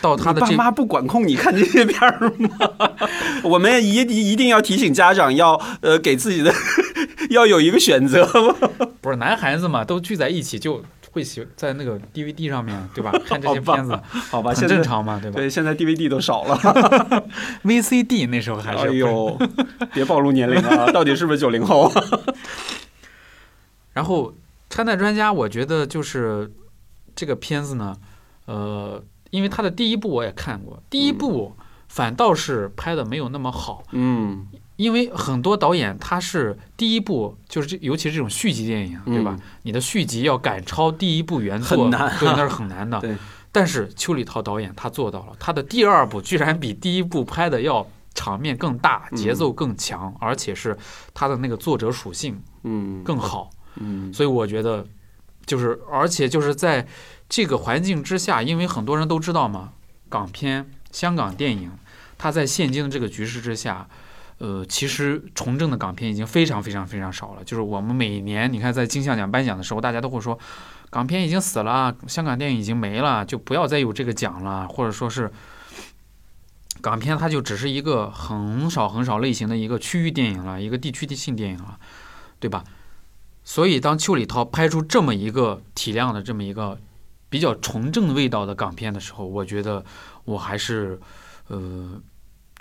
[0.00, 2.50] 到他的爸妈不管控你看这些片儿吗？
[3.44, 6.52] 我们一定一定要提醒家长要呃给自己的
[7.30, 8.26] 要有一个选择。
[9.00, 13.12] 不是男孩子嘛，都聚在一起就会喜在那个 DVD 上面对吧？
[13.26, 13.98] 看这些片子
[14.30, 16.56] 好吧，很正常嘛，对吧对，现在 DVD 都少了。
[17.64, 19.38] ？VCD 那时候还是哎呦，
[19.92, 20.86] 别暴露年龄啊！
[20.92, 22.02] 到底是不是九零后啊？
[23.92, 24.30] 然后
[24.70, 26.50] 《拆弹专家》，我觉得就是
[27.14, 27.94] 这个片子呢，
[28.46, 29.00] 呃，
[29.34, 31.52] 因为他的第一部我也看过，第一部
[31.88, 34.46] 反倒是拍的没有那么好，嗯，
[34.76, 39.36] 因为很多导演他是第一部就是这，尤其是这种续集电影，对吧？
[39.36, 43.00] 嗯你的续集要赶超第一部原作，很难啊对，那是 很难的。
[43.00, 43.16] 对。
[43.50, 50.76] 但是邱礼涛导演他做到了，他的第二部居然比第一部拍的要场面更大，嗯节奏更强，而且是
[51.12, 53.50] 他的那个作者属性嗯，更好。
[53.76, 54.84] 嗯所以我觉得，
[55.46, 56.84] 就是而且就是在
[57.28, 59.72] 这个环境之下，因为很多人都知道嘛，
[60.08, 61.70] 港片、香港电影，
[62.18, 63.88] 它在现今的这个局势之下，
[64.38, 67.44] 呃，其实从政的港片已经非常非常非常少了。
[67.44, 70.38] 就是我们每年你看在金像奖颁奖的时候，大家都会说，
[70.90, 75.30] 港片已经死了，香港电影已经没了，就不要再有这个奖了，或者说是。
[76.80, 81.78] 港片它就只是一个很少很少类型的一个区域电影了，一个地区性电影了，
[82.38, 82.62] 对吧？
[83.42, 86.78] 所以，当邱礼涛拍出这么一个体量的这么一个
[87.34, 89.84] 比较纯正味道的港片的时候，我觉得
[90.24, 90.96] 我还是
[91.48, 92.00] 呃，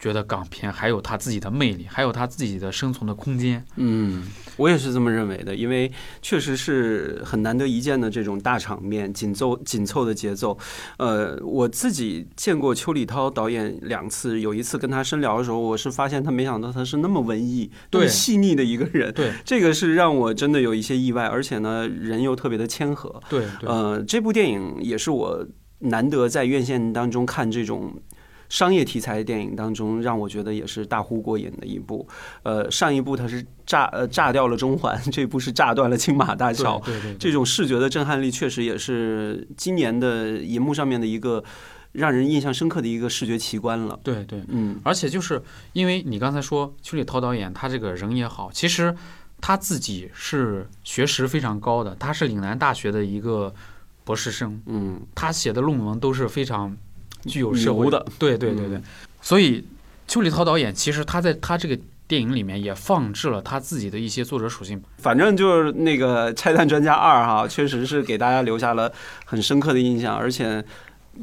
[0.03, 3.65] 觉得港片还有它自己的魅力，还有它自己的生存的空间。
[3.77, 4.27] 嗯，
[4.57, 5.89] 我也是这么认为的，因为
[6.21, 10.57] 确实是很难得一见的这种大场面、紧凑紧凑的节奏。
[10.97, 19.13] 呃，我自己见过邱礼涛导演两次，有一次跟他深聊的时候，我是发现他没想到他是那么文艺、那么对细腻的一个人。
[19.13, 23.21] 对这个是让我真的有一些意外，而且呢，人又特别的谦和。
[23.29, 25.47] 对对，呃，这部电影也是我
[25.79, 27.93] 难得在院线当中看这种
[28.53, 32.07] 商业题材的电影当中，让我觉得也是大呼过瘾的一部。
[32.43, 36.79] 呃，上一部它是炸呃炸掉了中环， 这部是炸断了青马大桥。
[36.85, 41.43] 对对对，这种视觉的震撼力，确实也是今年的银幕上面的一个
[41.93, 43.99] 让人印象深刻的一个视觉奇观了。
[44.03, 48.95] 对对，嗯而且就是因为你刚才说邱礼涛导演他这个人也好，其实
[49.41, 53.51] 他自己是学识非常高的，他是岭南大学的一个
[54.03, 56.77] 博士生，嗯，他写的论文都是非常
[57.25, 58.81] 具有社会的，对对对对，
[59.21, 59.65] 所以
[60.07, 61.77] 邱礼涛导演其实他在他这个
[62.07, 68.91] 电影里面也放置了他自己的一些作者属性，反正就是那个《拆弹专家二》哈，确实是给大家留下了
[69.25, 70.63] 很深刻的印象，而且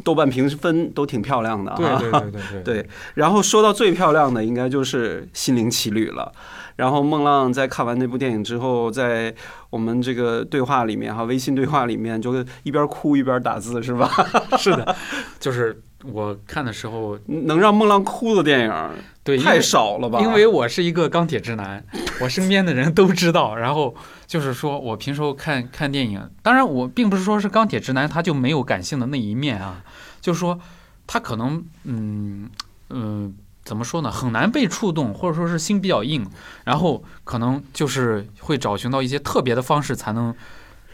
[0.03, 1.99] 豆瓣评分都挺漂亮的哈。
[1.99, 6.33] 对对对对对 对，然后说到最漂亮的，应该就是《心灵奇旅》了。
[6.77, 9.35] 然后孟浪在看完那部电影之后，在
[9.69, 14.11] 我们这个对话里面哈，微信对话里面就一边哭一边打字，是吧？
[14.57, 14.97] 是的，
[15.39, 18.91] 就是我看的时候，能让孟浪哭的电影
[19.23, 20.19] 对，太少了吧？
[20.21, 21.85] 因为我是一个钢铁直男，
[22.21, 23.55] 我身边的人都知道。
[23.61, 23.95] 然后
[24.27, 29.85] 就是说我平时看看电影，当然我并不是说是钢铁直男他就没有感性的那一面啊，
[30.21, 30.59] 就是说
[31.07, 32.49] 他可能嗯
[32.89, 36.27] 嗯、怎么说呢，很难被触动，或者说是心比较硬，
[36.65, 40.35] 然后可能就是会找寻到一些特别的方式才能。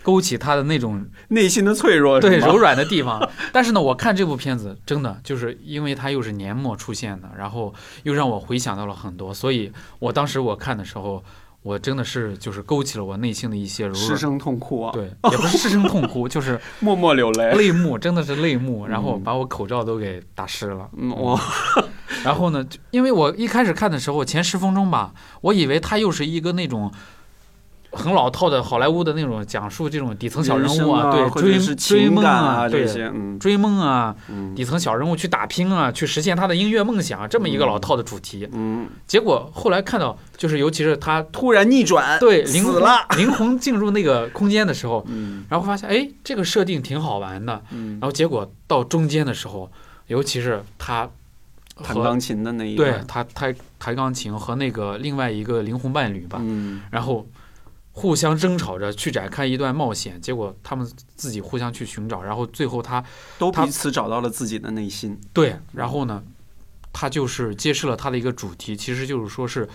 [0.07, 3.29] 勾起他的那种内心的脆弱，对柔软的地方。
[3.53, 7.75] 但是呢，我看这部片子真的就是因为它又是年末出现的，然后
[8.05, 11.25] 又让我回想到了很多，所以我当时我看的时候，
[11.63, 14.07] 我真的是就是勾起了我内心的一些柔软。
[14.07, 17.51] 失声痛哭啊，对，也不是失声痛哭， 就是默默流泪。
[17.55, 20.89] 泪目，真的是泪目，然后把我口罩都给打湿了。
[22.23, 26.93] 然后呢，就因为我一开始看的时候，前十分钟吧，我以为它又是一个那种
[27.97, 38.49] 很老套的好莱坞的那种讲述这种底层小人物啊，对追追梦啊对这些，嗯追梦啊，嗯底层小人物去打拼啊，去实现他的音乐梦想，这么一个老套的主题。
[38.53, 47.63] 嗯，结果后来看到，就是尤其是他突然逆转，对灵魂死了，灵魂进入那个空间的时候，嗯然后发现哎，这个设定挺好玩的。
[47.71, 49.71] 嗯然，后结果到中间的时候，
[50.09, 51.09] 尤其是他
[51.83, 57.27] 弹钢琴的那一对他，他弹弹钢琴和那个另外一个灵魂伴侣吧，嗯然后
[57.97, 60.87] 互相争吵着去展开一段冒险，结果他们
[61.17, 63.09] 自己互相去寻找，然后最后他他
[63.39, 66.23] 都彼此找到了自己的内心，对，然后呢，
[66.93, 69.67] 他就是揭示了他的一个主题，其实就是说是。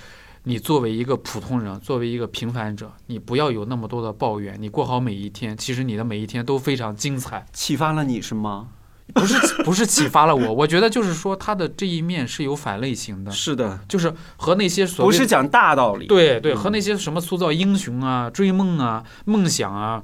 [0.44, 5.56] 你作为一个普通人，作为一个平凡者，你不要有那么多的抱怨，你过好每一天。
[5.56, 8.70] 其实你的每一天都非常精彩，启发了你是吗？
[9.14, 20.04] 不是不是启发了我，我觉得就是说他的这一面是有反类型的，是的，就是和那些所谓不是讲大道理，对对，嗯和那些什么塑造英雄啊、追梦啊、梦想啊，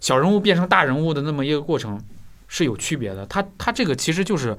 [0.00, 2.00] 小人物变成大人物的那么一个过程
[2.46, 3.26] 是有区别的。
[3.26, 4.56] 他他这个其实就是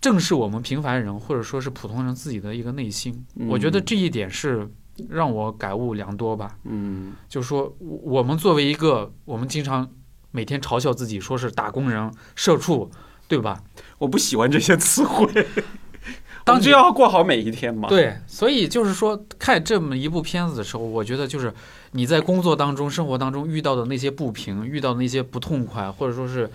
[0.00, 3.24] 正是我们平凡人或者说是普通人自己的一个内心。
[3.48, 4.68] 我觉得这一点是
[5.08, 6.56] 让我感悟良多吧。
[6.64, 9.88] 嗯就是说，我我们作为一个我们经常
[10.30, 12.90] 每天嘲笑自己说是打工人、社畜，
[13.28, 13.62] 对吧？
[13.98, 15.46] 我不喜欢这些词汇。
[16.42, 21.52] 当就要过好每一天嘛。，对，所以就是说，看这么一部片子的时候，我觉得就是
[21.92, 26.50] 你在工作当中、生活当中遇到的那些不平、遇到的那些不痛快，或者说是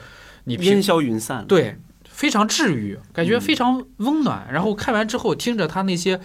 [0.46, 1.78] 你烟消云散。，对
[2.10, 4.48] 非常治愈，感觉嗯非常温暖。
[4.52, 6.20] 然后看完之后，听着他那些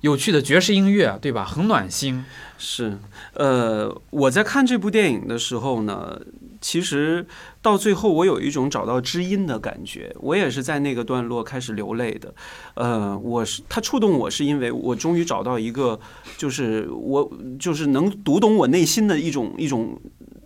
[0.00, 1.44] 有趣的爵士音乐，对吧？
[1.44, 2.24] 很暖心。
[2.56, 2.98] 是，
[3.34, 6.20] 呃，我在看这部电影的时候呢，
[6.60, 7.26] 其实
[7.62, 12.34] 到最后我有一种找到知音的感觉，我也是在那个段落开始流泪的。
[12.74, 15.98] 呃，我是他触动我是因为我终于找到一个，
[16.36, 19.98] 就是我就是能读懂我内心的一种一种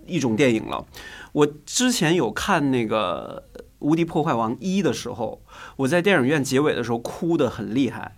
[0.07, 0.85] 一种电影了。
[1.33, 3.43] 我之前有看那个
[3.81, 5.43] 《无敌破坏王一》的时候，
[5.77, 8.17] 我在电影院结尾的时候哭得很厉害。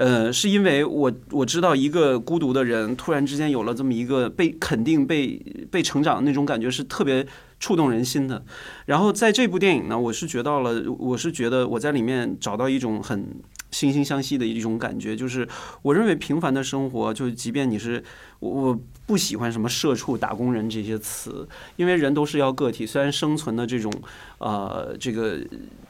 [0.00, 5.36] 呃，是因为我我知道一个孤独的人突然之间有了这么一个被肯定、被
[5.70, 7.26] 被成长那种感觉，是特别
[7.58, 8.42] 触动人心的。
[8.86, 13.26] 然后在这部电影呢，我是觉到了，我是觉得我在里面找到一种很
[13.72, 15.46] 惺惺相惜的一种感觉，就是
[15.82, 18.02] 我认为平凡的生活，就即便你是
[18.38, 21.46] 我我不喜欢什么社畜、打工人这些词，
[21.76, 23.92] 因为人都是要个体，虽然生存的这种
[24.38, 25.38] 呃这个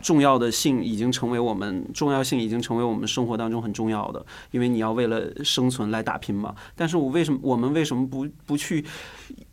[0.01, 6.55] 重要的性已经成为我们重要性已经成为我们生活当中很重要的，因为你要为了生存来打拼嘛。
[6.74, 8.85] 但是我为什么我们为什么不不去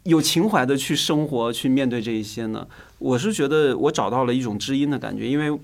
[0.03, 2.67] 有情怀的去生活，去面对这一些呢？
[2.97, 5.59] 我是觉得我找到了一种知音的感觉，因为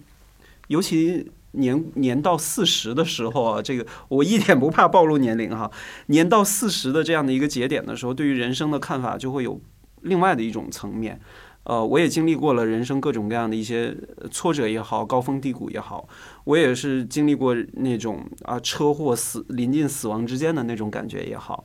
[0.68, 5.72] 尤其年年到四十的时候啊，这个我一点不怕暴露年龄哈。
[6.08, 9.60] 年到四十的这样的一个节点的时候，对于人生的看法就会有
[10.02, 11.20] 另外的一种层面。
[11.64, 13.96] 呃，我也经历过了人生各种各样的一些
[14.30, 16.08] 挫折也好，高峰低谷也好，
[16.44, 21.64] 我也是经历过那种啊车祸死临近死亡之间的那种感觉也好。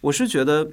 [0.00, 0.70] 我是觉得，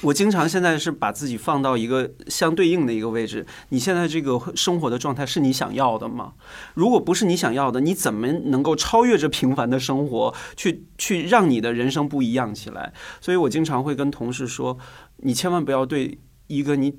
[0.00, 3.46] 我经常现在是把自己放到一个相对应的一个位置。
[3.68, 6.32] 你现在这个生活的状态是你想要的吗？
[6.72, 12.92] 如果不是你想要的，你怎么能够超越这平凡的生活，去去让你的人生不一样起来？
[13.20, 14.78] 所以我经常会跟同事说，
[15.18, 16.98] 你千万不要对一个你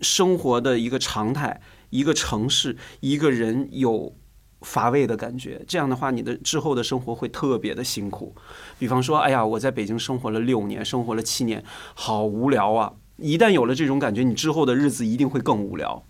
[0.00, 1.60] 生活的一个常态、
[1.90, 4.16] 一个城市、一个人有
[4.62, 5.62] 乏味的感觉。
[5.66, 8.34] 这样的话，你的之后的生活会特别的辛苦。
[8.78, 11.64] 比方说，哎呀，我在北京生活了六年，生活了七年，
[11.94, 12.92] 好无聊啊！
[13.16, 16.04] 一旦有了这种感觉，你之后的日子一定会更无聊。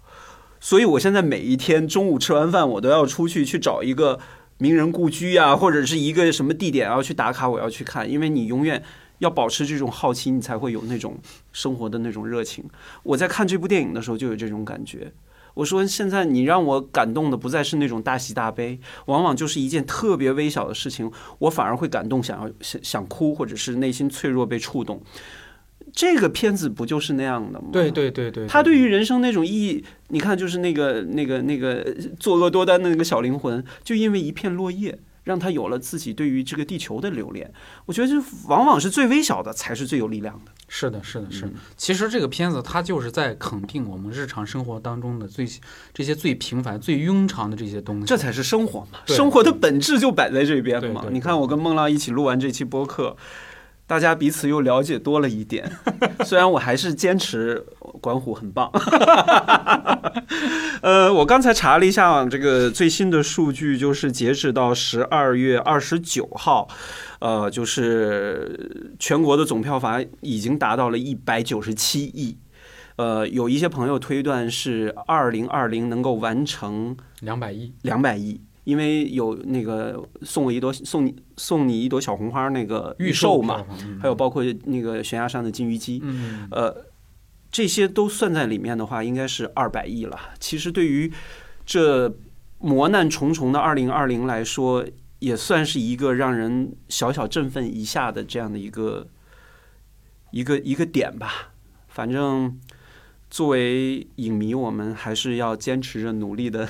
[0.60, 4.20] 所以我现在每一天中午吃完饭，我都要出去去找一个
[4.58, 8.82] 名人故居呀、或者是一个什么地点要去打卡，我要去看，因为你永远
[9.20, 11.16] 要保持这种好奇，你才会有那种
[11.52, 12.64] 生活的那种热情。
[13.02, 15.10] 我在看这部电影的时候就有这种感觉。
[15.54, 25.02] 我说，现在你让我感动的不再是那种大喜大悲，往往就是一件特别微小的事情，我反而会感动，想要想想哭，或者是内心脆弱被触动。
[25.92, 27.66] 这个片子不就是那样的吗？
[27.72, 31.84] 对对对对，他对于人生那种意义，你看，就是那个那个那个
[32.20, 34.96] 作恶多端的那个小灵魂，就因为一片落叶，
[35.30, 37.52] 让他有了自己对于这个地球的留恋。
[37.86, 40.50] 我觉得，这往往是最微小的，才是最有力量的。
[40.66, 41.54] 是的，是的，是的嗯。
[41.76, 45.48] 其实这个片子它就是在肯定我们日常生活当中的最
[45.94, 48.06] 这些最平凡、最庸常的这些东西。
[48.06, 51.06] 这才是生活嘛，生活的本质就摆在这边嘛。
[51.12, 53.16] 你看，我跟孟浪一起录完这期播客，
[53.90, 55.68] 大家彼此又了解多了一点。
[56.24, 57.66] 虽然我还是坚持
[58.00, 58.70] 管虎很棒。
[60.80, 66.68] 呃，我刚才查了一下这个最新的数据，就是截止到十二月二十九号，
[67.18, 72.38] 呃，就是全国的总票房已经达到了一百九十七亿。
[72.94, 83.64] 呃，有一些朋友推断是二零二零能够完成两百亿，两百亿，因为有那个送我一朵送你送你一朵小红花那个预售嘛，
[84.00, 86.86] 还有包括那个悬崖上的金鱼姬，嗯，呃，
[87.50, 90.18] 这些都算在里面的话，应该是二百亿了。
[90.38, 91.10] 其实对于
[91.64, 92.14] 这
[92.58, 94.84] 磨难重重的二零二零来说，
[95.18, 99.08] 也算是一个让人小小振奋一下的这样的一个
[100.30, 101.52] 一个一个点吧。
[101.88, 102.58] 反正
[103.30, 106.68] 作为影迷，我们还是要坚持着努力的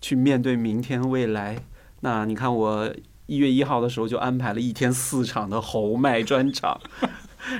[0.00, 1.58] 去面对明天未来。
[2.00, 2.94] 那你看，我
[3.26, 6.80] 一月一号的时候就安排了一天四场的侯麦专场。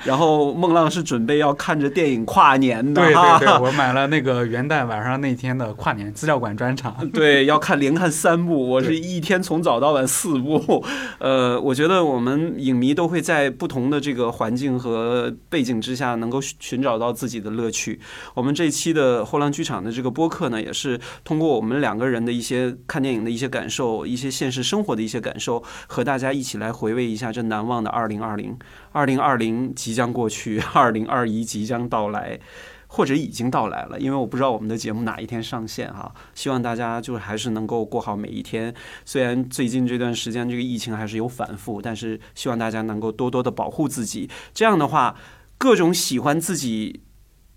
[0.04, 10.84] 然后孟浪是准备要看着电影跨年的，对对对，我买了那个元旦晚上那天的跨年资料馆专场，对，要看连看三部，我是一天从早到晚四部。
[11.18, 18.00] 呃，我觉得我们影迷都会在不同的这个环境和背景之下，能够寻找到自己的乐趣。
[18.34, 28.56] 我们这期的后浪剧场的这个播客呢，也是通过我们两个人的一些看电影的一些感受，一些现实生活的一些感受，和大家一起来回味一下这难忘的二零二零。
[28.92, 32.38] 二零二零即将过去， 二零二一即将到来，
[32.86, 33.98] 或者已经到来了。
[33.98, 36.12] 因为我不知道我们的节目哪一天上线哈。
[36.34, 38.74] 希望大家就还是能够过好每一天。
[39.04, 44.28] 虽然最近这段时间这个疫情还是有反复，但是希望大家能够多多的保护自己。
[44.54, 45.14] 这样的话，
[45.58, 47.02] 各种喜欢自己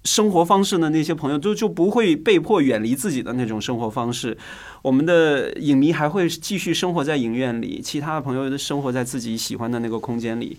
[0.03, 4.35] 生活方式的那些朋友，就就不会被迫远离自己的那种生活方式。
[4.81, 10.57] 我们的影迷还会继续生活在影院里，其他的朋友都生活在自己喜欢的那个空间里。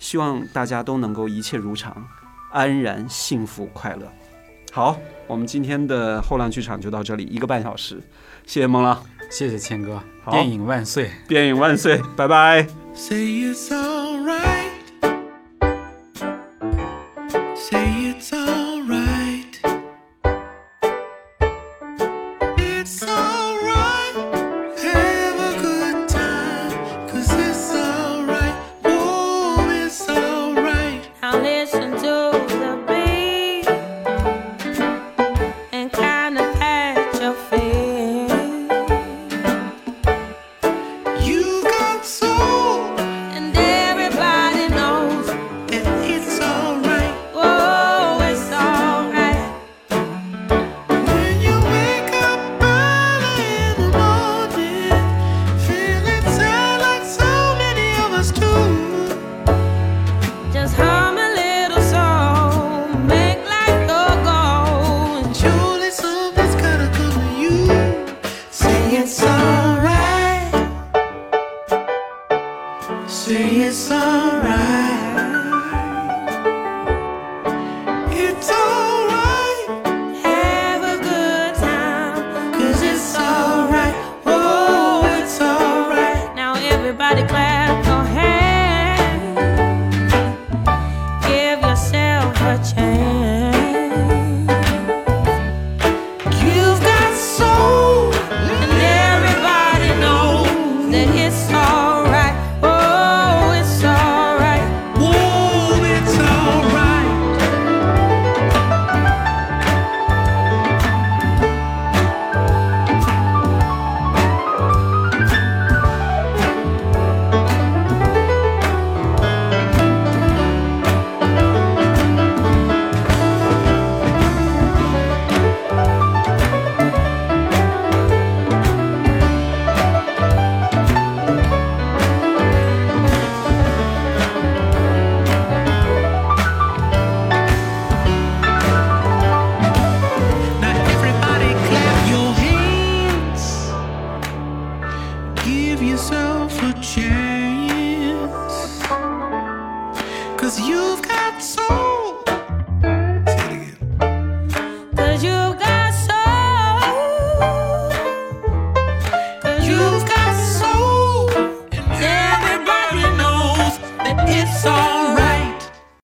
[0.00, 2.04] 希望大家都能够一切如常，
[2.50, 4.12] 安然、幸福、快乐。
[4.72, 4.96] 好，
[5.28, 8.00] 我们今天的后浪剧场就到这里，一个半小时。
[8.46, 9.00] 谢谢孟浪，
[9.30, 11.10] 谢谢谦哥，好电影万岁！
[11.28, 12.66] 电影万岁，拜拜。
[12.94, 13.52] Say